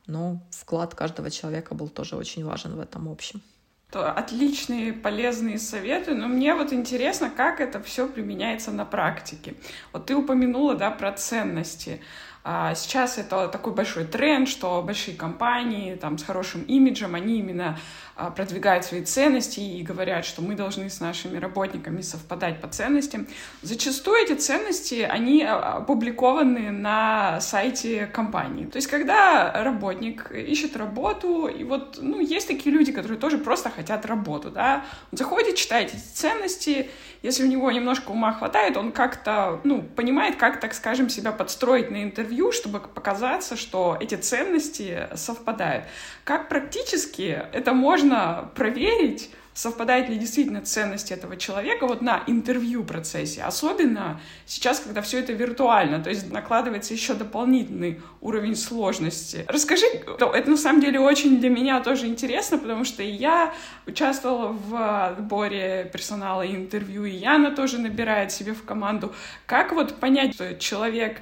но 0.06 0.40
вклад 0.50 0.94
каждого 0.94 1.30
человека 1.30 1.74
был 1.74 1.88
тоже 1.88 2.16
очень 2.16 2.44
важен 2.44 2.76
в 2.76 2.80
этом 2.80 3.08
общем. 3.08 3.42
Отличные, 3.90 4.92
полезные 4.92 5.58
советы, 5.58 6.14
но 6.14 6.28
мне 6.28 6.54
вот 6.54 6.74
интересно, 6.74 7.30
как 7.30 7.58
это 7.58 7.82
все 7.82 8.06
применяется 8.06 8.70
на 8.70 8.84
практике. 8.84 9.54
Вот 9.92 10.04
ты 10.04 10.14
упомянула, 10.14 10.74
да, 10.74 10.90
про 10.90 11.10
ценности. 11.12 12.02
А 12.50 12.74
сейчас 12.74 13.18
это 13.18 13.48
такой 13.48 13.74
большой 13.74 14.04
тренд, 14.04 14.48
что 14.48 14.80
большие 14.80 15.14
компании 15.14 15.96
там 15.96 16.16
с 16.16 16.22
хорошим 16.22 16.62
имиджем, 16.62 17.14
они 17.14 17.40
именно 17.40 17.78
а, 18.16 18.30
продвигают 18.30 18.86
свои 18.86 19.04
ценности 19.04 19.60
и 19.60 19.82
говорят, 19.82 20.24
что 20.24 20.40
мы 20.40 20.54
должны 20.54 20.88
с 20.88 20.98
нашими 20.98 21.36
работниками 21.36 22.00
совпадать 22.00 22.58
по 22.60 22.66
ценностям. 22.66 23.26
Зачастую 23.60 24.16
эти 24.16 24.32
ценности, 24.32 25.06
они 25.08 25.44
а, 25.44 25.76
опубликованы 25.76 26.70
на 26.70 27.38
сайте 27.40 28.06
компании. 28.06 28.64
То 28.64 28.76
есть, 28.76 28.88
когда 28.88 29.62
работник 29.62 30.32
ищет 30.32 30.74
работу, 30.74 31.48
и 31.48 31.64
вот, 31.64 31.98
ну, 32.00 32.18
есть 32.18 32.48
такие 32.48 32.74
люди, 32.74 32.92
которые 32.92 33.18
тоже 33.18 33.36
просто 33.36 33.68
хотят 33.68 34.06
работу, 34.06 34.50
да, 34.50 34.86
он 35.12 35.18
заходит, 35.18 35.56
читает 35.56 35.94
эти 35.94 36.00
ценности, 36.00 36.90
если 37.22 37.44
у 37.44 37.46
него 37.46 37.70
немножко 37.70 38.10
ума 38.10 38.32
хватает, 38.32 38.76
он 38.76 38.90
как-то, 38.90 39.60
ну, 39.64 39.82
понимает, 39.82 40.36
как, 40.36 40.60
так 40.60 40.74
скажем, 40.74 41.08
себя 41.08 41.30
подстроить 41.30 41.90
на 41.90 42.02
интервью, 42.02 42.37
чтобы 42.52 42.80
показаться, 42.80 43.56
что 43.56 43.96
эти 44.00 44.14
ценности 44.14 45.08
совпадают. 45.14 45.84
Как 46.24 46.48
практически 46.48 47.42
это 47.52 47.72
можно 47.72 48.50
проверить, 48.54 49.30
совпадает 49.58 50.08
ли 50.08 50.16
действительно 50.16 50.62
ценность 50.62 51.10
этого 51.10 51.36
человека 51.36 51.88
вот 51.88 52.00
на 52.00 52.22
интервью 52.28 52.84
процессе. 52.84 53.42
Особенно 53.42 54.20
сейчас, 54.46 54.78
когда 54.78 55.02
все 55.02 55.18
это 55.18 55.32
виртуально, 55.32 56.00
то 56.00 56.10
есть 56.10 56.30
накладывается 56.30 56.94
еще 56.94 57.14
дополнительный 57.14 58.00
уровень 58.20 58.54
сложности. 58.54 59.44
Расскажи, 59.48 59.84
это 59.86 60.48
на 60.48 60.56
самом 60.56 60.80
деле 60.80 61.00
очень 61.00 61.40
для 61.40 61.50
меня 61.50 61.80
тоже 61.80 62.06
интересно, 62.06 62.56
потому 62.58 62.84
что 62.84 63.02
я 63.02 63.52
участвовала 63.84 64.52
в 64.52 65.06
отборе 65.08 65.90
персонала 65.92 66.42
и 66.42 66.54
интервью, 66.54 67.04
и 67.04 67.10
Яна 67.10 67.50
тоже 67.50 67.78
набирает 67.78 68.30
себе 68.30 68.54
в 68.54 68.62
команду. 68.64 69.12
Как 69.46 69.72
вот 69.72 69.96
понять, 69.96 70.34
что 70.34 70.54
человек 70.54 71.20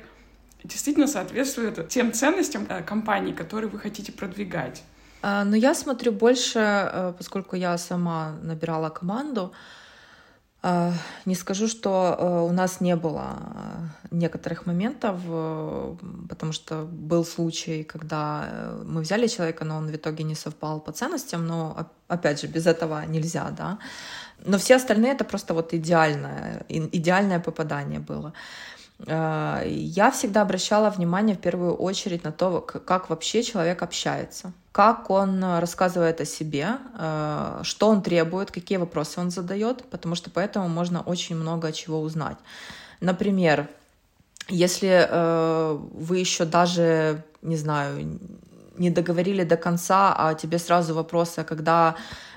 действительно 0.66 1.06
соответствует 1.06 1.88
тем 1.88 2.12
ценностям 2.12 2.66
э, 2.68 2.82
компании, 2.82 3.32
которые 3.32 3.70
вы 3.70 3.78
хотите 3.78 4.12
продвигать? 4.12 4.82
А, 5.22 5.44
Но 5.44 5.50
ну, 5.50 5.56
я 5.56 5.74
смотрю 5.74 6.12
больше, 6.12 6.58
э, 6.58 7.12
поскольку 7.16 7.56
я 7.56 7.78
сама 7.78 8.36
набирала 8.42 8.90
команду, 8.90 9.52
а, 10.62 10.92
не 11.26 11.34
скажу, 11.34 11.68
что 11.68 12.16
э, 12.18 12.50
у 12.50 12.52
нас 12.52 12.80
не 12.80 12.96
было 12.96 13.38
некоторых 14.10 14.66
моментов, 14.66 15.20
потому 16.28 16.52
что 16.52 16.84
был 16.84 17.24
случай, 17.24 17.84
когда 17.84 18.72
мы 18.84 19.02
взяли 19.02 19.28
человека, 19.28 19.64
но 19.64 19.76
он 19.76 19.86
в 19.86 19.94
итоге 19.94 20.24
не 20.24 20.34
совпал 20.34 20.80
по 20.80 20.92
ценностям, 20.92 21.46
но 21.46 21.88
опять 22.08 22.40
же, 22.40 22.46
без 22.46 22.66
этого 22.66 23.04
нельзя, 23.06 23.50
да. 23.50 23.78
Но 24.44 24.58
все 24.58 24.76
остальные 24.76 25.12
это 25.12 25.24
просто 25.24 25.54
вот 25.54 25.74
идеальное, 25.74 26.64
идеальное 26.68 27.40
попадание 27.40 28.00
было. 28.00 28.32
Э, 28.98 29.62
я 29.66 30.10
всегда 30.10 30.42
обращала 30.42 30.90
внимание 30.90 31.36
в 31.36 31.40
первую 31.40 31.74
очередь 31.74 32.24
на 32.24 32.32
то, 32.32 32.60
как 32.60 33.10
вообще 33.10 33.42
человек 33.42 33.82
общается, 33.82 34.52
как 34.72 35.10
он 35.10 35.42
рассказывает 35.58 36.20
о 36.20 36.24
себе, 36.24 36.78
э, 36.98 37.60
что 37.62 37.88
он 37.88 38.02
требует, 38.02 38.50
какие 38.50 38.78
вопросы 38.78 39.20
он 39.20 39.30
задает, 39.30 39.84
потому 39.90 40.14
что 40.14 40.30
поэтому 40.30 40.68
можно 40.68 41.00
очень 41.00 41.36
много 41.36 41.72
чего 41.72 42.00
узнать. 42.00 42.38
Например, 43.00 43.68
если 44.48 45.08
вы 45.92 46.18
еще 46.18 46.44
даже, 46.44 47.24
не 47.42 47.56
знаю, 47.56 48.18
не 48.78 48.90
договорили 48.90 49.44
до 49.44 49.56
конца, 49.56 50.14
а 50.16 50.34
тебе 50.34 50.58
сразу 50.58 50.94
вопросы, 50.94 51.44
когда 51.44 51.96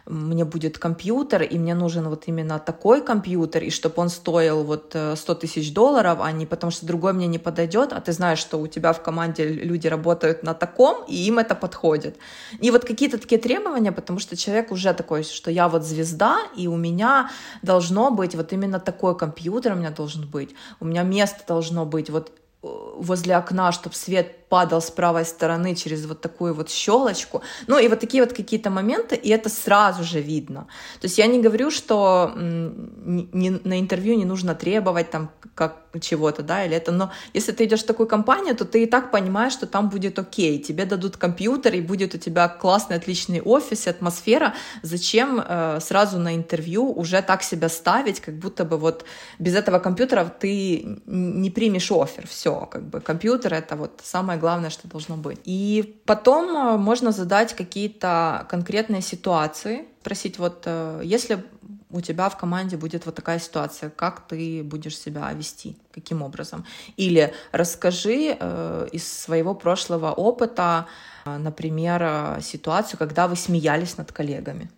мне 0.10 0.44
будет 0.44 0.80
компьютер, 0.80 1.44
и 1.44 1.60
мне 1.60 1.76
нужен 1.76 2.10
вот 2.10 2.24
именно 2.26 2.58
такой 2.60 3.02
компьютер, 3.06 3.64
и 3.64 3.70
чтобы 3.70 4.02
он 4.02 4.10
стоил 4.10 4.64
вот 4.64 4.96
100 5.16 5.34
э, 5.34 5.36
тысяч 5.36 5.72
долларов, 5.72 6.20
а 6.22 6.32
не 6.32 6.48
потому 6.48 6.72
что 6.72 6.88
другой 6.88 7.14
мне 7.14 7.28
не 7.28 7.38
подойдет, 7.38 7.94
а 7.94 8.02
ты 8.02 8.12
знаешь, 8.12 8.40
что 8.40 8.58
у 8.60 8.68
тебя 8.68 8.92
в 8.92 9.04
команде 9.04 9.48
люди 9.48 9.88
работают 9.88 10.42
на 10.44 10.56
таком, 10.56 11.06
и 11.08 11.16
им 11.16 11.38
это 11.38 11.54
подходит. 11.54 12.18
И 12.60 12.72
вот 12.72 12.86
какие-то 12.86 13.20
такие 13.20 13.40
требования, 13.40 13.92
потому 13.92 14.20
что 14.20 14.36
человек 14.36 14.72
уже 14.72 14.94
такой, 14.94 15.24
что 15.24 15.52
я 15.52 15.70
вот 15.70 15.84
звезда, 15.84 16.40
и 16.58 16.68
у 16.68 16.76
меня 16.76 17.30
должно 17.62 18.10
быть 18.10 18.34
вот 18.36 18.52
именно 18.52 18.80
такой 18.80 19.16
компьютер 19.16 19.74
у 19.74 19.76
меня 19.76 19.92
должен 19.92 20.28
быть, 20.28 20.56
у 20.80 20.86
меня 20.86 21.04
место 21.04 21.44
должно 21.48 21.86
быть 21.86 22.10
вот 22.10 22.32
э, 22.64 22.68
возле 22.98 23.36
окна, 23.36 23.72
чтобы 23.72 23.96
свет 23.96 24.39
падал 24.50 24.82
с 24.82 24.92
правой 24.92 25.26
стороны 25.26 25.76
через 25.76 26.06
вот 26.06 26.22
такую 26.22 26.54
вот 26.54 26.70
щелочку. 26.70 27.42
Ну 27.68 27.80
и 27.80 27.88
вот 27.88 28.00
такие 28.00 28.24
вот 28.24 28.34
какие-то 28.34 28.70
моменты, 28.70 29.16
и 29.16 29.30
это 29.30 29.50
сразу 29.50 30.04
же 30.04 30.22
видно. 30.22 30.68
То 31.00 31.06
есть 31.06 31.18
я 31.18 31.28
не 31.28 31.42
говорю, 31.42 31.72
что 31.72 32.34
не, 32.36 33.50
на 33.64 33.80
интервью 33.80 34.18
не 34.18 34.26
нужно 34.26 34.56
требовать 34.56 35.12
там 35.12 35.30
как 35.56 35.78
чего-то, 36.02 36.44
да, 36.44 36.66
или 36.66 36.76
это, 36.76 36.92
но 36.92 37.12
если 37.34 37.52
ты 37.52 37.66
идешь 37.66 37.84
в 37.84 37.86
такую 37.86 38.08
компанию, 38.08 38.56
то 38.56 38.66
ты 38.66 38.84
и 38.84 38.86
так 38.86 39.12
понимаешь, 39.12 39.54
что 39.54 39.68
там 39.68 39.90
будет 39.90 40.20
окей, 40.20 40.60
тебе 40.60 40.86
дадут 40.86 41.18
компьютер, 41.18 41.74
и 41.74 41.82
будет 41.82 42.16
у 42.16 42.18
тебя 42.18 42.48
классный, 42.48 42.96
отличный 42.96 43.42
офис 43.42 43.88
атмосфера, 43.88 44.54
зачем 44.84 45.44
э, 45.46 45.80
сразу 45.82 46.18
на 46.20 46.36
интервью 46.36 46.92
уже 46.92 47.22
так 47.22 47.44
себя 47.44 47.70
ставить, 47.70 48.20
как 48.20 48.36
будто 48.36 48.66
бы 48.66 48.78
вот 48.78 49.06
без 49.40 49.56
этого 49.56 49.80
компьютера 49.80 50.26
ты 50.40 51.00
не 51.06 51.50
примешь 51.50 51.92
офер, 51.92 52.28
все, 52.28 52.68
как 52.72 52.84
бы 52.84 53.02
компьютер 53.02 53.54
это 53.54 53.76
вот 53.76 54.02
самое 54.04 54.39
главное, 54.40 54.70
что 54.70 54.88
должно 54.88 55.18
быть. 55.18 55.40
И 55.46 56.02
потом 56.06 56.56
э, 56.56 56.78
можно 56.78 57.12
задать 57.12 57.54
какие-то 57.56 58.48
конкретные 58.50 59.02
ситуации, 59.02 59.86
спросить 60.02 60.40
вот, 60.40 60.64
э, 60.66 61.02
если 61.04 61.44
у 61.92 62.02
тебя 62.02 62.30
в 62.30 62.38
команде 62.38 62.78
будет 62.78 63.06
вот 63.06 63.16
такая 63.16 63.40
ситуация, 63.40 63.90
как 63.90 64.28
ты 64.28 64.64
будешь 64.64 64.98
себя 64.98 65.32
вести, 65.34 65.76
каким 65.92 66.22
образом. 66.22 66.66
Или 66.98 67.34
расскажи 67.52 68.38
э, 68.40 68.88
из 68.92 69.12
своего 69.12 69.56
прошлого 69.56 70.12
опыта, 70.12 70.86
э, 71.26 71.38
например, 71.38 72.02
э, 72.04 72.42
ситуацию, 72.42 73.00
когда 73.00 73.28
вы 73.28 73.36
смеялись 73.36 73.98
над 73.98 74.12
коллегами 74.12 74.70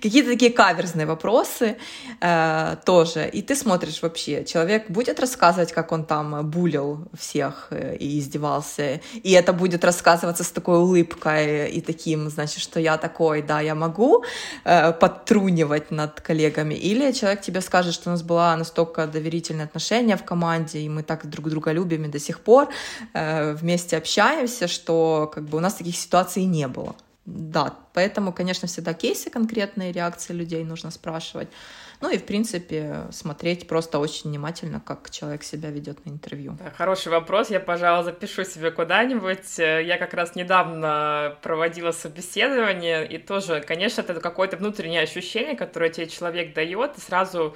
какие-то 0.00 0.30
такие 0.30 0.52
каверзные 0.52 1.06
вопросы 1.06 1.76
э, 2.20 2.76
тоже. 2.84 3.28
И 3.28 3.42
ты 3.42 3.54
смотришь 3.54 4.02
вообще, 4.02 4.44
человек 4.44 4.90
будет 4.90 5.20
рассказывать, 5.20 5.72
как 5.72 5.92
он 5.92 6.04
там 6.04 6.48
булил 6.48 7.08
всех 7.18 7.68
э, 7.70 7.96
и 7.96 8.18
издевался, 8.18 9.00
и 9.14 9.32
это 9.32 9.52
будет 9.52 9.84
рассказываться 9.84 10.44
с 10.44 10.50
такой 10.50 10.78
улыбкой 10.78 11.70
и 11.70 11.80
таким, 11.80 12.30
значит, 12.30 12.60
что 12.60 12.80
я 12.80 12.96
такой, 12.96 13.42
да, 13.42 13.60
я 13.60 13.74
могу 13.74 14.24
э, 14.64 14.92
подтрунивать 14.92 15.90
над 15.90 16.20
коллегами, 16.20 16.74
или 16.74 17.12
человек 17.12 17.42
тебе 17.42 17.60
скажет, 17.60 17.94
что 17.94 18.10
у 18.10 18.12
нас 18.12 18.22
была 18.22 18.56
настолько 18.56 19.06
доверительное 19.06 19.64
отношение 19.64 20.16
в 20.16 20.24
команде, 20.24 20.80
и 20.80 20.88
мы 20.88 21.02
так 21.02 21.26
друг 21.28 21.48
друга 21.48 21.72
любим 21.72 22.04
и 22.04 22.08
до 22.08 22.18
сих 22.18 22.40
пор 22.40 22.68
э, 23.14 23.52
вместе 23.54 23.96
общаемся, 23.96 24.68
что 24.68 25.30
как 25.32 25.44
бы 25.44 25.58
у 25.58 25.60
нас 25.60 25.74
таких 25.74 25.96
ситуаций 25.96 26.44
не 26.44 26.68
было. 26.68 26.94
Да, 27.24 27.76
поэтому, 27.92 28.32
конечно, 28.32 28.66
всегда 28.66 28.94
кейсы 28.94 29.30
конкретные, 29.30 29.92
реакции 29.92 30.32
людей 30.32 30.64
нужно 30.64 30.90
спрашивать. 30.90 31.48
Ну 32.00 32.10
и, 32.10 32.18
в 32.18 32.24
принципе, 32.24 33.06
смотреть 33.12 33.68
просто 33.68 34.00
очень 34.00 34.30
внимательно, 34.30 34.80
как 34.80 35.08
человек 35.10 35.44
себя 35.44 35.70
ведет 35.70 36.04
на 36.04 36.10
интервью. 36.10 36.58
Да, 36.58 36.70
хороший 36.70 37.12
вопрос. 37.12 37.48
Я, 37.48 37.60
пожалуй, 37.60 38.04
запишу 38.04 38.44
себе 38.44 38.72
куда-нибудь. 38.72 39.56
Я 39.58 39.98
как 39.98 40.14
раз 40.14 40.34
недавно 40.34 41.38
проводила 41.42 41.92
собеседование, 41.92 43.06
и 43.06 43.18
тоже, 43.18 43.60
конечно, 43.60 44.00
это 44.00 44.20
какое-то 44.20 44.56
внутреннее 44.56 45.02
ощущение, 45.02 45.54
которое 45.54 45.90
тебе 45.90 46.08
человек 46.08 46.54
дает, 46.54 46.98
и 46.98 47.00
сразу 47.00 47.54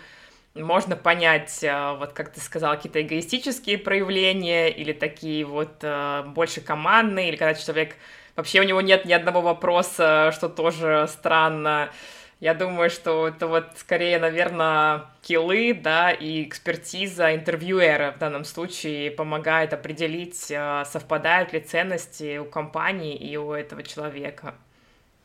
можно 0.54 0.96
понять, 0.96 1.62
э, 1.62 1.96
вот 1.98 2.12
как 2.12 2.32
ты 2.32 2.40
сказал, 2.40 2.76
какие-то 2.76 3.02
эгоистические 3.02 3.78
проявления 3.78 4.68
или 4.70 4.92
такие 4.92 5.44
вот 5.44 5.78
э, 5.82 6.22
больше 6.28 6.60
командные, 6.60 7.28
или 7.28 7.36
когда 7.36 7.54
человек 7.54 7.96
Вообще 8.36 8.60
у 8.60 8.64
него 8.64 8.80
нет 8.80 9.04
ни 9.06 9.12
одного 9.12 9.40
вопроса, 9.40 10.30
что 10.32 10.48
тоже 10.48 11.08
странно. 11.08 11.90
Я 12.38 12.52
думаю, 12.52 12.90
что 12.90 13.28
это 13.28 13.46
вот 13.46 13.64
скорее, 13.76 14.18
наверное, 14.18 15.06
киллы, 15.22 15.72
да, 15.72 16.10
и 16.10 16.44
экспертиза 16.44 17.34
интервьюера 17.34 18.12
в 18.12 18.18
данном 18.18 18.44
случае 18.44 19.10
помогает 19.10 19.72
определить, 19.72 20.52
а, 20.54 20.84
совпадают 20.84 21.54
ли 21.54 21.60
ценности 21.60 22.36
у 22.36 22.44
компании 22.44 23.16
и 23.16 23.38
у 23.38 23.52
этого 23.52 23.82
человека. 23.82 24.54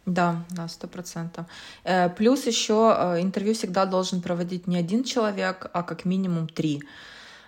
Да, 0.06 0.44
да, 0.50 0.68
сто 0.70 0.88
процентов. 0.88 1.46
Э, 1.84 2.10
плюс 2.10 2.48
еще 2.48 2.96
э, 2.98 3.22
интервью 3.22 3.54
всегда 3.54 3.86
должен 3.86 4.22
проводить 4.22 4.66
не 4.66 4.78
один 4.78 5.04
человек, 5.04 5.70
а 5.74 5.84
как 5.84 6.06
минимум 6.06 6.48
три. 6.48 6.82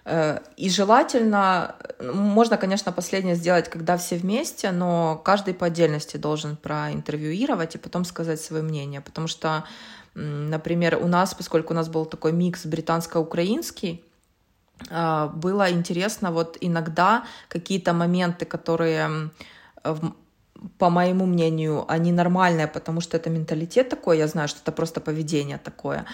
Э, 0.06 0.40
и 0.58 0.70
желательно, 0.70 1.76
можно, 2.00 2.58
конечно, 2.58 2.92
последнее 2.92 3.36
сделать, 3.36 3.70
когда 3.70 3.98
все 3.98 4.18
вместе, 4.18 4.72
но 4.72 5.22
каждый 5.24 5.54
по 5.54 5.68
отдельности 5.68 6.18
должен 6.18 6.58
проинтервьюировать 6.58 7.76
и 7.76 7.78
потом 7.78 8.06
сказать 8.06 8.42
свое 8.42 8.64
мнение. 8.64 9.02
Потому 9.02 9.28
что, 9.28 9.64
например, 10.14 11.00
у 11.02 11.08
нас, 11.08 11.34
поскольку 11.34 11.74
у 11.74 11.76
нас 11.76 11.90
был 11.90 12.06
такой 12.06 12.34
микс 12.34 12.66
британско-украинский, 12.66 14.04
э, 14.90 15.30
было 15.34 15.72
интересно 15.72 16.32
вот 16.32 16.58
иногда 16.62 17.24
какие-то 17.48 17.94
моменты, 17.94 18.46
которые 18.46 19.32
по 20.78 20.90
моему 20.90 21.26
мнению, 21.26 21.86
они 21.88 22.12
нормальные, 22.12 22.68
потому 22.68 23.02
что 23.02 23.18
это 23.18 23.30
менталитет 23.30 23.90
такой, 23.90 24.18
я 24.18 24.28
знаю, 24.28 24.48
что 24.48 24.60
это 24.62 24.72
просто 24.72 25.02
поведение 25.02 25.58
такое. 25.58 26.06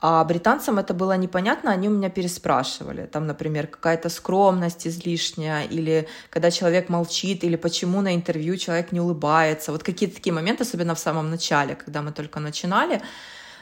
А 0.00 0.24
британцам 0.24 0.78
это 0.78 0.94
было 0.94 1.16
непонятно, 1.16 1.70
они 1.70 1.88
у 1.88 1.92
меня 1.92 2.08
переспрашивали. 2.08 3.06
Там, 3.06 3.26
например, 3.26 3.66
какая-то 3.66 4.08
скромность 4.08 4.86
излишняя, 4.86 5.64
или 5.64 6.08
когда 6.30 6.50
человек 6.50 6.88
молчит, 6.88 7.44
или 7.44 7.56
почему 7.56 8.00
на 8.00 8.14
интервью 8.14 8.56
человек 8.56 8.92
не 8.92 9.00
улыбается. 9.00 9.72
Вот 9.72 9.82
какие-то 9.82 10.16
такие 10.16 10.32
моменты, 10.32 10.62
особенно 10.62 10.94
в 10.94 10.98
самом 10.98 11.30
начале, 11.30 11.74
когда 11.74 12.02
мы 12.02 12.12
только 12.12 12.40
начинали, 12.40 13.02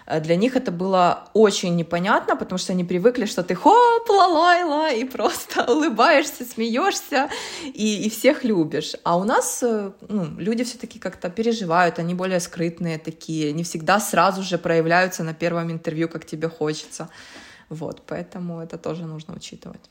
для 0.07 0.37
них 0.37 0.57
это 0.57 0.71
было 0.71 1.29
очень 1.35 1.75
непонятно, 1.75 2.37
потому 2.37 2.59
что 2.59 2.73
они 2.73 2.85
привыкли, 2.85 3.27
что 3.27 3.43
ты 3.43 3.55
хоп, 3.55 4.09
ла-ла-ла, 4.09 4.91
и 4.91 5.05
просто 5.05 5.65
улыбаешься, 5.73 6.45
смеешься 6.45 7.29
и, 7.65 8.07
и 8.07 8.09
всех 8.09 8.45
любишь. 8.45 8.95
А 9.03 9.17
у 9.17 9.25
нас 9.25 9.63
э, 9.63 9.91
ну, 10.09 10.39
люди 10.39 10.63
все-таки 10.65 10.99
как-то 10.99 11.29
переживают, 11.29 11.99
они 11.99 12.15
более 12.15 12.41
скрытные 12.41 12.99
такие, 12.99 13.53
не 13.53 13.65
всегда 13.65 13.99
сразу 13.99 14.43
же 14.43 14.59
проявляются 14.59 15.25
на 15.25 15.35
первом 15.35 15.73
интервью, 15.73 16.09
как 16.09 16.25
тебе 16.25 16.49
хочется. 16.49 17.09
Вот, 17.69 18.03
поэтому 18.07 18.61
это 18.61 18.79
тоже 18.79 19.07
нужно 19.07 19.35
учитывать. 19.35 19.91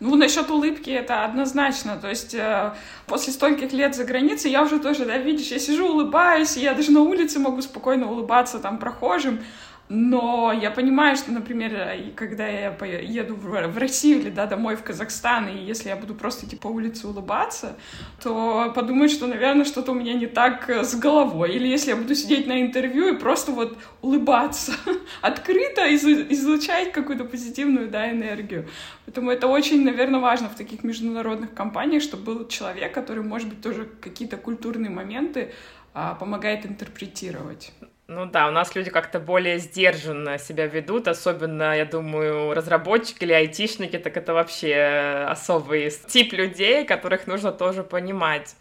Ну, 0.00 0.16
насчет 0.16 0.50
улыбки 0.50 0.90
это 0.90 1.24
однозначно. 1.24 1.96
То 1.96 2.08
есть 2.08 2.34
э, 2.34 2.72
после 3.06 3.32
стольких 3.32 3.72
лет 3.72 3.94
за 3.94 4.04
границей 4.04 4.50
я 4.50 4.62
уже 4.62 4.78
тоже, 4.78 5.04
да, 5.04 5.18
видишь, 5.18 5.48
я 5.48 5.58
сижу, 5.58 5.88
улыбаюсь, 5.88 6.56
я 6.56 6.74
даже 6.74 6.92
на 6.92 7.00
улице 7.00 7.38
могу 7.38 7.62
спокойно 7.62 8.10
улыбаться 8.10 8.58
там 8.58 8.78
прохожим. 8.78 9.40
Но 9.88 10.52
я 10.52 10.70
понимаю, 10.70 11.16
что, 11.16 11.32
например, 11.32 12.12
когда 12.14 12.46
я 12.46 12.76
еду 13.00 13.36
в 13.36 13.78
Россию 13.78 14.20
или 14.20 14.28
да, 14.30 14.44
домой 14.44 14.76
в 14.76 14.82
Казахстан, 14.82 15.48
и 15.48 15.64
если 15.64 15.88
я 15.88 15.96
буду 15.96 16.14
просто 16.14 16.44
идти 16.44 16.56
по 16.56 16.68
улице 16.68 17.06
улыбаться, 17.08 17.76
то 18.22 18.70
подумают, 18.74 19.10
что, 19.10 19.26
наверное, 19.26 19.64
что-то 19.64 19.92
у 19.92 19.94
меня 19.94 20.12
не 20.12 20.26
так 20.26 20.68
с 20.68 20.94
головой. 20.94 21.52
Или 21.54 21.68
если 21.68 21.90
я 21.90 21.96
буду 21.96 22.14
сидеть 22.14 22.46
на 22.46 22.60
интервью 22.60 23.14
и 23.14 23.18
просто 23.18 23.52
вот 23.52 23.78
улыбаться 24.02 24.72
открыто, 25.22 25.94
излучать 25.94 26.92
какую-то 26.92 27.24
позитивную 27.24 27.88
да, 27.88 28.10
энергию. 28.10 28.68
Поэтому 29.06 29.30
это 29.30 29.46
очень, 29.46 29.84
наверное, 29.84 30.20
важно 30.20 30.50
в 30.50 30.54
таких 30.54 30.84
международных 30.84 31.54
компаниях, 31.54 32.02
чтобы 32.02 32.34
был 32.34 32.48
человек, 32.48 32.92
который, 32.92 33.22
может 33.22 33.48
быть, 33.48 33.62
тоже 33.62 33.88
какие-то 34.02 34.36
культурные 34.36 34.90
моменты 34.90 35.54
а, 35.94 36.14
помогает 36.14 36.66
интерпретировать. 36.66 37.72
Ну 38.10 38.24
да, 38.24 38.48
у 38.48 38.50
нас 38.50 38.74
люди 38.74 38.88
как-то 38.88 39.20
более 39.20 39.58
сдержанно 39.58 40.38
себя 40.38 40.66
ведут, 40.66 41.08
особенно, 41.08 41.76
я 41.76 41.84
думаю, 41.84 42.54
разработчики 42.54 43.24
или 43.24 43.34
айтишники, 43.34 43.98
так 43.98 44.16
это 44.16 44.32
вообще 44.32 45.26
особый 45.28 45.90
тип 45.90 46.32
людей, 46.32 46.86
которых 46.86 47.26
нужно 47.26 47.52
тоже 47.52 47.84
понимать. 47.84 48.56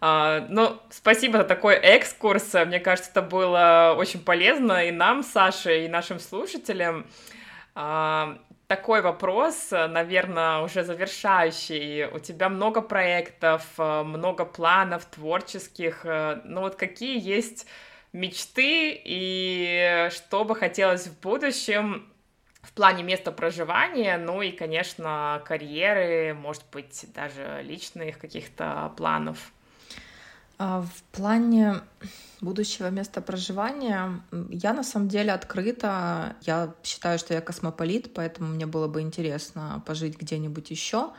Uh, 0.00 0.46
ну, 0.48 0.80
спасибо 0.88 1.38
за 1.38 1.44
такой 1.44 1.74
экскурс. 1.74 2.54
Мне 2.54 2.80
кажется, 2.80 3.10
это 3.10 3.20
было 3.20 3.94
очень 3.98 4.20
полезно 4.20 4.86
и 4.86 4.92
нам, 4.92 5.22
Саше, 5.22 5.84
и 5.84 5.88
нашим 5.88 6.18
слушателям. 6.18 7.04
Uh, 7.74 8.38
такой 8.66 9.02
вопрос, 9.02 9.68
наверное, 9.72 10.60
уже 10.60 10.84
завершающий. 10.84 12.06
У 12.06 12.18
тебя 12.18 12.48
много 12.48 12.80
проектов, 12.80 13.62
много 13.76 14.46
планов 14.46 15.04
творческих. 15.04 16.04
Ну 16.04 16.60
вот 16.60 16.76
какие 16.76 17.18
есть 17.18 17.66
мечты 18.12 19.00
и 19.04 20.08
что 20.10 20.44
бы 20.44 20.54
хотелось 20.54 21.06
в 21.06 21.20
будущем 21.20 22.08
в 22.62 22.72
плане 22.72 23.02
места 23.02 23.32
проживания, 23.32 24.18
ну 24.18 24.42
и, 24.42 24.50
конечно, 24.50 25.42
карьеры, 25.46 26.34
может 26.34 26.64
быть, 26.72 27.06
даже 27.14 27.62
личных 27.62 28.18
каких-то 28.18 28.92
планов? 28.96 29.52
А, 30.58 30.82
в 30.82 31.02
плане 31.16 31.76
будущего 32.40 32.90
места 32.90 33.20
проживания 33.22 34.20
я 34.50 34.72
на 34.72 34.82
самом 34.82 35.08
деле 35.08 35.32
открыта. 35.32 36.36
Я 36.42 36.74
считаю, 36.82 37.18
что 37.18 37.32
я 37.32 37.40
космополит, 37.40 38.12
поэтому 38.12 38.48
мне 38.48 38.66
было 38.66 38.88
бы 38.88 39.00
интересно 39.00 39.82
пожить 39.86 40.18
где-нибудь 40.18 40.70
еще. 40.70 41.10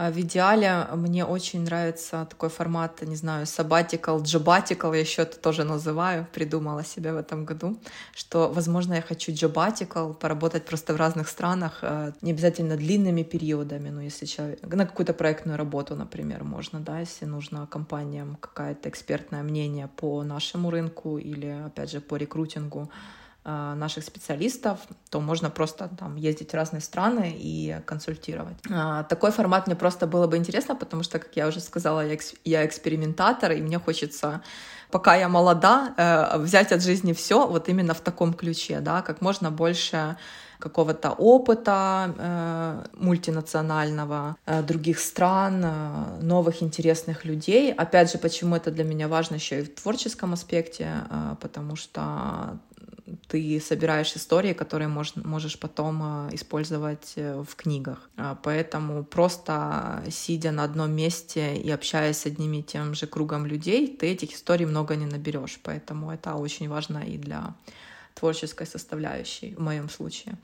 А, 0.00 0.10
в 0.10 0.18
идеале 0.18 0.86
мне 0.94 1.26
очень 1.26 1.60
нравится 1.62 2.26
такой 2.30 2.48
формат, 2.48 3.02
не 3.02 3.16
знаю, 3.16 3.44
sabbatical, 3.44 4.22
джабатикал, 4.22 4.94
я 4.94 5.00
еще 5.00 5.22
это 5.22 5.38
тоже 5.38 5.64
называю, 5.64 6.26
придумала 6.32 6.82
себе 6.84 7.12
в 7.12 7.18
этом 7.18 7.44
году, 7.44 7.76
что, 8.14 8.50
возможно, 8.50 8.94
я 8.94 9.02
хочу 9.02 9.30
джабатикал, 9.30 10.14
поработать 10.14 10.64
просто 10.64 10.94
в 10.94 10.96
разных 10.96 11.28
странах, 11.28 11.80
а, 11.82 12.12
не 12.22 12.30
обязательно 12.30 12.76
длинными 12.76 13.24
периодами, 13.24 13.90
но 13.90 14.00
если 14.00 14.24
человек, 14.24 14.60
на 14.62 14.86
какую-то 14.86 15.12
проектную 15.12 15.58
работу, 15.58 15.94
например, 15.94 16.44
можно, 16.44 16.80
да, 16.80 17.00
если 17.00 17.26
нужно 17.26 17.66
компаниям 17.66 18.38
какое-то 18.40 18.88
экспертное 18.88 19.42
мнение 19.42 19.90
по 19.96 20.22
нашему 20.22 20.70
рынку 20.70 21.18
или, 21.18 21.64
опять 21.66 21.90
же, 21.90 22.00
по 22.00 22.16
рекрутингу, 22.16 22.88
Э, 22.88 23.19
наших 23.44 24.04
специалистов, 24.04 24.78
то 25.08 25.20
можно 25.20 25.48
просто 25.48 25.88
там 25.98 26.16
ездить 26.16 26.50
в 26.50 26.54
разные 26.54 26.80
страны 26.80 27.34
и 27.34 27.80
консультировать. 27.86 28.56
А, 28.70 29.04
такой 29.04 29.30
формат 29.30 29.66
мне 29.66 29.76
просто 29.76 30.06
было 30.06 30.26
бы 30.26 30.36
интересно, 30.36 30.76
потому 30.76 31.02
что, 31.02 31.18
как 31.18 31.36
я 31.36 31.48
уже 31.48 31.60
сказала, 31.60 32.06
я, 32.06 32.14
экс, 32.14 32.34
я 32.44 32.66
экспериментатор, 32.66 33.52
и 33.52 33.62
мне 33.62 33.78
хочется, 33.78 34.42
пока 34.90 35.16
я 35.16 35.28
молода, 35.28 35.94
э, 35.96 36.38
взять 36.38 36.70
от 36.72 36.82
жизни 36.82 37.12
все 37.12 37.46
вот 37.46 37.68
именно 37.68 37.94
в 37.94 38.00
таком 38.00 38.34
ключе, 38.34 38.80
да, 38.80 39.02
как 39.02 39.22
можно 39.22 39.50
больше 39.50 40.16
какого-то 40.60 41.10
опыта 41.10 42.14
э, 42.16 42.84
мультинационального, 42.98 44.36
э, 44.46 44.62
других 44.62 45.00
стран, 45.00 45.62
э, 45.64 46.22
новых 46.22 46.62
интересных 46.62 47.24
людей. 47.24 47.72
Опять 47.72 48.12
же, 48.12 48.18
почему 48.18 48.56
это 48.56 48.70
для 48.70 48.84
меня 48.84 49.08
важно 49.08 49.36
еще 49.36 49.60
и 49.60 49.62
в 49.62 49.74
творческом 49.74 50.34
аспекте, 50.34 50.88
э, 51.10 51.36
потому 51.40 51.76
что 51.76 52.58
ты 53.28 53.60
собираешь 53.60 54.16
истории, 54.16 54.52
которые 54.52 54.88
мож, 54.88 55.14
можешь 55.16 55.58
потом 55.58 56.28
э, 56.28 56.34
использовать 56.34 57.12
э, 57.16 57.42
в 57.42 57.54
книгах. 57.56 58.10
А, 58.16 58.34
поэтому 58.42 59.04
просто 59.04 60.02
сидя 60.10 60.52
на 60.52 60.64
одном 60.64 60.92
месте 60.92 61.56
и 61.56 61.70
общаясь 61.70 62.18
с 62.18 62.26
одним 62.26 62.52
и 62.54 62.62
тем 62.62 62.94
же 62.94 63.06
кругом 63.06 63.46
людей, 63.46 63.96
ты 63.96 64.06
этих 64.06 64.34
историй 64.34 64.66
много 64.66 64.96
не 64.96 65.06
наберешь. 65.06 65.58
Поэтому 65.62 66.10
это 66.10 66.34
очень 66.34 66.68
важно 66.68 66.98
и 66.98 67.18
для 67.18 67.54
творческой 68.14 68.66
составляющей 68.66 69.54
в 69.54 69.60
моем 69.60 69.88
случае. 69.88 70.36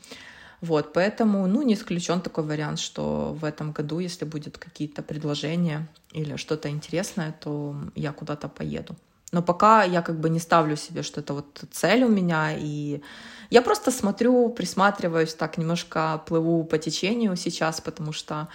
Вот, 0.61 0.93
поэтому, 0.93 1.47
ну, 1.47 1.63
не 1.63 1.75
исключен 1.75 2.21
такой 2.21 2.45
вариант, 2.45 2.79
что 2.79 3.37
в 3.39 3.45
этом 3.45 3.73
году, 3.73 3.99
если 3.99 4.25
будет 4.25 4.59
какие-то 4.59 5.03
предложения 5.03 5.87
или 6.13 6.37
что-то 6.37 6.69
интересное, 6.71 7.33
то 7.41 7.77
я 7.95 8.13
куда-то 8.13 8.49
поеду. 8.49 8.97
Но 9.37 9.43
пока 9.43 9.85
я 9.85 10.01
как 10.01 10.19
бы 10.19 10.31
не 10.31 10.39
ставлю 10.39 10.77
себе, 10.77 11.03
что 11.03 11.21
это 11.21 11.35
вот 11.35 11.65
цель 11.71 12.05
у 12.05 12.09
меня, 12.09 12.57
и 12.57 13.03
я 13.51 13.61
просто 13.61 13.91
смотрю, 13.91 14.49
присматриваюсь, 14.49 15.35
так 15.35 15.59
немножко 15.59 16.23
плыву 16.27 16.65
по 16.65 16.79
течению 16.79 17.37
сейчас, 17.37 17.83
потому 17.83 18.13
что 18.13 18.49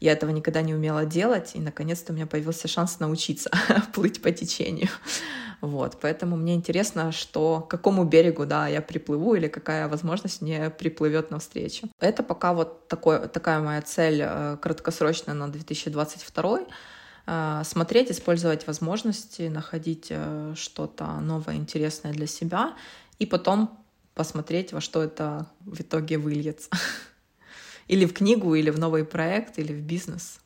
я 0.00 0.12
этого 0.12 0.30
никогда 0.30 0.60
не 0.60 0.74
умела 0.74 1.06
делать, 1.06 1.52
и 1.54 1.60
наконец-то 1.60 2.12
у 2.12 2.14
меня 2.14 2.26
появился 2.26 2.68
шанс 2.68 3.00
научиться 3.00 3.50
плыть 3.94 4.20
по 4.20 4.30
течению. 4.30 4.90
Вот, 5.62 5.96
поэтому 5.98 6.36
мне 6.36 6.54
интересно, 6.54 7.10
что 7.10 7.62
к 7.62 7.70
какому 7.70 8.04
берегу, 8.04 8.44
да, 8.44 8.68
я 8.68 8.82
приплыву 8.82 9.34
или 9.34 9.48
какая 9.48 9.88
возможность 9.88 10.42
мне 10.42 10.68
приплывет 10.68 11.30
навстречу. 11.30 11.88
Это 12.00 12.22
пока 12.22 12.52
вот 12.52 12.86
такой, 12.86 13.28
такая 13.28 13.60
моя 13.60 13.80
цель 13.80 14.20
э, 14.22 14.58
краткосрочная 14.60 15.34
на 15.34 15.48
2022 15.48 16.58
Э, 16.58 16.72
смотреть, 17.64 18.10
использовать 18.10 18.66
возможности, 18.66 19.42
находить 19.42 20.06
э, 20.10 20.54
что-то 20.56 21.20
новое, 21.20 21.56
интересное 21.56 22.12
для 22.12 22.26
себя, 22.26 22.74
и 23.18 23.26
потом 23.26 23.78
посмотреть, 24.14 24.72
во 24.72 24.80
что 24.80 25.02
это 25.02 25.46
в 25.60 25.80
итоге 25.80 26.18
выльется. 26.18 26.70
Или 27.88 28.04
в 28.04 28.12
книгу, 28.12 28.54
или 28.54 28.68
в 28.68 28.78
новый 28.78 29.02
проект, 29.02 29.58
или 29.58 29.72
в 29.72 29.80
бизнес. 29.80 30.40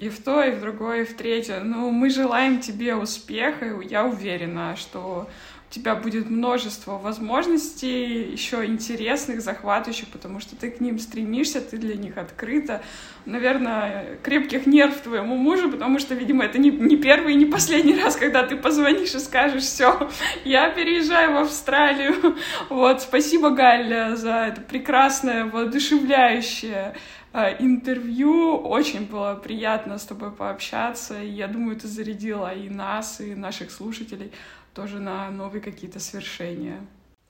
И 0.00 0.08
в 0.08 0.22
то, 0.22 0.42
и 0.42 0.50
в 0.50 0.60
другое, 0.60 1.02
и 1.02 1.04
в 1.04 1.16
третье. 1.16 1.60
Ну, 1.60 1.92
мы 1.92 2.10
желаем 2.10 2.60
тебе 2.60 2.96
успеха, 2.96 3.66
и 3.66 3.88
я 3.88 4.04
уверена, 4.04 4.74
что 4.76 5.28
у 5.68 5.74
тебя 5.74 5.94
будет 5.94 6.30
множество 6.30 6.96
возможностей, 6.96 8.32
еще 8.32 8.64
интересных, 8.64 9.42
захватывающих, 9.42 10.08
потому 10.08 10.40
что 10.40 10.56
ты 10.56 10.70
к 10.70 10.80
ним 10.80 10.98
стремишься, 10.98 11.60
ты 11.60 11.76
для 11.76 11.94
них 11.94 12.16
открыта. 12.16 12.82
Наверное, 13.26 14.16
крепких 14.22 14.66
нерв 14.66 14.98
твоему 15.02 15.36
мужу, 15.36 15.70
потому 15.70 15.98
что, 15.98 16.14
видимо, 16.14 16.44
это 16.44 16.58
не, 16.58 16.70
не 16.70 16.96
первый 16.96 17.34
и 17.34 17.36
не 17.36 17.44
последний 17.44 17.94
раз, 18.02 18.16
когда 18.16 18.44
ты 18.44 18.56
позвонишь 18.56 19.14
и 19.14 19.18
скажешь, 19.18 19.64
все, 19.64 20.08
я 20.44 20.70
переезжаю 20.70 21.34
в 21.34 21.36
Австралию. 21.36 22.36
Вот, 22.70 23.02
спасибо, 23.02 23.50
Галя, 23.50 24.16
за 24.16 24.46
это 24.46 24.62
прекрасное, 24.62 25.44
воодушевляющее 25.44 26.94
э, 27.34 27.56
интервью. 27.58 28.56
Очень 28.56 29.04
было 29.06 29.34
приятно 29.34 29.98
с 29.98 30.04
тобой 30.04 30.30
пообщаться. 30.30 31.16
Я 31.16 31.46
думаю, 31.46 31.76
ты 31.76 31.88
зарядила 31.88 32.54
и 32.54 32.70
нас, 32.70 33.20
и 33.20 33.34
наших 33.34 33.70
слушателей 33.70 34.32
тоже 34.74 34.98
на 34.98 35.30
новые 35.30 35.60
какие-то 35.60 36.00
свершения. 36.00 36.80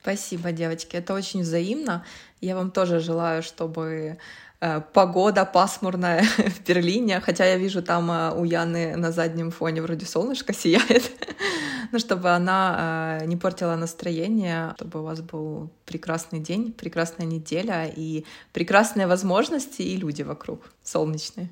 Спасибо, 0.01 0.53
девочки, 0.53 0.97
это 0.97 1.13
очень 1.15 1.43
взаимно. 1.43 2.05
Я 2.41 2.57
вам 2.57 2.71
тоже 2.71 3.01
желаю, 3.01 3.43
чтобы 3.43 4.19
э, 4.61 4.81
погода 4.93 5.45
пасмурная 5.45 6.23
в 6.39 6.65
Берлине, 6.65 7.21
хотя 7.21 7.45
я 7.45 7.57
вижу 7.57 7.83
там 7.83 8.11
э, 8.11 8.33
у 8.33 8.45
Яны 8.45 8.97
на 8.97 9.11
заднем 9.11 9.51
фоне 9.51 9.83
вроде 9.83 10.07
солнышко 10.07 10.55
сияет, 10.55 11.11
но 11.93 11.99
чтобы 11.99 12.31
она 12.31 13.19
э, 13.21 13.27
не 13.27 13.37
портила 13.37 13.75
настроение, 13.75 14.73
чтобы 14.77 15.01
у 15.01 15.05
вас 15.05 15.21
был 15.21 15.71
прекрасный 15.85 16.39
день, 16.39 16.73
прекрасная 16.73 17.27
неделя 17.27 17.91
и 17.95 18.25
прекрасные 18.53 19.09
возможности 19.09 19.83
и 19.83 19.97
люди 19.97 20.23
вокруг 20.23 20.73
солнечные. 20.85 21.51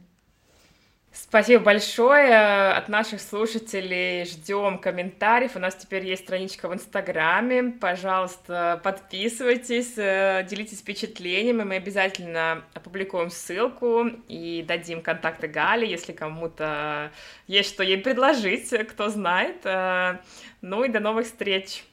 Спасибо 1.19 1.65
большое. 1.65 2.73
От 2.73 2.89
наших 2.91 3.23
слушателей 3.23 4.27
ждем 4.27 4.79
комментариев. 4.79 5.57
У 5.57 5.59
нас 5.59 5.75
теперь 5.75 6.05
есть 6.05 6.25
страничка 6.25 6.69
в 6.69 6.75
Инстаграме. 6.75 7.73
Пожалуйста, 7.81 8.81
подписывайтесь, 8.85 9.95
э, 9.97 10.47
делитесь 10.49 10.81
впечатлениями. 10.81 11.63
Мы 11.63 11.77
обязательно 11.77 12.65
опубликуем 12.75 13.31
ссылку 13.31 14.07
и 14.29 14.63
дадим 14.69 15.01
контакты 15.01 15.49
Гали, 15.49 15.87
если 15.87 16.13
кому-то 16.13 17.11
есть 17.47 17.71
что 17.71 17.83
ей 17.83 17.99
предложить, 17.99 18.69
кто 18.87 19.09
знает. 19.09 19.65
Э, 19.65 20.19
ну 20.61 20.85
и 20.85 20.89
до 20.89 21.01
новых 21.01 21.25
встреч. 21.25 21.85